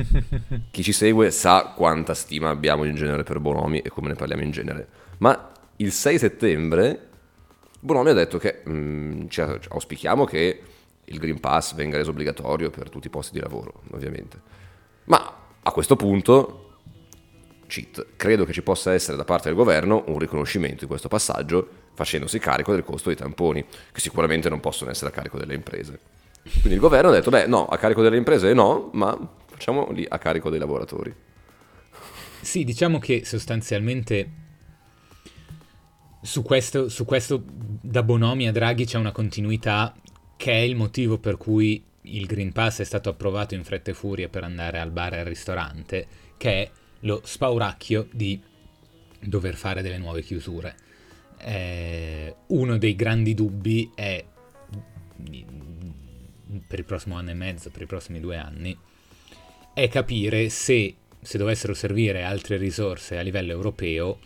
Chi 0.73 0.83
ci 0.83 0.91
segue 0.91 1.31
sa 1.31 1.75
quanta 1.77 2.15
stima 2.15 2.51
abbiamo 2.51 2.83
in 2.83 2.97
genere 2.97 3.23
per 3.23 3.39
Bonomi 3.39 3.79
e 3.79 3.89
come 3.89 4.09
ne 4.09 4.15
parliamo 4.15 4.43
in 4.43 4.51
genere. 4.51 4.89
Ma 5.19 5.53
il 5.77 5.93
6 5.93 6.19
settembre 6.19 7.07
Bonomi 7.79 8.11
ha 8.11 8.15
detto 8.15 8.37
che 8.37 8.65
mm, 8.69 9.29
ci 9.29 9.45
ci 9.61 9.69
auspichiamo 9.71 10.25
che 10.25 10.63
il 11.05 11.19
Green 11.21 11.39
Pass 11.39 11.75
venga 11.75 11.99
reso 11.99 12.11
obbligatorio 12.11 12.71
per 12.71 12.91
tutti 12.91 13.07
i 13.07 13.11
posti 13.11 13.35
di 13.35 13.41
lavoro, 13.41 13.83
ovviamente. 13.93 14.41
Ma 15.05 15.35
a 15.63 15.71
questo 15.71 15.95
punto, 15.95 16.68
cheat, 17.69 18.07
credo 18.17 18.45
che 18.45 18.53
ci 18.53 18.63
possa 18.63 18.93
essere 18.93 19.17
da 19.17 19.25
parte 19.25 19.49
del 19.49 19.57
governo 19.57 20.03
un 20.09 20.19
riconoscimento 20.19 20.81
di 20.81 20.87
questo 20.87 21.07
passaggio 21.07 21.87
facendosi 21.95 22.39
carico 22.41 22.73
del 22.73 22.83
costo 22.83 23.09
dei 23.09 23.17
tamponi, 23.17 23.65
che 23.93 24.01
sicuramente 24.01 24.49
non 24.49 24.59
possono 24.59 24.91
essere 24.91 25.11
a 25.11 25.13
carico 25.13 25.39
delle 25.39 25.55
imprese. 25.55 26.01
Quindi 26.43 26.75
il 26.75 26.81
governo 26.81 27.11
ha 27.11 27.13
detto, 27.13 27.31
beh 27.31 27.47
no, 27.47 27.67
a 27.67 27.77
carico 27.77 28.03
delle 28.03 28.17
imprese 28.17 28.53
no, 28.53 28.91
ma 28.95 29.17
facciamoli 29.47 30.07
a 30.09 30.19
carico 30.19 30.51
dei 30.51 30.59
lavoratori. 30.59 31.15
Sì, 32.41 32.65
diciamo 32.65 32.99
che 32.99 33.25
sostanzialmente 33.25 34.31
su 36.23 36.43
questo, 36.43 36.89
su 36.89 37.05
questo 37.05 37.43
da 37.45 38.03
Bonomi 38.03 38.49
a 38.49 38.53
Draghi 38.53 38.87
c'è 38.87 38.99
una 38.99 39.13
continuità 39.13 39.95
che 40.37 40.53
è 40.53 40.61
il 40.61 40.77
motivo 40.77 41.19
per 41.19 41.37
cui 41.37 41.85
il 42.03 42.27
Green 42.27 42.53
Pass 42.53 42.81
è 42.81 42.85
stato 42.85 43.09
approvato 43.09 43.55
in 43.55 43.65
fretta 43.65 43.91
e 43.91 43.95
furia 43.95 44.29
per 44.29 44.45
andare 44.45 44.79
al 44.79 44.91
bar 44.91 45.15
e 45.15 45.19
al 45.19 45.27
ristorante, 45.27 46.07
che 46.37 46.63
è 46.63 46.71
lo 47.01 47.21
spauracchio 47.25 48.09
di 48.13 48.41
dover 49.21 49.55
fare 49.55 49.83
delle 49.83 49.99
nuove 49.99 50.23
chiusure. 50.23 50.77
Eh, 51.39 52.35
uno 52.49 52.79
dei 52.79 52.97
grandi 52.97 53.35
dubbi 53.35 53.91
è 53.95 54.25
per 56.67 56.79
il 56.79 56.85
prossimo 56.85 57.17
anno 57.17 57.31
e 57.31 57.35
mezzo, 57.35 57.71
per 57.71 57.83
i 57.83 57.87
prossimi 57.87 58.21
due 58.21 58.37
anni, 58.37 58.77
è 59.75 59.89
capire 59.89 60.49
se, 60.49 60.97
se 61.21 61.39
dovessero 61.39 61.75
servire 61.75 62.25
altre 62.25 62.57
risorse 62.57 63.19
a 63.19 63.23
livello 63.23 63.53
europeo, 63.53 64.19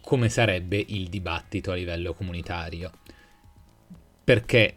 come 0.00 0.28
sarebbe 0.28 0.82
il 0.88 1.08
dibattito 1.08 1.72
a 1.72 1.74
livello 1.74 2.14
comunitario. 2.14 2.90
Perché, 4.22 4.76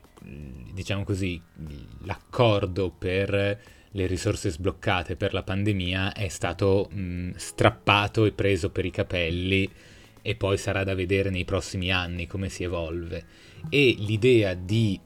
diciamo 0.74 1.04
così, 1.04 1.42
l'accordo 2.04 2.90
per 2.90 3.62
le 3.96 4.08
risorse 4.08 4.50
sbloccate 4.50 5.16
per 5.16 5.34
la 5.34 5.44
pandemia 5.44 6.14
è 6.14 6.28
stato 6.28 6.90
mh, 6.92 7.32
strappato 7.36 8.26
e 8.26 8.32
preso 8.32 8.70
per 8.70 8.86
i 8.86 8.92
capelli 8.92 9.70
e 10.22 10.36
poi 10.36 10.58
sarà 10.58 10.84
da 10.84 10.96
vedere 10.96 11.30
nei 11.30 11.46
prossimi 11.46 11.92
anni 11.92 12.26
come 12.26 12.50
si 12.50 12.64
evolve. 12.64 13.24
E 13.70 13.96
l'idea 13.98 14.54
di 14.56 15.00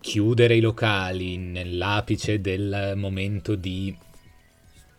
chiudere 0.00 0.56
i 0.56 0.60
locali 0.60 1.36
nell'apice 1.36 2.40
del 2.40 2.94
momento 2.96 3.54
di 3.54 3.94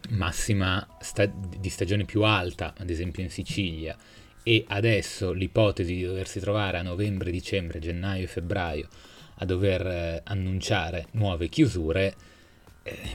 massima 0.09 0.85
sta- 0.99 1.25
di 1.25 1.69
stagione 1.69 2.05
più 2.05 2.23
alta, 2.23 2.73
ad 2.77 2.89
esempio 2.89 3.23
in 3.23 3.29
Sicilia, 3.29 3.95
e 4.43 4.65
adesso 4.67 5.31
l'ipotesi 5.31 5.95
di 5.95 6.03
doversi 6.03 6.39
trovare 6.39 6.79
a 6.79 6.81
novembre, 6.81 7.31
dicembre, 7.31 7.79
gennaio 7.79 8.23
e 8.23 8.27
febbraio 8.27 8.87
a 9.35 9.45
dover 9.45 9.85
eh, 9.85 10.21
annunciare 10.25 11.07
nuove 11.11 11.47
chiusure, 11.47 12.15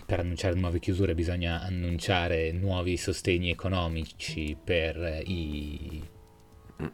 per 0.05 0.21
annunciare 0.21 0.55
nuove 0.55 0.79
chiusure 0.79 1.15
bisogna 1.15 1.61
annunciare 1.61 2.53
nuovi 2.53 2.97
sostegni 2.97 3.51
economici 3.51 4.57
per 4.63 4.97
eh, 5.03 5.23
i 5.27 6.03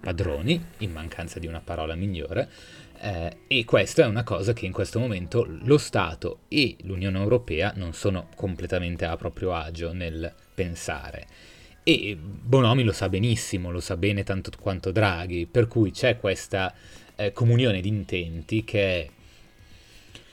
padroni, 0.00 0.64
in 0.78 0.92
mancanza 0.92 1.38
di 1.38 1.46
una 1.46 1.60
parola 1.60 1.94
migliore, 1.94 2.48
eh, 3.00 3.36
e 3.46 3.64
questa 3.64 4.04
è 4.04 4.06
una 4.06 4.22
cosa 4.22 4.52
che 4.52 4.64
in 4.64 4.72
questo 4.72 4.98
momento 4.98 5.44
lo 5.46 5.76
Stato 5.76 6.40
e 6.48 6.76
l'Unione 6.82 7.18
Europea 7.18 7.72
non 7.76 7.92
sono 7.92 8.28
completamente 8.36 9.04
a 9.04 9.16
proprio 9.16 9.52
agio 9.54 9.92
nel 9.92 10.32
pensare. 10.54 11.26
E 11.82 12.16
Bonomi 12.16 12.84
lo 12.84 12.92
sa 12.92 13.08
benissimo, 13.08 13.72
lo 13.72 13.80
sa 13.80 13.96
bene 13.96 14.22
tanto 14.22 14.50
quanto 14.58 14.92
Draghi, 14.92 15.46
per 15.46 15.66
cui 15.66 15.90
c'è 15.90 16.16
questa 16.16 16.72
eh, 17.16 17.32
comunione 17.32 17.80
di 17.80 17.88
intenti 17.88 18.62
che 18.62 19.00
è 19.00 19.10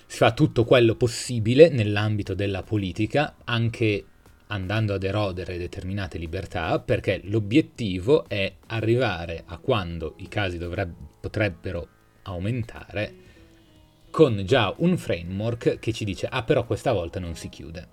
si 0.10 0.18
fa 0.18 0.32
tutto 0.34 0.64
quello 0.66 0.96
possibile 0.96 1.70
nell'ambito 1.70 2.34
della 2.34 2.64
politica, 2.64 3.36
anche 3.44 4.06
andando 4.48 4.96
ad 4.96 5.04
erodere 5.04 5.60
determinate 5.60 6.18
libertà, 6.18 6.80
perché 6.80 7.22
l'obiettivo 7.26 8.28
è 8.28 8.52
arrivare 8.66 9.44
a 9.46 9.60
quando 9.60 10.16
i 10.18 10.28
casi 10.28 10.58
dovreb- 10.58 10.92
potrebbero 11.20 11.88
aumentare 12.24 13.14
con 14.10 14.44
già 14.46 14.74
un 14.78 14.98
framework 14.98 15.78
che 15.78 15.94
ci 15.94 16.06
dice 16.06 16.26
ah 16.28 16.42
però 16.42 16.66
questa 16.66 16.92
volta 16.92 17.20
non 17.20 17.36
si 17.36 17.48
chiude. 17.50 17.88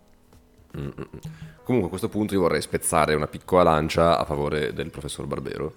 Comunque 0.70 1.88
a 1.88 1.90
questo 1.90 2.08
punto 2.08 2.32
io 2.32 2.40
vorrei 2.40 2.62
spezzare 2.62 3.14
una 3.14 3.26
piccola 3.26 3.62
lancia 3.64 4.18
a 4.18 4.24
favore 4.24 4.72
del 4.72 4.88
professor 4.88 5.26
Barbero, 5.26 5.74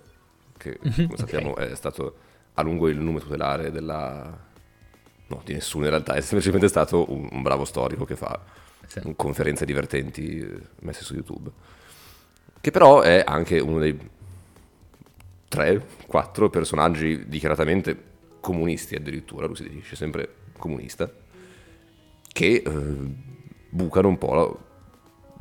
che 0.56 0.80
come 0.80 1.18
sappiamo 1.18 1.58
è 1.58 1.76
stato 1.76 2.16
a 2.54 2.62
lungo 2.62 2.88
il 2.88 2.98
nome 2.98 3.20
tutelare 3.20 3.72
della... 3.72 4.48
No, 5.30 5.42
di 5.46 5.54
nessuno 5.54 5.86
in 5.86 5.92
realtà, 5.92 6.14
è 6.14 6.22
semplicemente 6.22 6.68
stato 6.68 7.12
un, 7.12 7.28
un 7.32 7.42
bravo 7.42 7.66
storico 7.66 8.04
che 8.06 8.16
fa 8.16 8.40
Sì. 8.88 9.14
conferenze 9.16 9.66
divertenti 9.66 10.40
eh, 10.40 10.60
messe 10.82 11.04
su 11.04 11.14
YouTube. 11.14 11.52
Che 12.60 12.72
però 12.72 13.02
è 13.02 13.24
anche 13.26 13.60
uno 13.60 13.80
dei 13.80 13.98
tre, 15.48 15.86
quattro 16.08 16.50
personaggi 16.50 17.28
dichiaratamente 17.28 18.08
comunisti 18.40 18.96
addirittura, 18.96 19.46
lui 19.46 19.56
si 19.56 19.70
dice 19.70 19.96
sempre 19.96 20.34
comunista, 20.58 21.10
che 22.32 22.64
eh, 22.66 22.96
bucano 23.70 24.08
un 24.08 24.18
po' 24.18 24.34
la, 24.34 24.56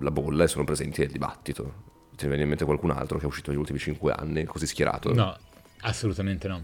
la 0.01 0.11
bolla 0.11 0.45
e 0.45 0.49
sono 0.49 0.65
presenti 0.65 1.01
nel 1.01 1.11
dibattito. 1.11 1.87
Ti 2.17 2.27
viene 2.27 2.43
in 2.43 2.49
mente 2.49 2.65
qualcun 2.65 2.91
altro 2.91 3.19
che 3.19 3.25
è 3.25 3.27
uscito 3.27 3.51
negli 3.51 3.61
ultimi 3.61 3.79
cinque 3.79 4.13
anni, 4.13 4.45
così 4.45 4.67
schierato? 4.67 5.15
No, 5.15 5.37
assolutamente 5.83 6.49
no. 6.49 6.63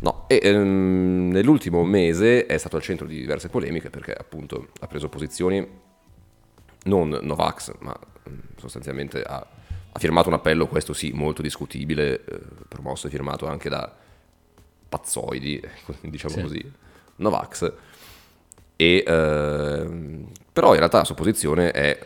No, 0.00 0.24
e 0.28 0.40
ehm, 0.42 1.30
nell'ultimo 1.30 1.82
mese 1.84 2.46
è 2.46 2.58
stato 2.58 2.76
al 2.76 2.82
centro 2.82 3.06
di 3.06 3.18
diverse 3.18 3.48
polemiche 3.48 3.88
perché 3.88 4.12
appunto 4.12 4.68
ha 4.80 4.86
preso 4.86 5.08
posizioni 5.08 5.66
non 6.84 7.18
Novax, 7.22 7.74
ma 7.80 7.98
mm, 8.28 8.38
sostanzialmente 8.56 9.22
ha, 9.22 9.36
ha 9.92 9.98
firmato 9.98 10.28
un 10.28 10.34
appello, 10.34 10.66
questo 10.66 10.92
sì, 10.92 11.12
molto 11.12 11.42
discutibile, 11.42 12.24
eh, 12.24 12.40
promosso 12.68 13.06
e 13.06 13.10
firmato 13.10 13.46
anche 13.46 13.68
da 13.68 13.90
pazzoidi, 14.88 15.60
diciamo 16.02 16.34
Sì. 16.34 16.42
così, 16.42 16.72
Novax. 17.16 17.72
E, 18.76 19.02
ehm, 19.06 20.28
però 20.52 20.72
in 20.72 20.78
realtà 20.78 20.98
la 20.98 21.04
sua 21.04 21.14
posizione 21.14 21.70
è 21.70 21.98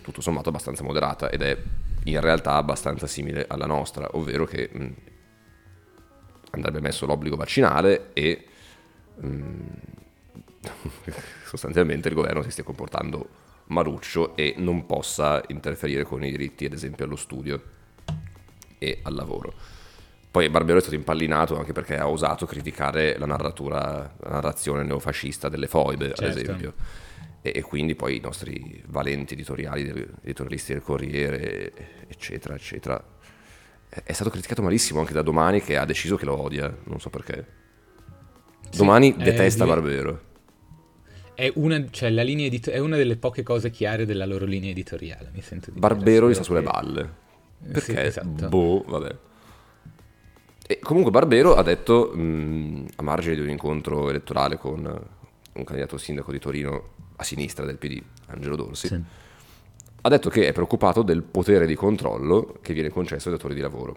tutto 0.00 0.22
sommato 0.22 0.48
abbastanza 0.48 0.82
moderata 0.82 1.28
ed 1.30 1.42
è 1.42 1.56
in 2.04 2.20
realtà 2.20 2.54
abbastanza 2.54 3.06
simile 3.06 3.44
alla 3.48 3.66
nostra, 3.66 4.08
ovvero 4.12 4.44
che 4.46 4.70
mh, 4.72 4.86
andrebbe 6.56 6.80
messo 6.80 7.06
l'obbligo 7.06 7.36
vaccinale 7.36 8.10
e 8.12 8.44
mh, 9.16 9.28
sostanzialmente 11.44 12.08
il 12.08 12.14
governo 12.14 12.42
si 12.42 12.50
stia 12.50 12.64
comportando 12.64 13.28
maruccio 13.68 14.36
e 14.36 14.54
non 14.58 14.86
possa 14.86 15.42
interferire 15.48 16.04
con 16.04 16.22
i 16.24 16.30
diritti, 16.30 16.64
ad 16.66 16.72
esempio, 16.72 17.04
allo 17.04 17.16
studio 17.16 17.62
e 18.78 19.00
al 19.02 19.14
lavoro. 19.14 19.52
Poi 20.30 20.48
Barbero 20.50 20.78
è 20.78 20.80
stato 20.82 20.96
impallinato 20.96 21.56
anche 21.58 21.72
perché 21.72 21.96
ha 21.96 22.08
osato 22.08 22.44
criticare 22.46 23.16
la 23.18 23.26
narratura, 23.26 24.14
la 24.20 24.30
narrazione 24.30 24.84
neofascista 24.84 25.48
delle 25.48 25.66
foibe, 25.66 26.10
ad 26.10 26.16
Certo. 26.16 26.38
esempio. 26.38 26.74
E, 27.40 27.52
e 27.54 27.62
quindi 27.62 27.94
poi 27.94 28.16
i 28.16 28.20
nostri 28.20 28.82
valenti 28.86 29.32
editoriali, 29.34 29.88
editorialisti 30.22 30.74
del 30.74 30.82
Corriere, 30.82 31.72
eccetera, 32.08 32.54
eccetera. 32.54 33.02
È 33.88 34.12
stato 34.12 34.30
criticato 34.30 34.62
malissimo 34.62 35.00
anche 35.00 35.12
da 35.14 35.22
Domani 35.22 35.62
che 35.62 35.76
ha 35.76 35.84
deciso 35.84 36.16
che 36.16 36.24
lo 36.24 36.38
odia, 36.40 36.74
non 36.84 37.00
so 37.00 37.08
perché. 37.10 37.46
Domani 38.76 39.14
eh, 39.16 39.22
detesta 39.22 39.64
lui- 39.64 39.74
Barbero. 39.74 40.20
È 41.34 41.50
una, 41.56 41.84
cioè, 41.90 42.10
la 42.10 42.22
linea 42.22 42.46
edito- 42.46 42.70
è 42.70 42.78
una 42.78 42.96
delle 42.96 43.16
poche 43.16 43.42
cose 43.42 43.70
chiare 43.70 44.06
della 44.06 44.24
loro 44.26 44.44
linea 44.46 44.70
editoriale, 44.70 45.30
mi 45.34 45.42
sento 45.42 45.70
di 45.70 45.78
Barbero 45.78 46.28
gli 46.30 46.34
sta 46.34 46.42
sulle 46.42 46.62
balle. 46.62 47.24
Eh, 47.66 47.70
Perché? 47.72 47.92
sì, 47.92 47.98
esatto. 47.98 48.48
Boh, 48.48 48.84
vabbè. 48.86 49.16
E 50.68 50.78
comunque 50.80 51.10
Barbero 51.12 51.54
ha 51.54 51.62
detto, 51.62 52.10
mh, 52.14 52.86
a 52.96 53.02
margine 53.02 53.34
di 53.34 53.40
un 53.40 53.50
incontro 53.50 54.08
elettorale 54.10 54.56
con 54.56 54.80
un 55.52 55.64
candidato 55.64 55.96
sindaco 55.96 56.32
di 56.32 56.38
Torino 56.38 56.88
a 57.16 57.22
sinistra 57.24 57.64
del 57.64 57.76
PD, 57.78 58.02
Angelo 58.26 58.56
Dorsi, 58.56 58.88
Sì. 58.88 59.00
Ha 60.06 60.08
detto 60.08 60.30
che 60.30 60.46
è 60.46 60.52
preoccupato 60.52 61.02
del 61.02 61.24
potere 61.24 61.66
di 61.66 61.74
controllo 61.74 62.58
che 62.62 62.72
viene 62.72 62.90
concesso 62.90 63.28
ai 63.28 63.34
datori 63.34 63.54
di 63.54 63.60
lavoro. 63.60 63.96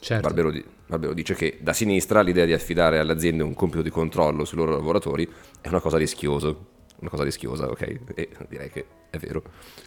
Certo. 0.00 0.26
Barbero, 0.26 0.50
di- 0.50 0.64
Barbero 0.86 1.12
dice 1.12 1.34
che 1.34 1.58
da 1.60 1.74
sinistra 1.74 2.22
l'idea 2.22 2.46
di 2.46 2.54
affidare 2.54 2.98
alle 2.98 3.12
aziende 3.12 3.42
un 3.42 3.52
compito 3.52 3.82
di 3.82 3.90
controllo 3.90 4.46
sui 4.46 4.56
loro 4.56 4.70
lavoratori 4.70 5.28
è 5.60 5.68
una 5.68 5.80
cosa 5.80 5.98
rischiosa, 5.98 6.48
una 6.48 7.10
cosa 7.10 7.22
rischiosa, 7.22 7.68
ok? 7.68 8.00
E 8.14 8.30
direi 8.48 8.70
che 8.70 8.86
è 9.10 9.18
vero, 9.18 9.42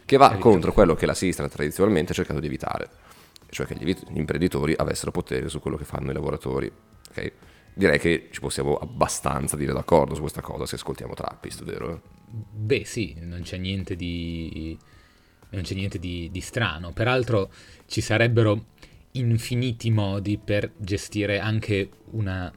che 0.05 0.17
va 0.17 0.35
contro 0.37 0.71
quello 0.71 0.93
che 0.93 1.07
la 1.07 1.15
sinistra 1.15 1.49
tradizionalmente 1.49 2.11
ha 2.11 2.15
cercato 2.15 2.39
di 2.39 2.45
evitare, 2.45 2.89
cioè 3.49 3.65
che 3.65 3.75
gli, 3.79 3.95
gli 4.09 4.17
imprenditori 4.17 4.75
avessero 4.77 5.09
potere 5.09 5.49
su 5.49 5.59
quello 5.59 5.77
che 5.77 5.83
fanno 5.83 6.11
i 6.11 6.13
lavoratori, 6.13 6.71
ok? 7.09 7.31
Direi 7.73 7.97
che 7.97 8.27
ci 8.31 8.39
possiamo 8.39 8.77
abbastanza 8.77 9.55
dire 9.55 9.73
d'accordo 9.73 10.13
su 10.13 10.21
questa 10.21 10.41
cosa 10.41 10.67
se 10.67 10.75
ascoltiamo 10.75 11.15
Trappist, 11.15 11.63
vero? 11.63 12.01
Beh, 12.27 12.85
sì, 12.85 13.15
non 13.21 13.41
c'è 13.41 13.57
niente 13.57 13.95
di. 13.95 14.77
Non 15.51 15.63
c'è 15.63 15.73
niente 15.73 15.99
di, 15.99 16.29
di 16.31 16.41
strano. 16.41 16.91
Peraltro 16.91 17.51
ci 17.87 18.01
sarebbero 18.01 18.65
infiniti 19.13 19.89
modi 19.89 20.37
per 20.37 20.71
gestire 20.77 21.39
anche 21.39 21.89
una, 22.11 22.51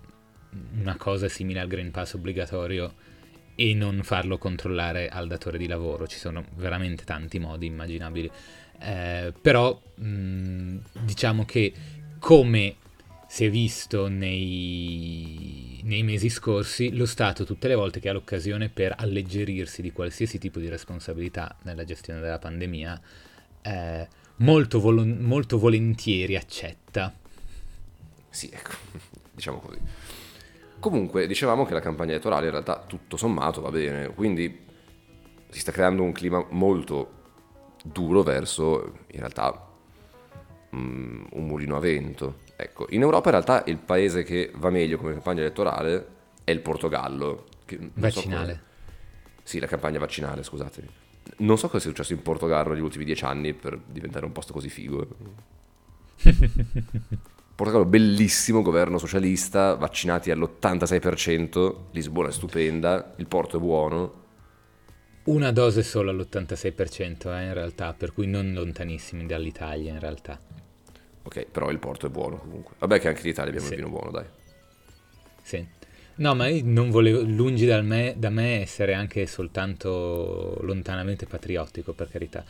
una 0.78 0.97
cosa 0.97 1.28
simile 1.28 1.61
al 1.61 1.68
Green 1.68 1.90
Pass 1.90 2.14
obbligatorio 2.14 2.95
e 3.55 3.74
non 3.74 4.03
farlo 4.03 4.38
controllare 4.38 5.09
al 5.09 5.28
datore 5.28 5.59
di 5.59 5.66
lavoro. 5.66 6.07
Ci 6.07 6.18
sono 6.18 6.45
veramente 6.57 7.05
tanti 7.05 7.38
modi 7.38 7.66
immaginabili. 7.66 8.30
Eh, 8.80 9.32
però 9.40 9.80
mh, 9.95 10.76
diciamo 11.05 11.45
che 11.45 11.72
come 12.18 12.76
si 13.33 13.47
è 13.47 13.51
visto 13.51 14.09
nei, 14.09 15.80
nei 15.85 16.03
mesi 16.03 16.28
scorsi, 16.28 16.95
lo 16.95 17.07
Stato 17.07 17.47
tutte 17.47 17.66
le 17.66 17.74
volte 17.74 17.99
che 17.99 18.11
ha 18.11 18.12
l'occasione 18.12 18.68
per 18.68 18.95
alleggerirsi 18.95 19.80
di 19.80 19.91
qualsiasi 19.91 20.37
tipo 20.37 20.59
di 20.59 20.68
responsabilità 20.68 21.57
nella 21.62 21.85
gestione 21.85 22.20
della 22.20 22.39
pandemia, 22.39 23.01
eh, 23.62 24.09
molto, 24.37 24.80
volo- 24.80 25.07
molto 25.07 25.59
volentieri 25.59 26.37
accetta. 26.37 27.11
Sì, 28.28 28.51
ecco, 28.53 28.72
diciamo 29.33 29.61
così. 29.61 29.78
Comunque, 30.78 31.26
dicevamo 31.26 31.64
che 31.64 31.72
la 31.72 31.80
campagna 31.80 32.11
elettorale 32.11 32.45
in 32.45 32.53
realtà 32.53 32.85
tutto 32.87 33.16
sommato 33.16 33.62
va 33.62 33.70
bene, 33.70 34.09
quindi 34.09 34.61
si 35.49 35.59
sta 35.59 35.72
creando 35.72 36.03
un 36.03 36.12
clima 36.12 36.47
molto 36.51 37.20
duro 37.83 38.22
verso, 38.22 39.05
in 39.11 39.20
realtà, 39.20 39.68
mm, 40.76 41.24
un 41.30 41.47
mulino 41.47 41.76
a 41.76 41.80
vento. 41.80 42.41
Ecco, 42.62 42.86
in 42.90 43.02
Europa 43.02 43.28
in 43.30 43.34
realtà 43.34 43.64
il 43.66 43.78
paese 43.78 44.22
che 44.22 44.52
va 44.54 44.70
meglio 44.70 44.96
come 44.96 45.12
campagna 45.12 45.40
elettorale 45.40 46.06
è 46.44 46.52
il 46.52 46.60
Portogallo. 46.60 47.46
non 47.66 47.90
so 47.90 48.00
Vaccinale. 48.00 48.52
cosa- 48.52 48.70
sì, 49.42 49.58
la 49.58 49.66
campagna 49.66 49.98
vaccinale, 49.98 50.44
scusatemi. 50.44 50.88
Non 51.38 51.58
so 51.58 51.66
cosa 51.66 51.80
sia 51.80 51.90
successo 51.90 52.12
in 52.12 52.22
Portogallo 52.22 52.72
negli 52.72 52.82
ultimi 52.82 53.04
dieci 53.04 53.24
anni 53.24 53.52
per 53.52 53.80
diventare 53.84 54.24
un 54.24 54.32
posto 54.32 54.52
così 54.52 54.68
figo. 54.68 55.06
Portogallo 57.54 57.84
bellissimo, 57.84 58.62
governo 58.62 58.98
socialista, 58.98 59.74
vaccinati 59.74 60.30
all'86%, 60.30 61.76
Lisbona 61.90 62.28
è 62.28 62.32
stupenda, 62.32 63.12
il 63.16 63.26
porto 63.26 63.56
è 63.56 63.60
buono. 63.60 64.20
Una 65.24 65.50
dose 65.50 65.82
solo 65.82 66.10
all'86% 66.10 67.32
eh, 67.36 67.44
in 67.46 67.54
realtà, 67.54 67.92
per 67.92 68.12
cui 68.12 68.26
non 68.26 68.52
lontanissimi 68.52 69.26
dall'Italia 69.26 69.92
in 69.92 69.98
realtà. 69.98 70.38
Ok, 71.24 71.46
però 71.46 71.70
il 71.70 71.78
porto 71.78 72.06
è 72.06 72.10
buono 72.10 72.38
comunque. 72.38 72.74
Vabbè 72.78 72.98
che 72.98 73.08
anche 73.08 73.20
in 73.22 73.28
Italia 73.28 73.50
abbiamo 73.50 73.68
Sì. 73.68 73.74
il 73.74 73.78
vino 73.80 73.90
buono, 73.90 74.10
dai. 74.10 74.24
Sì. 75.42 75.66
No, 76.14 76.34
ma 76.34 76.46
io 76.48 76.62
non 76.64 76.90
volevo, 76.90 77.22
lungi 77.22 77.66
me, 77.82 78.14
da 78.16 78.28
me 78.30 78.60
essere 78.60 78.92
anche 78.94 79.26
soltanto 79.26 80.58
lontanamente 80.62 81.26
patriottico, 81.26 81.92
per 81.94 82.10
carità. 82.10 82.44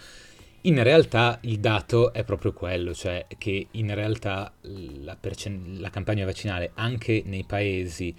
In 0.63 0.83
realtà 0.83 1.39
il 1.43 1.59
dato 1.59 2.13
è 2.13 2.25
proprio 2.25 2.53
quello, 2.53 2.95
cioè 2.95 3.27
che 3.39 3.67
in 3.73 3.95
realtà 3.95 4.53
la, 4.61 5.17
percen- 5.17 5.77
la 5.79 5.91
campagna 5.91 6.25
vaccinale 6.25 6.71
anche 6.75 7.23
nei 7.25 7.45
paesi 7.45 8.15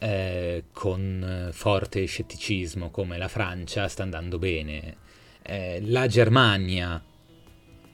eh, 0.00 0.64
con 0.72 1.50
forte 1.52 2.04
scetticismo 2.04 2.90
come 2.90 3.18
la 3.18 3.28
Francia 3.28 3.86
sta 3.88 4.02
andando 4.02 4.38
bene. 4.38 4.96
Eh, 5.42 5.80
la 5.84 6.06
Germania 6.06 7.02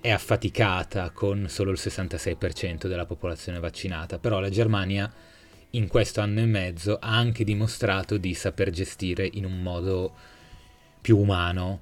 è 0.06 0.10
affaticata 0.10 1.10
con 1.10 1.48
solo 1.48 1.72
il 1.72 1.78
66% 1.80 2.86
della 2.86 3.06
popolazione 3.06 3.58
vaccinata, 3.58 4.20
però 4.20 4.38
la 4.38 4.50
Germania 4.50 5.12
in 5.70 5.88
questo 5.88 6.20
anno 6.20 6.38
e 6.38 6.46
mezzo 6.46 6.96
ha 7.00 7.16
anche 7.16 7.42
dimostrato 7.42 8.16
di 8.16 8.32
saper 8.32 8.70
gestire 8.70 9.28
in 9.32 9.44
un 9.44 9.60
modo 9.60 10.14
più 11.00 11.18
umano 11.18 11.80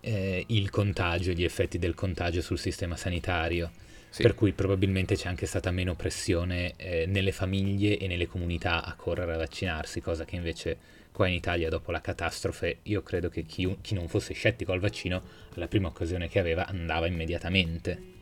eh, 0.00 0.42
il 0.48 0.68
contagio, 0.68 1.30
gli 1.30 1.44
effetti 1.44 1.78
del 1.78 1.94
contagio 1.94 2.40
sul 2.42 2.58
sistema 2.58 2.96
sanitario. 2.96 3.70
Sì. 4.08 4.22
Per 4.22 4.34
cui 4.34 4.50
probabilmente 4.50 5.14
c'è 5.14 5.28
anche 5.28 5.46
stata 5.46 5.70
meno 5.70 5.94
pressione 5.94 6.72
eh, 6.74 7.06
nelle 7.06 7.30
famiglie 7.30 7.98
e 7.98 8.08
nelle 8.08 8.26
comunità 8.26 8.82
a 8.84 8.94
correre 8.94 9.34
a 9.34 9.38
vaccinarsi, 9.38 10.00
cosa 10.00 10.24
che 10.24 10.34
invece 10.34 10.76
qua 11.12 11.26
in 11.26 11.34
Italia 11.34 11.68
dopo 11.68 11.90
la 11.90 12.00
catastrofe 12.00 12.78
io 12.84 13.02
credo 13.02 13.28
che 13.28 13.42
chi, 13.42 13.76
chi 13.80 13.94
non 13.94 14.08
fosse 14.08 14.34
scettico 14.34 14.72
al 14.72 14.80
vaccino 14.80 15.22
alla 15.54 15.68
prima 15.68 15.88
occasione 15.88 16.28
che 16.28 16.38
aveva 16.38 16.66
andava 16.66 17.06
immediatamente. 17.06 18.18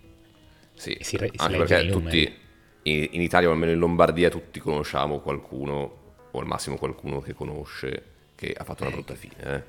Sì, 0.74 0.96
si 1.00 1.16
re- 1.16 1.30
si 1.34 1.34
anche 1.38 1.56
perché 1.58 1.86
tutti, 1.88 2.34
in, 2.82 3.08
in 3.10 3.20
Italia 3.20 3.48
o 3.48 3.52
almeno 3.52 3.72
in 3.72 3.78
Lombardia, 3.78 4.30
tutti 4.30 4.60
conosciamo 4.60 5.18
qualcuno, 5.20 6.14
o 6.30 6.38
al 6.38 6.46
massimo 6.46 6.76
qualcuno 6.76 7.20
che 7.20 7.34
conosce, 7.34 8.04
che 8.34 8.54
ha 8.56 8.64
fatto 8.64 8.84
una 8.84 8.92
brutta 8.92 9.14
fine. 9.14 9.34
Eh. 9.38 9.62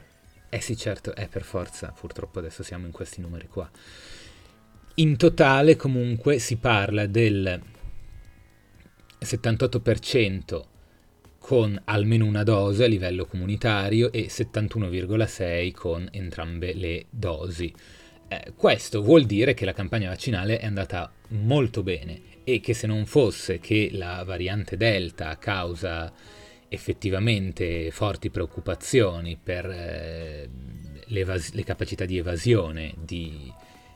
Eh 0.49 0.61
sì, 0.61 0.75
certo, 0.75 1.15
è 1.15 1.27
per 1.27 1.43
forza, 1.43 1.93
purtroppo 1.97 2.39
adesso 2.39 2.63
siamo 2.63 2.85
in 2.85 2.91
questi 2.91 3.21
numeri 3.21 3.47
qua. 3.47 3.69
In 4.95 5.15
totale 5.17 5.75
comunque 5.75 6.39
si 6.39 6.57
parla 6.57 7.05
del 7.05 7.61
78% 9.19 10.63
con 11.49 11.81
almeno 11.85 12.25
una 12.25 12.43
dose 12.43 12.83
a 12.83 12.87
livello 12.87 13.25
comunitario 13.25 14.11
e 14.11 14.27
71,6% 14.27 15.71
con 15.71 16.07
entrambe 16.11 16.75
le 16.75 17.07
dosi. 17.09 17.73
Eh, 18.27 18.53
questo 18.55 19.01
vuol 19.01 19.25
dire 19.25 19.55
che 19.55 19.65
la 19.65 19.73
campagna 19.73 20.09
vaccinale 20.09 20.59
è 20.59 20.67
andata 20.67 21.11
molto 21.29 21.81
bene 21.81 22.21
e 22.43 22.59
che 22.59 22.75
se 22.75 22.85
non 22.85 23.07
fosse 23.07 23.57
che 23.57 23.89
la 23.91 24.23
variante 24.23 24.77
Delta 24.77 25.39
causa 25.39 26.13
effettivamente 26.67 27.89
forti 27.89 28.29
preoccupazioni 28.29 29.35
per 29.41 29.65
eh, 29.71 30.49
le, 31.03 31.63
capacità 31.63 32.05
di 32.05 32.19
evasione 32.19 32.93
di, 32.95 33.51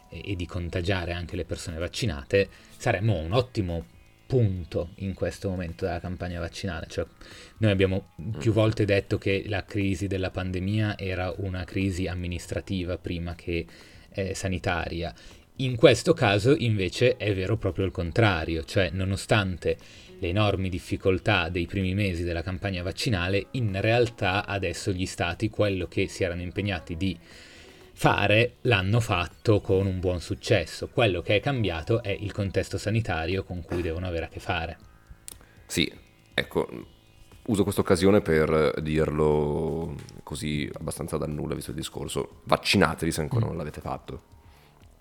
e 0.10 0.36
di 0.36 0.48
contagiare 0.48 1.14
anche 1.14 1.36
le 1.36 1.46
persone 1.46 1.78
vaccinate, 1.78 2.50
saremmo 2.78 3.16
un 3.16 3.32
ottimo 3.32 3.86
punto 4.34 4.90
in 4.96 5.14
questo 5.14 5.48
momento 5.48 5.86
della 5.86 6.00
campagna 6.00 6.40
vaccinale. 6.40 6.88
Cioè, 6.90 7.06
noi 7.58 7.72
abbiamo 7.72 8.14
più 8.40 8.50
mm. 8.50 8.56
volte 8.56 8.84
detto 8.84 9.20
che 9.20 9.44
la 9.46 9.64
crisi 9.64 10.08
della 10.08 10.32
pandemia 10.32 10.98
era 10.98 11.32
una 11.38 11.64
crisi 11.66 12.08
amministrativa 12.08 12.98
prima 12.98 13.36
che 13.36 13.64
eh, 14.10 14.34
sanitaria. 14.34 15.14
In 15.58 15.76
questo 15.76 16.14
caso 16.14 16.56
invece 16.58 17.16
è 17.18 17.32
vero 17.36 17.58
proprio 17.58 17.86
il 17.86 17.92
contrario, 17.92 18.64
cioè 18.64 18.90
nonostante 18.92 19.78
le 20.18 20.30
enormi 20.30 20.68
difficoltà 20.68 21.50
dei 21.50 21.68
primi 21.68 21.94
mesi 21.94 22.24
della 22.24 22.42
campagna 22.42 22.82
vaccinale, 22.82 23.48
in 23.52 23.80
realtà 23.82 24.48
adesso 24.48 24.92
gli 24.92 25.06
stati 25.06 25.50
quello 25.50 25.88
che 25.88 26.08
si 26.08 26.24
erano 26.24 26.42
impegnati 26.42 26.98
di 26.98 27.16
fare 27.94 28.56
l'hanno 28.62 29.00
fatto 29.00 29.62
con 29.62 29.86
un 29.86 30.00
buon 30.00 30.20
successo. 30.20 30.90
Quello 30.90 31.22
che 31.22 31.38
è 31.38 31.40
cambiato 31.40 32.02
è 32.02 32.10
il 32.10 32.32
contesto 32.32 32.78
sanitario 32.78 33.44
con 33.44 33.62
cui 33.62 33.82
devono 33.82 34.08
avere 34.08 34.26
a 34.26 34.30
che 34.30 34.40
fare. 34.40 34.78
Sì, 35.66 35.92
ecco, 36.34 36.68
uso 37.46 37.64
questa 37.64 37.82
occasione 37.82 38.22
per 38.22 38.82
dirlo 38.82 39.96
così 40.24 40.70
abbastanza 40.74 41.18
da 41.18 41.28
nulla, 41.28 41.56
visto 41.56 41.72
il 41.72 41.78
discorso. 41.78 42.42
Vaccinatevi 42.44 43.12
se 43.12 43.22
ancora 43.22 43.46
mm. 43.46 43.48
non 43.48 43.58
l'avete 43.58 43.82
fatto. 43.82 44.22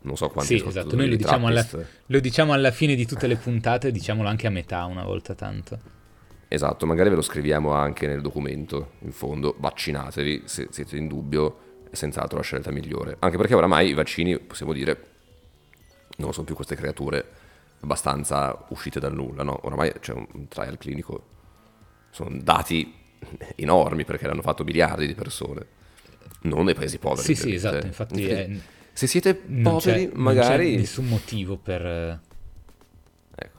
Non 0.02 0.16
so 0.16 0.28
quanti 0.28 0.58
Sì, 0.58 0.66
esatto, 0.66 0.96
noi 0.96 1.08
lo 1.08 1.16
diciamo, 1.16 1.46
alla, 1.46 1.66
lo 2.06 2.20
diciamo 2.20 2.52
alla 2.52 2.72
fine 2.72 2.94
di 2.94 3.06
tutte 3.06 3.26
le 3.26 3.36
puntate, 3.36 3.92
diciamolo 3.92 4.28
anche 4.28 4.46
a 4.46 4.50
metà 4.50 4.84
una 4.84 5.04
volta 5.04 5.34
tanto. 5.34 6.00
Esatto, 6.48 6.86
magari 6.86 7.08
ve 7.08 7.14
lo 7.14 7.22
scriviamo 7.22 7.72
anche 7.72 8.06
nel 8.06 8.20
documento, 8.20 8.92
in 9.00 9.12
fondo, 9.12 9.54
vaccinatevi 9.58 10.42
se 10.44 10.68
siete 10.70 10.96
in 10.96 11.06
dubbio, 11.06 11.71
è 11.92 11.94
senz'altro 11.94 12.38
la 12.38 12.42
scelta 12.42 12.70
migliore. 12.70 13.16
Anche 13.18 13.36
perché 13.36 13.54
oramai 13.54 13.90
i 13.90 13.92
vaccini, 13.92 14.38
possiamo 14.38 14.72
dire, 14.72 15.04
non 16.16 16.32
sono 16.32 16.46
più 16.46 16.54
queste 16.54 16.74
creature 16.74 17.40
abbastanza 17.80 18.64
uscite 18.68 18.98
dal 18.98 19.12
nulla, 19.12 19.42
no? 19.42 19.60
Oramai 19.64 19.92
c'è 20.00 20.14
un 20.14 20.48
trial 20.48 20.78
clinico, 20.78 21.26
sono 22.10 22.36
dati 22.40 22.94
enormi 23.56 24.04
perché 24.04 24.26
l'hanno 24.26 24.42
fatto 24.42 24.64
miliardi 24.64 25.06
di 25.06 25.14
persone, 25.14 25.66
non 26.42 26.64
nei 26.64 26.74
paesi 26.74 26.98
poveri. 26.98 27.22
Sì, 27.22 27.34
sì, 27.34 27.54
esatto, 27.54 27.84
infatti 27.84 28.26
è 28.26 28.50
se 28.94 29.06
siete 29.06 29.34
poveri, 29.34 30.06
non 30.12 30.22
magari... 30.22 30.64
Non 30.64 30.74
c'è 30.74 30.80
nessun 30.80 31.06
motivo 31.06 31.56
per... 31.56 31.84
Eh, 31.86 32.18
ecco. 33.36 33.58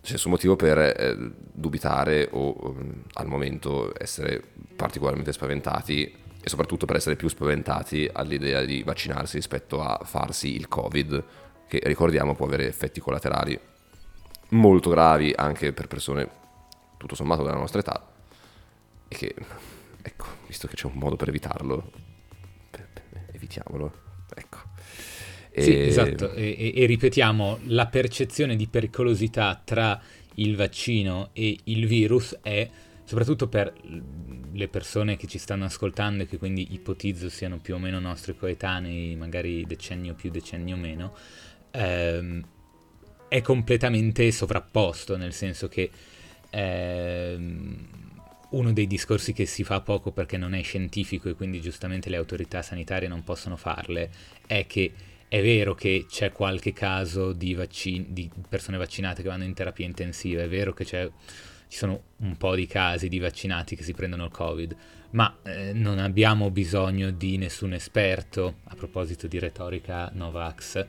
C'è 0.00 0.12
nessun 0.12 0.30
motivo 0.30 0.56
per 0.56 0.78
eh, 0.78 1.16
dubitare 1.52 2.28
o 2.32 2.68
um, 2.68 3.02
al 3.14 3.26
momento 3.26 3.92
essere 4.00 4.42
particolarmente 4.76 5.32
spaventati 5.32 6.22
e 6.44 6.48
soprattutto 6.50 6.84
per 6.84 6.96
essere 6.96 7.16
più 7.16 7.28
spaventati 7.28 8.06
all'idea 8.12 8.62
di 8.66 8.82
vaccinarsi 8.82 9.36
rispetto 9.36 9.80
a 9.80 9.98
farsi 10.04 10.54
il 10.54 10.68
Covid, 10.68 11.24
che 11.66 11.80
ricordiamo 11.84 12.34
può 12.34 12.44
avere 12.44 12.66
effetti 12.66 13.00
collaterali 13.00 13.58
molto 14.50 14.90
gravi 14.90 15.32
anche 15.34 15.72
per 15.72 15.86
persone 15.86 16.28
tutto 16.98 17.14
sommato 17.14 17.42
della 17.42 17.56
nostra 17.56 17.80
età 17.80 18.06
e 19.08 19.16
che, 19.16 19.34
ecco, 20.02 20.26
visto 20.46 20.68
che 20.68 20.74
c'è 20.74 20.84
un 20.84 20.96
modo 20.96 21.16
per 21.16 21.28
evitarlo, 21.28 21.90
evitiamolo. 23.32 24.02
Ecco. 24.34 24.58
E... 25.50 25.62
Sì, 25.62 25.80
esatto, 25.80 26.32
e, 26.32 26.72
e, 26.74 26.84
ripetiamo, 26.84 27.60
la 27.68 27.86
percezione 27.86 28.54
di 28.54 28.66
pericolosità 28.66 29.58
tra 29.64 29.98
il 30.34 30.56
vaccino 30.56 31.30
e 31.32 31.56
il 31.64 31.86
virus 31.86 32.36
è, 32.42 32.68
soprattutto 33.04 33.48
per 33.48 33.72
le 34.52 34.68
persone 34.68 35.16
che 35.16 35.26
ci 35.26 35.38
stanno 35.38 35.64
ascoltando 35.64 36.22
e 36.22 36.26
che 36.26 36.38
quindi 36.38 36.74
ipotizzo 36.74 37.28
siano 37.28 37.58
più 37.58 37.74
o 37.74 37.78
meno 37.78 37.98
nostri 38.00 38.36
coetanei, 38.36 39.14
magari 39.16 39.64
decennio 39.66 40.14
più, 40.14 40.30
decennio 40.30 40.76
meno, 40.76 41.14
ehm, 41.70 42.42
è 43.28 43.40
completamente 43.40 44.30
sovrapposto, 44.30 45.16
nel 45.16 45.32
senso 45.32 45.68
che 45.68 45.90
ehm, 46.50 47.88
uno 48.50 48.72
dei 48.72 48.86
discorsi 48.86 49.32
che 49.32 49.46
si 49.46 49.64
fa 49.64 49.80
poco 49.80 50.12
perché 50.12 50.36
non 50.36 50.54
è 50.54 50.62
scientifico 50.62 51.28
e 51.28 51.34
quindi 51.34 51.60
giustamente 51.60 52.08
le 52.08 52.16
autorità 52.16 52.62
sanitarie 52.62 53.08
non 53.08 53.24
possono 53.24 53.56
farle 53.56 54.10
è 54.46 54.66
che 54.66 54.92
è 55.26 55.42
vero 55.42 55.74
che 55.74 56.06
c'è 56.08 56.30
qualche 56.30 56.72
caso 56.72 57.32
di, 57.32 57.54
vaccin- 57.54 58.12
di 58.12 58.30
persone 58.48 58.76
vaccinate 58.76 59.22
che 59.22 59.28
vanno 59.28 59.42
in 59.42 59.54
terapia 59.54 59.84
intensiva, 59.84 60.42
è 60.42 60.48
vero 60.48 60.72
che 60.72 60.84
ci 61.74 61.80
sono 61.80 62.02
un 62.18 62.36
po' 62.36 62.54
di 62.54 62.68
casi 62.68 63.08
di 63.08 63.18
vaccinati 63.18 63.74
che 63.74 63.82
si 63.82 63.94
prendono 63.94 64.26
il 64.26 64.30
Covid, 64.30 64.76
ma 65.10 65.38
eh, 65.42 65.72
non 65.72 65.98
abbiamo 65.98 66.52
bisogno 66.52 67.10
di 67.10 67.36
nessun 67.36 67.72
esperto, 67.72 68.58
a 68.62 68.76
proposito 68.76 69.26
di 69.26 69.40
retorica 69.40 70.08
Novax, 70.14 70.86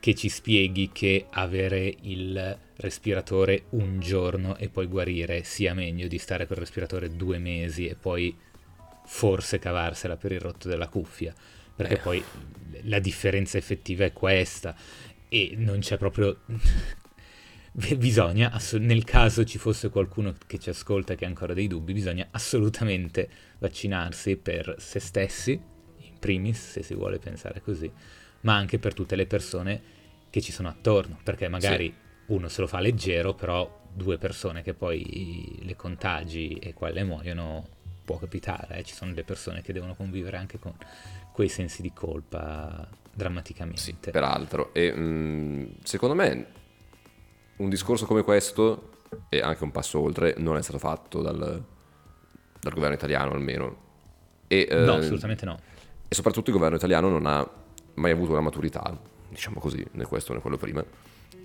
che 0.00 0.14
ci 0.16 0.28
spieghi 0.28 0.90
che 0.92 1.26
avere 1.30 1.94
il 2.00 2.58
respiratore 2.78 3.66
un 3.70 4.00
giorno 4.00 4.56
e 4.56 4.68
poi 4.68 4.86
guarire 4.86 5.44
sia 5.44 5.72
meglio 5.72 6.08
di 6.08 6.18
stare 6.18 6.48
col 6.48 6.56
respiratore 6.56 7.14
due 7.14 7.38
mesi 7.38 7.86
e 7.86 7.94
poi 7.94 8.36
forse 9.06 9.60
cavarsela 9.60 10.16
per 10.16 10.32
il 10.32 10.40
rotto 10.40 10.66
della 10.66 10.88
cuffia, 10.88 11.32
perché 11.76 11.94
eh. 11.94 12.00
poi 12.00 12.24
la 12.86 12.98
differenza 12.98 13.56
effettiva 13.56 14.04
è 14.04 14.12
questa 14.12 14.74
e 15.28 15.54
non 15.56 15.78
c'è 15.78 15.96
proprio... 15.96 16.40
bisogna, 17.96 18.56
nel 18.78 19.02
caso 19.02 19.42
ci 19.44 19.58
fosse 19.58 19.88
qualcuno 19.88 20.32
che 20.46 20.58
ci 20.58 20.70
ascolta 20.70 21.16
che 21.16 21.24
ha 21.24 21.28
ancora 21.28 21.54
dei 21.54 21.66
dubbi, 21.66 21.92
bisogna 21.92 22.28
assolutamente 22.30 23.28
vaccinarsi 23.58 24.36
per 24.36 24.76
se 24.78 25.00
stessi, 25.00 25.60
in 25.96 26.18
primis, 26.20 26.70
se 26.70 26.82
si 26.82 26.94
vuole 26.94 27.18
pensare 27.18 27.60
così, 27.60 27.90
ma 28.42 28.54
anche 28.54 28.78
per 28.78 28.94
tutte 28.94 29.16
le 29.16 29.26
persone 29.26 29.82
che 30.30 30.40
ci 30.40 30.52
sono 30.52 30.68
attorno, 30.68 31.18
perché 31.24 31.48
magari 31.48 31.86
sì. 31.86 32.32
uno 32.32 32.46
se 32.48 32.60
lo 32.60 32.68
fa 32.68 32.78
leggero, 32.78 33.34
però 33.34 33.82
due 33.92 34.18
persone 34.18 34.62
che 34.62 34.74
poi 34.74 35.58
le 35.62 35.74
contagi 35.74 36.54
e 36.54 36.74
quelle 36.74 37.02
muoiono 37.02 37.68
può 38.04 38.18
capitare, 38.18 38.78
eh? 38.78 38.84
ci 38.84 38.94
sono 38.94 39.10
delle 39.10 39.24
persone 39.24 39.62
che 39.62 39.72
devono 39.72 39.96
convivere 39.96 40.36
anche 40.36 40.60
con 40.60 40.76
quei 41.32 41.48
sensi 41.48 41.82
di 41.82 41.92
colpa 41.92 42.88
drammaticamente. 43.12 43.80
Sì, 43.80 43.94
peraltro, 43.94 44.72
e 44.72 44.92
mh, 44.92 45.02
mm, 45.02 45.64
secondo 45.82 46.14
me 46.14 46.53
un 47.56 47.68
discorso 47.68 48.06
come 48.06 48.22
questo, 48.22 48.90
e 49.28 49.40
anche 49.40 49.64
un 49.64 49.70
passo 49.70 50.00
oltre, 50.00 50.34
non 50.38 50.56
è 50.56 50.62
stato 50.62 50.78
fatto 50.78 51.22
dal, 51.22 51.38
dal 52.60 52.72
governo 52.72 52.94
italiano 52.94 53.32
almeno. 53.32 53.82
E, 54.46 54.68
no, 54.70 54.94
eh, 54.94 54.98
assolutamente 54.98 55.44
no. 55.44 55.58
E 56.08 56.14
soprattutto 56.14 56.50
il 56.50 56.56
governo 56.56 56.76
italiano 56.76 57.08
non 57.08 57.26
ha 57.26 57.48
mai 57.94 58.10
avuto 58.10 58.32
una 58.32 58.40
maturità 58.40 59.12
diciamo 59.34 59.58
così, 59.58 59.84
né 59.92 60.04
questo 60.04 60.32
né 60.32 60.40
quello 60.40 60.56
prima, 60.56 60.84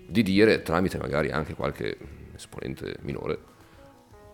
di 0.05 0.24
dire 0.24 0.62
tramite 0.62 0.97
magari 0.97 1.32
anche 1.32 1.55
qualche 1.55 1.97
esponente 2.36 2.97
minore 3.01 3.57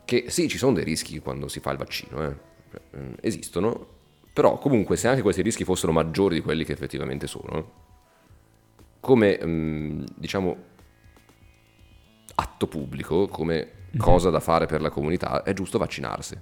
che 0.05 0.26
sì, 0.28 0.47
ci 0.47 0.57
sono 0.57 0.73
dei 0.73 0.84
rischi 0.84 1.19
quando 1.19 1.47
si 1.47 1.59
fa 1.59 1.71
il 1.71 1.78
vaccino, 1.78 2.23
eh. 2.23 2.53
Mm, 2.97 3.13
esistono, 3.21 3.88
però 4.32 4.57
comunque 4.57 4.97
se 4.97 5.07
anche 5.07 5.21
questi 5.21 5.41
rischi 5.41 5.63
fossero 5.63 5.91
maggiori 5.91 6.36
di 6.36 6.41
quelli 6.41 6.63
che 6.63 6.73
effettivamente 6.73 7.26
sono, 7.26 7.71
come 8.99 9.39
mm, 9.43 10.03
diciamo 10.15 10.73
atto 12.36 12.67
pubblico, 12.67 13.27
come 13.27 13.71
mhm. 13.91 13.99
cosa 13.99 14.29
da 14.29 14.39
fare 14.39 14.65
per 14.65 14.81
la 14.81 14.89
comunità, 14.89 15.43
è 15.43 15.53
giusto 15.53 15.77
vaccinarsi. 15.77 16.38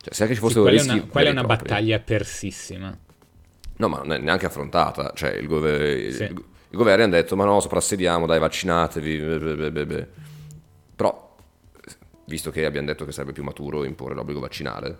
Cioè, 0.00 0.14
se 0.14 0.22
anche 0.22 0.34
ci 0.34 0.40
fossero 0.40 0.64
sì, 0.66 0.70
rischi... 0.70 0.90
Una, 0.90 1.06
quella 1.06 1.28
è 1.28 1.32
una 1.32 1.44
propri, 1.44 1.66
battaglia 1.66 1.98
persissima. 1.98 2.96
No, 3.76 3.88
ma 3.88 3.98
non 3.98 4.12
è 4.12 4.18
neanche 4.18 4.46
affrontata. 4.46 5.12
Cioè, 5.14 5.32
il, 5.32 5.46
gover- 5.46 6.12
sì. 6.12 6.22
il, 6.24 6.30
il 6.30 6.76
governo 6.76 7.04
ha 7.04 7.08
detto, 7.08 7.36
ma 7.36 7.44
no, 7.44 7.60
soprassediamo, 7.60 8.26
dai, 8.26 8.38
vaccinatevi. 8.38 9.18
Beh, 9.18 9.70
beh, 9.70 9.86
beh. 9.86 10.06
Però, 10.94 11.36
visto 12.26 12.50
che 12.50 12.64
abbiamo 12.64 12.86
detto 12.86 13.04
che 13.04 13.12
sarebbe 13.12 13.32
più 13.32 13.42
maturo 13.42 13.84
imporre 13.84 14.14
l'obbligo 14.14 14.40
vaccinale, 14.40 14.98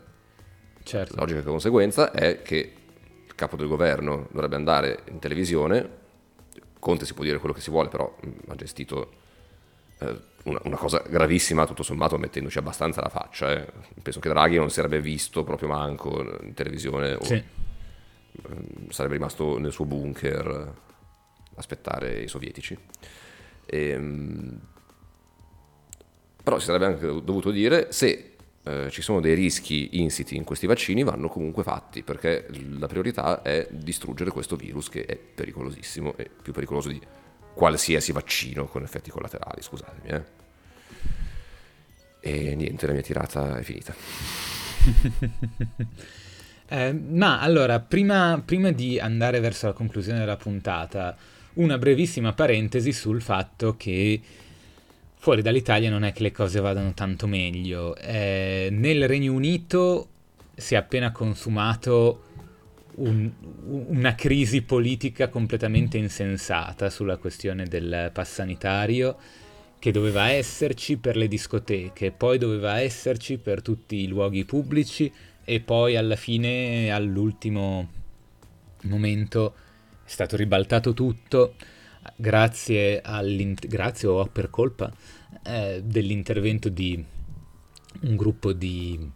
certo. 0.83 1.14
la 1.14 1.22
logica 1.22 1.43
conseguenza 1.43 2.11
è 2.11 2.43
che 2.43 2.72
il 3.26 3.35
capo 3.35 3.57
del 3.57 3.68
governo 3.68 4.29
dovrebbe 4.31 4.57
andare 4.57 5.01
in 5.11 5.18
televisione, 5.18 5.89
Conte 6.79 7.05
si 7.05 7.14
può 7.14 7.24
dire 7.24 7.39
quello 7.39 7.55
che 7.55 7.61
si 7.61 7.70
vuole, 7.70 7.89
però 7.89 8.16
ha 8.49 8.55
gestito 8.55 9.12
eh, 9.99 10.16
una, 10.45 10.61
una, 10.64 10.76
cosa 10.76 11.03
gravissima, 11.07 11.66
tutto 11.66 11.83
sommato, 11.83 12.18
mettendoci 12.18 12.59
abbastanza 12.59 13.01
la 13.01 13.09
faccia. 13.09 13.53
Eh. 13.53 13.66
Penso 14.03 14.20
che 14.20 14.29
Draghi 14.29 14.57
non 14.57 14.68
si 14.68 14.76
sarebbe 14.76 15.01
visto 15.01 15.45
proprio 15.45 15.68
manco 15.68 16.39
in 16.43 16.55
televisione. 16.55 17.14
O... 17.14 17.24
Sì 17.24 17.57
Ehm, 18.47 18.91
sarebbe 18.91 19.14
rimasto 19.14 19.59
nel 19.59 19.72
suo 19.72 19.85
bunker 19.85 20.74
aspettare 21.57 22.20
i 22.20 22.29
sovietici. 22.29 22.76
E, 23.66 23.89
ehm, 23.89 24.61
Però 26.43 26.59
si 26.59 26.66
sarebbe 26.66 26.87
anche 26.87 27.07
dovuto 27.07 27.51
dire 27.51 27.93
se 27.93 28.37
eh, 28.65 28.89
ci 28.91 29.03
sono 29.03 29.21
dei 29.21 29.35
rischi 29.35 30.01
insiti 30.01 30.37
in 30.37 30.45
questi 30.45 30.67
vaccini 30.67 31.03
vanno 31.03 31.29
comunque 31.29 31.63
fatti, 31.63 32.03
perché 32.03 32.47
la 32.79 32.87
priorità 32.87 33.43
è 33.43 33.67
distruggere 33.71 34.31
questo 34.31 34.57
virus 34.57 34.89
che 34.89 35.05
è 35.05 35.17
pericolosissimo 35.17 36.17
e 36.17 36.31
più 36.43 36.53
pericoloso 36.53 36.89
di 36.89 37.01
qualsiasi 37.55 38.13
vaccino 38.13 38.67
con 38.67 38.83
effetti 38.83 39.11
collaterali, 39.11 39.63
scusatemi. 39.63 40.09
Eh. 40.09 40.37
E 42.21 42.55
niente, 42.55 42.87
la 42.87 42.93
mia 42.93 43.03
tirata 43.03 43.59
è 43.59 43.63
finita. 43.63 43.95
eh, 46.69 46.93
ma 46.93 47.41
allora, 47.41 47.81
prima, 47.81 48.43
prima 48.45 48.71
di 48.71 48.99
andare 48.99 49.41
verso 49.41 49.67
la 49.67 49.73
conclusione 49.73 50.19
della 50.19 50.37
puntata, 50.37 51.17
una 51.55 51.79
brevissima 51.79 52.33
parentesi 52.33 52.93
sul 52.93 53.21
fatto 53.21 53.77
che 53.77 54.21
fuori 55.19 55.43
dall'Italia 55.43 55.91
non 55.91 56.05
è 56.05 56.12
che 56.12 56.23
le 56.23 56.33
cose 56.33 56.61
vadano 56.61 56.95
tanto 56.95 57.27
meglio. 57.27 57.97
Eh, 57.97 58.69
nel 58.71 59.07
Regno 59.07 59.33
Unito 59.33 60.09
si 60.55 60.75
è 60.75 60.77
appena 60.77 61.12
consumato 61.12 62.23
un, 62.97 63.31
una 63.89 64.14
crisi 64.14 64.62
politica 64.62 65.29
completamente 65.29 65.99
insensata 65.99 66.89
sulla 66.89 67.16
questione 67.16 67.64
del 67.64 68.11
pass 68.12 68.35
sanitario 68.35 69.16
che 69.79 69.93
doveva 69.93 70.31
esserci 70.31 70.97
per 70.97 71.16
le 71.16 71.29
discoteche, 71.29 72.11
poi 72.11 72.39
doveva 72.39 72.81
esserci 72.81 73.39
per 73.39 73.62
tutti 73.62 73.97
i 73.97 74.09
luoghi 74.09 74.45
pubblici 74.45 75.12
e 75.45 75.61
poi 75.61 75.97
alla 75.97 76.16
fine, 76.16 76.91
all'ultimo 76.91 77.89
momento, 78.83 79.55
è 80.05 80.09
stato 80.09 80.37
ribaltato 80.37 80.95
tutto 80.95 81.55
grazie, 82.17 83.03
grazie 83.67 84.09
o 84.09 84.27
per 84.27 84.51
colpa 84.51 84.93
eh, 85.45 85.83
dell'intervento 85.85 86.69
di 86.69 87.05
un 88.01 88.17
gruppo 88.17 88.53
di 88.53 89.11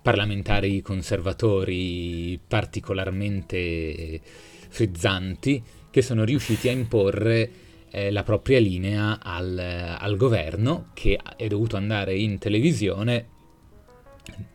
parlamentari 0.00 0.80
conservatori 0.80 2.40
particolarmente 2.46 4.20
frizzanti 4.68 5.62
che 5.90 6.02
sono 6.02 6.24
riusciti 6.24 6.68
a 6.68 6.72
imporre 6.72 7.50
eh, 7.90 8.10
la 8.10 8.22
propria 8.22 8.58
linea 8.58 9.18
al, 9.22 9.58
al, 9.58 10.16
governo 10.16 10.90
che 10.94 11.18
è 11.36 11.46
dovuto 11.46 11.76
andare 11.76 12.16
in 12.16 12.38
televisione, 12.38 13.26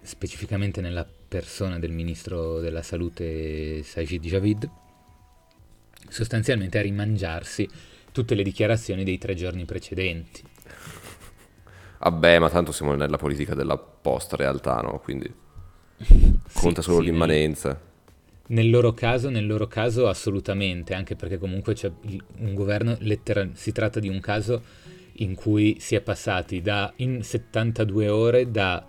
specificamente 0.01 0.81
nella 0.81 1.05
persona 1.05 1.79
del 1.79 1.91
ministro 1.91 2.59
della 2.59 2.83
salute 2.83 3.81
Sajid 3.83 4.23
Javid, 4.23 4.69
sostanzialmente 6.13 6.77
a 6.77 6.81
rimangiarsi 6.81 7.67
tutte 8.11 8.35
le 8.35 8.43
dichiarazioni 8.43 9.03
dei 9.03 9.17
tre 9.17 9.33
giorni 9.33 9.65
precedenti. 9.65 10.41
Vabbè, 11.97 12.39
ma 12.39 12.49
tanto 12.49 12.71
siamo 12.71 12.93
nella 12.93 13.17
politica 13.17 13.55
della 13.55 13.77
post-realtà, 13.77 14.81
no? 14.81 14.99
Quindi 14.99 15.33
conta 16.53 16.81
solo 16.81 16.99
sì, 16.99 17.05
l'immanenza. 17.05 17.79
Nel 18.45 18.69
loro, 18.69 18.93
caso, 18.93 19.29
nel 19.29 19.47
loro 19.47 19.67
caso 19.67 20.07
assolutamente, 20.07 20.93
anche 20.93 21.15
perché 21.15 21.37
comunque 21.37 21.73
c'è 21.73 21.91
un 22.39 22.53
governo, 22.53 22.95
letteral, 22.99 23.51
si 23.53 23.71
tratta 23.71 23.99
di 23.99 24.09
un 24.09 24.19
caso 24.19 24.61
in 25.17 25.33
cui 25.33 25.77
si 25.79 25.95
è 25.95 26.01
passati 26.01 26.61
da, 26.61 26.91
in 26.97 27.23
72 27.23 28.09
ore 28.09 28.51
da 28.51 28.85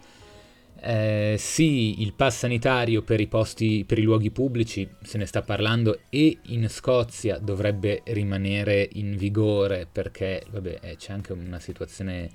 eh, 0.85 1.37
sì, 1.39 2.03
il 2.03 2.13
pass 2.13 2.39
sanitario 2.39 3.01
per 3.01 3.19
i 3.19 3.27
posti, 3.27 3.85
per 3.87 3.99
i 3.99 4.03
luoghi 4.03 4.31
pubblici, 4.31 4.87
se 5.03 5.17
ne 5.17 5.25
sta 5.25 5.41
parlando, 5.41 6.01
e 6.11 6.39
in 6.43 6.69
Scozia 6.69 7.39
dovrebbe 7.39 8.03
rimanere 8.05 8.91
in 8.93 9.17
vigore 9.17 9.89
perché, 9.91 10.43
vabbè, 10.51 10.81
eh, 10.83 10.97
c'è 10.97 11.13
anche 11.13 11.33
una 11.33 11.59
situazione 11.59 12.31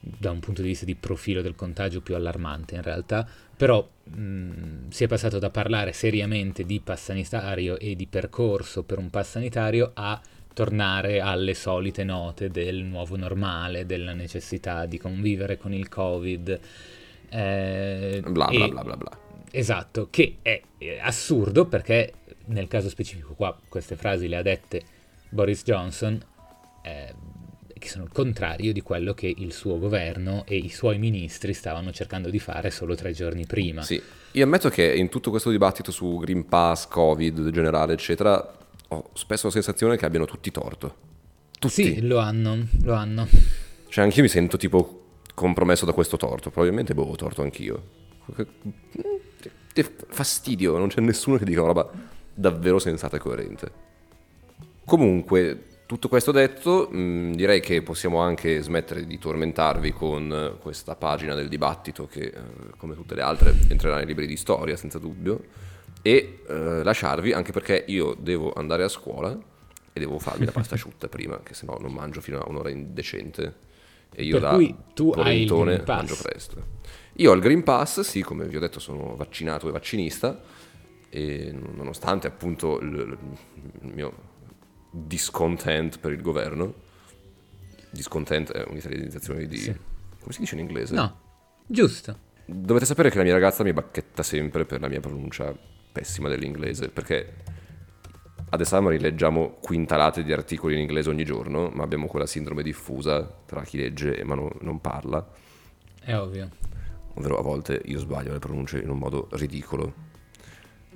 da 0.00 0.30
un 0.30 0.40
punto 0.40 0.62
di 0.62 0.68
vista 0.68 0.84
di 0.84 0.96
profilo 0.96 1.40
del 1.40 1.54
contagio 1.54 2.00
più 2.00 2.16
allarmante 2.16 2.74
in 2.74 2.82
realtà, 2.82 3.28
però 3.56 3.86
mh, 4.04 4.88
si 4.88 5.04
è 5.04 5.06
passato 5.06 5.38
da 5.38 5.50
parlare 5.50 5.92
seriamente 5.92 6.64
di 6.64 6.80
pass 6.80 7.04
sanitario 7.04 7.78
e 7.78 7.94
di 7.94 8.06
percorso 8.08 8.82
per 8.82 8.98
un 8.98 9.10
pass 9.10 9.30
sanitario 9.30 9.92
a 9.94 10.20
tornare 10.52 11.20
alle 11.20 11.54
solite 11.54 12.02
note 12.02 12.48
del 12.48 12.82
nuovo 12.82 13.16
normale, 13.16 13.86
della 13.86 14.14
necessità 14.14 14.86
di 14.86 14.98
convivere 14.98 15.56
con 15.56 15.72
il 15.72 15.88
Covid. 15.88 16.60
Eh, 17.28 18.20
bla 18.22 18.46
bla 18.46 18.64
e, 18.64 18.68
bla 18.68 18.82
bla 18.82 18.96
bla. 18.96 19.18
Esatto, 19.50 20.08
che 20.10 20.36
è, 20.42 20.60
è 20.78 20.98
assurdo 21.00 21.66
perché 21.66 22.12
nel 22.46 22.68
caso 22.68 22.88
specifico 22.88 23.34
qua 23.34 23.56
queste 23.68 23.96
frasi 23.96 24.28
le 24.28 24.36
ha 24.36 24.42
dette 24.42 24.82
Boris 25.30 25.62
Johnson. 25.62 26.22
Eh, 26.82 27.14
che 27.78 27.88
sono 27.88 28.04
il 28.04 28.10
contrario 28.12 28.72
di 28.72 28.82
quello 28.82 29.14
che 29.14 29.32
il 29.34 29.52
suo 29.52 29.78
governo 29.78 30.44
e 30.46 30.56
i 30.56 30.68
suoi 30.68 30.98
ministri 30.98 31.52
stavano 31.54 31.92
cercando 31.92 32.28
di 32.28 32.38
fare 32.38 32.70
solo 32.70 32.94
tre 32.94 33.12
giorni 33.12 33.46
prima. 33.46 33.82
Sì, 33.82 34.00
io 34.32 34.44
ammetto 34.44 34.68
che 34.68 34.94
in 34.94 35.08
tutto 35.08 35.30
questo 35.30 35.50
dibattito 35.50 35.90
su 35.92 36.18
Green 36.18 36.46
Pass, 36.46 36.88
Covid 36.88 37.50
generale, 37.50 37.92
eccetera, 37.94 38.56
ho 38.88 39.10
spesso 39.14 39.46
la 39.46 39.52
sensazione 39.52 39.96
che 39.96 40.04
abbiano 40.04 40.26
tutti 40.26 40.50
torto. 40.50 40.96
Tutti. 41.58 41.84
Sì, 41.84 42.00
lo 42.02 42.18
hanno, 42.18 42.66
lo 42.82 42.94
hanno. 42.94 43.26
Cioè, 43.88 44.04
anch'io 44.04 44.22
mi 44.22 44.28
sento 44.28 44.56
tipo 44.56 45.07
compromesso 45.38 45.86
da 45.86 45.92
questo 45.92 46.16
torto. 46.16 46.50
Probabilmente 46.50 46.94
boh, 46.94 47.04
ho 47.04 47.16
torto 47.16 47.42
anch'io. 47.42 47.82
Fastidio, 50.08 50.76
non 50.76 50.88
c'è 50.88 51.00
nessuno 51.00 51.36
che 51.36 51.44
dica 51.44 51.62
una 51.62 51.72
roba 51.72 51.90
davvero 52.34 52.78
sensata 52.78 53.16
e 53.16 53.20
coerente. 53.20 53.70
Comunque, 54.84 55.64
tutto 55.86 56.08
questo 56.08 56.32
detto, 56.32 56.88
mh, 56.90 56.98
mm, 56.98 57.32
direi 57.32 57.60
che 57.60 57.82
possiamo 57.82 58.20
anche 58.20 58.60
smettere 58.60 59.06
di 59.06 59.18
tormentarvi 59.18 59.92
con 59.92 60.30
eh, 60.30 60.58
questa 60.60 60.94
pagina 60.96 61.34
del 61.34 61.48
dibattito 61.48 62.06
che, 62.06 62.24
eh, 62.24 62.32
come 62.76 62.94
tutte 62.94 63.14
le 63.14 63.22
altre, 63.22 63.54
entrerà 63.68 63.96
nei 63.96 64.06
libri 64.06 64.26
di 64.26 64.36
storia, 64.36 64.76
senza 64.76 64.98
dubbio, 64.98 65.44
e 66.02 66.40
eh, 66.46 66.82
lasciarvi, 66.82 67.32
anche 67.32 67.52
perché 67.52 67.84
io 67.86 68.14
devo 68.18 68.52
andare 68.52 68.84
a 68.84 68.88
scuola 68.88 69.30
e 69.92 69.98
devo 69.98 70.18
farmi 70.18 70.44
la 70.44 70.52
pasta 70.52 70.74
asciutta 70.74 71.08
prima, 71.08 71.40
che 71.42 71.54
se 71.54 71.66
no 71.66 71.78
non 71.80 71.92
mangio 71.92 72.20
fino 72.20 72.38
a 72.38 72.48
un'ora 72.48 72.70
indecente. 72.70 73.66
E 74.14 74.24
io 74.24 74.38
per 74.38 74.40
da 74.40 74.54
cui 74.54 74.74
tu 74.94 75.10
hai 75.10 75.42
il 75.42 75.48
Green 75.48 75.84
Pass. 75.84 76.22
presto. 76.22 76.76
Io 77.14 77.30
ho 77.30 77.34
il 77.34 77.40
Green 77.40 77.62
Pass, 77.62 78.00
sì, 78.00 78.22
come 78.22 78.46
vi 78.46 78.56
ho 78.56 78.60
detto 78.60 78.78
sono 78.78 79.16
vaccinato 79.16 79.68
e 79.68 79.72
vaccinista, 79.72 80.40
e 81.08 81.52
nonostante 81.52 82.26
appunto 82.26 82.78
il, 82.80 83.18
il 83.82 83.92
mio 83.92 84.12
discontent 84.90 85.98
per 85.98 86.12
il 86.12 86.20
governo. 86.20 86.86
Discontent 87.90 88.52
è 88.52 88.64
un'italianizzazione 88.68 89.46
di... 89.46 89.56
Sì. 89.56 89.74
come 90.20 90.32
si 90.32 90.40
dice 90.40 90.54
in 90.54 90.60
inglese? 90.60 90.94
No, 90.94 91.18
giusto. 91.66 92.26
Dovete 92.44 92.86
sapere 92.86 93.10
che 93.10 93.18
la 93.18 93.24
mia 93.24 93.32
ragazza 93.32 93.62
mi 93.62 93.72
bacchetta 93.72 94.22
sempre 94.22 94.64
per 94.64 94.80
la 94.80 94.88
mia 94.88 95.00
pronuncia 95.00 95.54
pessima 95.92 96.28
dell'inglese, 96.28 96.88
perché 96.88 97.34
ad 98.50 98.60
Esame 98.60 98.96
leggiamo 98.98 99.56
quintalate 99.60 100.22
di 100.22 100.32
articoli 100.32 100.74
in 100.74 100.80
inglese 100.80 101.10
ogni 101.10 101.24
giorno, 101.24 101.70
ma 101.72 101.82
abbiamo 101.82 102.06
quella 102.06 102.26
sindrome 102.26 102.62
diffusa 102.62 103.28
tra 103.46 103.62
chi 103.62 103.78
legge 103.78 104.22
ma 104.24 104.34
non, 104.34 104.50
non 104.60 104.80
parla. 104.80 105.26
È 106.00 106.16
ovvio. 106.16 106.48
Ovvero 107.14 107.38
a 107.38 107.42
volte 107.42 107.80
io 107.84 107.98
sbaglio 107.98 108.32
le 108.32 108.38
pronunce 108.38 108.78
in 108.78 108.90
un 108.90 108.98
modo 108.98 109.28
ridicolo. 109.32 110.06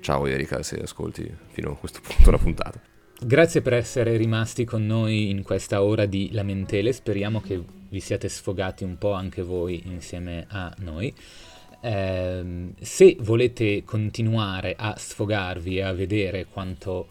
Ciao 0.00 0.26
Erika, 0.26 0.62
se 0.62 0.80
ascolti 0.80 1.32
fino 1.48 1.72
a 1.72 1.76
questo 1.76 2.00
punto 2.02 2.30
la 2.30 2.38
puntata. 2.38 2.80
Grazie 3.20 3.60
per 3.60 3.74
essere 3.74 4.16
rimasti 4.16 4.64
con 4.64 4.84
noi 4.84 5.30
in 5.30 5.42
questa 5.42 5.82
ora 5.82 6.06
di 6.06 6.30
lamentele, 6.32 6.92
speriamo 6.92 7.40
che 7.40 7.62
vi 7.88 8.00
siate 8.00 8.28
sfogati 8.28 8.82
un 8.82 8.98
po' 8.98 9.12
anche 9.12 9.42
voi 9.42 9.82
insieme 9.84 10.46
a 10.48 10.74
noi. 10.78 11.14
Eh, 11.80 12.72
se 12.80 13.16
volete 13.20 13.84
continuare 13.84 14.74
a 14.76 14.94
sfogarvi 14.96 15.76
e 15.76 15.82
a 15.82 15.92
vedere 15.92 16.46
quanto 16.46 17.08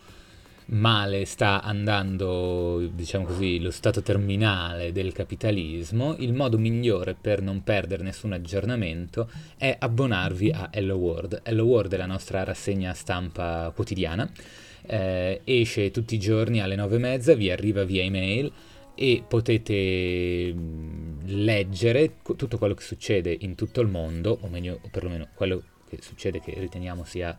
male 0.67 1.25
sta 1.25 1.61
andando, 1.61 2.89
diciamo 2.93 3.25
così, 3.25 3.59
lo 3.59 3.71
stato 3.71 4.01
terminale 4.01 4.91
del 4.91 5.11
capitalismo, 5.11 6.15
il 6.19 6.33
modo 6.33 6.57
migliore 6.57 7.15
per 7.19 7.41
non 7.41 7.63
perdere 7.63 8.03
nessun 8.03 8.33
aggiornamento 8.33 9.29
è 9.57 9.75
abbonarvi 9.77 10.51
a 10.51 10.69
Hello 10.71 10.95
World. 10.95 11.41
Hello 11.43 11.65
World 11.65 11.93
è 11.93 11.97
la 11.97 12.05
nostra 12.05 12.43
rassegna 12.43 12.93
stampa 12.93 13.71
quotidiana 13.75 14.29
eh, 14.85 15.41
esce 15.43 15.91
tutti 15.91 16.15
i 16.15 16.19
giorni 16.19 16.61
alle 16.61 16.75
nove 16.75 16.95
e 16.95 16.99
mezza, 16.99 17.33
vi 17.33 17.51
arriva 17.51 17.83
via 17.83 18.03
email 18.03 18.51
e 18.95 19.23
potete 19.27 20.53
mm, 20.53 21.19
leggere 21.25 22.17
tutto 22.21 22.57
quello 22.57 22.73
che 22.73 22.83
succede 22.83 23.35
in 23.41 23.55
tutto 23.55 23.81
il 23.81 23.87
mondo, 23.87 24.37
o 24.41 24.47
meglio, 24.47 24.79
o 24.81 24.89
perlomeno 24.89 25.27
quello 25.33 25.63
che 25.87 25.99
succede 26.01 26.39
che 26.39 26.53
riteniamo 26.57 27.03
sia 27.03 27.37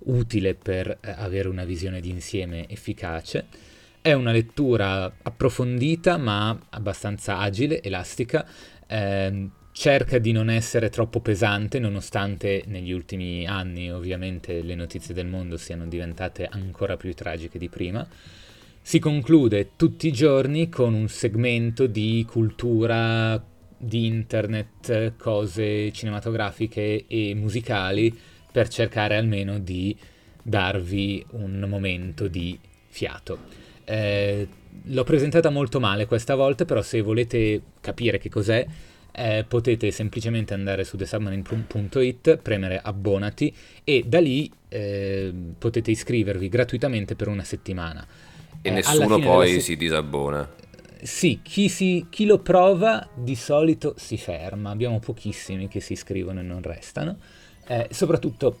utile 0.00 0.54
per 0.54 0.98
eh, 1.00 1.14
avere 1.16 1.48
una 1.48 1.64
visione 1.64 2.00
d'insieme 2.00 2.68
efficace. 2.68 3.46
È 4.00 4.12
una 4.12 4.32
lettura 4.32 5.12
approfondita 5.22 6.16
ma 6.18 6.58
abbastanza 6.70 7.38
agile, 7.38 7.82
elastica. 7.82 8.46
Eh, 8.86 9.48
cerca 9.72 10.18
di 10.18 10.30
non 10.30 10.50
essere 10.50 10.88
troppo 10.88 11.20
pesante, 11.20 11.80
nonostante 11.80 12.62
negli 12.66 12.92
ultimi 12.92 13.44
anni 13.44 13.90
ovviamente 13.90 14.62
le 14.62 14.76
notizie 14.76 15.14
del 15.14 15.26
mondo 15.26 15.56
siano 15.56 15.86
diventate 15.86 16.46
ancora 16.46 16.96
più 16.96 17.12
tragiche 17.12 17.58
di 17.58 17.68
prima. 17.68 18.06
Si 18.80 18.98
conclude 18.98 19.70
tutti 19.76 20.06
i 20.06 20.12
giorni 20.12 20.68
con 20.68 20.94
un 20.94 21.08
segmento 21.08 21.86
di 21.86 22.24
cultura 22.28 23.42
di 23.76 24.06
internet, 24.06 25.14
cose 25.16 25.90
cinematografiche 25.90 27.06
e 27.08 27.34
musicali 27.34 28.16
per 28.54 28.68
cercare 28.68 29.16
almeno 29.16 29.58
di 29.58 29.96
darvi 30.40 31.26
un 31.30 31.64
momento 31.68 32.28
di 32.28 32.56
fiato. 32.86 33.36
Eh, 33.84 34.46
l'ho 34.84 35.02
presentata 35.02 35.50
molto 35.50 35.80
male 35.80 36.06
questa 36.06 36.36
volta, 36.36 36.64
però 36.64 36.80
se 36.80 37.00
volete 37.00 37.60
capire 37.80 38.18
che 38.18 38.28
cos'è, 38.28 38.64
eh, 39.10 39.44
potete 39.48 39.90
semplicemente 39.90 40.54
andare 40.54 40.84
su 40.84 40.96
thesubmarine.it, 40.96 42.36
premere 42.36 42.78
abbonati 42.80 43.52
e 43.82 44.04
da 44.06 44.20
lì 44.20 44.48
eh, 44.68 45.32
potete 45.58 45.90
iscrivervi 45.90 46.48
gratuitamente 46.48 47.16
per 47.16 47.26
una 47.26 47.42
settimana. 47.42 48.06
E 48.62 48.68
Eh, 48.68 48.70
nessuno 48.70 49.18
poi 49.18 49.48
se- 49.54 49.60
si 49.60 49.76
disabbona. 49.76 50.48
Sì, 51.02 51.40
chi, 51.42 51.68
si- 51.68 52.06
chi 52.08 52.24
lo 52.24 52.38
prova 52.38 53.08
di 53.16 53.34
solito 53.34 53.94
si 53.98 54.16
ferma, 54.16 54.70
abbiamo 54.70 55.00
pochissimi 55.00 55.66
che 55.66 55.80
si 55.80 55.94
iscrivono 55.94 56.38
e 56.38 56.44
non 56.44 56.62
restano. 56.62 57.18
Eh, 57.66 57.88
soprattutto 57.90 58.60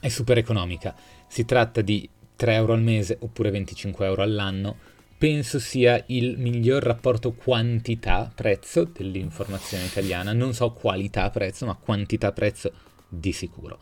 è 0.00 0.08
super 0.08 0.38
economica, 0.38 0.94
si 1.28 1.44
tratta 1.44 1.80
di 1.80 2.08
3 2.36 2.54
euro 2.54 2.72
al 2.72 2.82
mese 2.82 3.18
oppure 3.20 3.50
25 3.50 4.06
euro 4.06 4.22
all'anno. 4.22 4.76
Penso 5.18 5.58
sia 5.58 6.02
il 6.06 6.38
miglior 6.38 6.82
rapporto 6.82 7.32
quantità-prezzo 7.32 8.84
dell'informazione 8.84 9.84
italiana, 9.84 10.32
non 10.32 10.54
so 10.54 10.72
qualità-prezzo, 10.72 11.66
ma 11.66 11.74
quantità-prezzo 11.74 12.72
di 13.06 13.32
sicuro. 13.32 13.78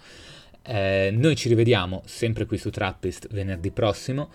Eh, 0.62 1.10
noi 1.12 1.36
ci 1.36 1.48
rivediamo 1.48 2.02
sempre 2.04 2.44
qui 2.44 2.58
su 2.58 2.70
Trappist 2.70 3.28
venerdì 3.30 3.70
prossimo. 3.70 4.30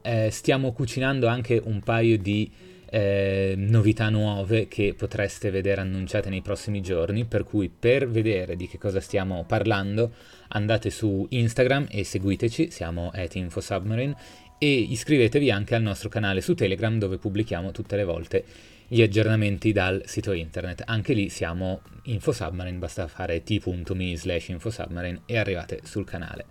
Eh, 0.00 0.30
stiamo 0.30 0.72
cucinando 0.72 1.26
anche 1.26 1.60
un 1.62 1.80
paio 1.80 2.16
di 2.16 2.50
eh, 2.94 3.54
novità 3.56 4.08
nuove 4.08 4.68
che 4.68 4.94
potreste 4.96 5.50
vedere 5.50 5.80
annunciate 5.80 6.30
nei 6.30 6.42
prossimi 6.42 6.80
giorni, 6.80 7.24
per 7.24 7.42
cui 7.42 7.68
per 7.68 8.08
vedere 8.08 8.54
di 8.54 8.68
che 8.68 8.78
cosa 8.78 9.00
stiamo 9.00 9.44
parlando 9.48 10.12
andate 10.48 10.90
su 10.90 11.26
Instagram 11.28 11.88
e 11.90 12.04
seguiteci, 12.04 12.70
siamo 12.70 13.10
at 13.12 13.34
InfoSubmarine 13.34 14.14
e 14.58 14.72
iscrivetevi 14.72 15.50
anche 15.50 15.74
al 15.74 15.82
nostro 15.82 16.08
canale 16.08 16.40
su 16.40 16.54
Telegram 16.54 16.96
dove 16.96 17.18
pubblichiamo 17.18 17.72
tutte 17.72 17.96
le 17.96 18.04
volte 18.04 18.44
gli 18.86 19.02
aggiornamenti 19.02 19.72
dal 19.72 20.02
sito 20.04 20.30
internet. 20.30 20.84
Anche 20.86 21.14
lì 21.14 21.30
siamo 21.30 21.80
InfoSubmarine, 22.04 22.78
basta 22.78 23.08
fare 23.08 23.42
t.me 23.42 24.16
slash 24.16 24.48
InfoSubmarine 24.50 25.22
e 25.26 25.36
arrivate 25.36 25.80
sul 25.82 26.04
canale. 26.04 26.44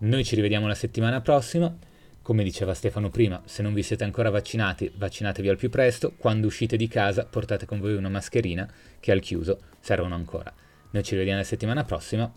Noi 0.00 0.22
ci 0.22 0.34
rivediamo 0.34 0.66
la 0.66 0.74
settimana 0.74 1.22
prossima. 1.22 1.74
Come 2.22 2.44
diceva 2.44 2.72
Stefano 2.72 3.10
prima, 3.10 3.42
se 3.46 3.62
non 3.62 3.74
vi 3.74 3.82
siete 3.82 4.04
ancora 4.04 4.30
vaccinati, 4.30 4.92
vaccinatevi 4.94 5.48
al 5.48 5.56
più 5.56 5.68
presto. 5.68 6.14
Quando 6.16 6.46
uscite 6.46 6.76
di 6.76 6.86
casa, 6.86 7.26
portate 7.26 7.66
con 7.66 7.80
voi 7.80 7.94
una 7.94 8.08
mascherina 8.08 8.70
che 9.00 9.10
al 9.10 9.18
chiuso 9.18 9.58
servono 9.80 10.14
ancora. 10.14 10.54
Noi 10.90 11.02
ci 11.02 11.12
rivediamo 11.12 11.40
la 11.40 11.44
settimana 11.44 11.82
prossima. 11.82 12.32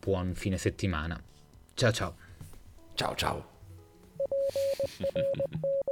Buon 0.00 0.34
fine 0.34 0.58
settimana. 0.58 1.22
Ciao 1.74 1.92
ciao. 1.92 2.16
Ciao 2.94 3.14
ciao. 3.14 3.48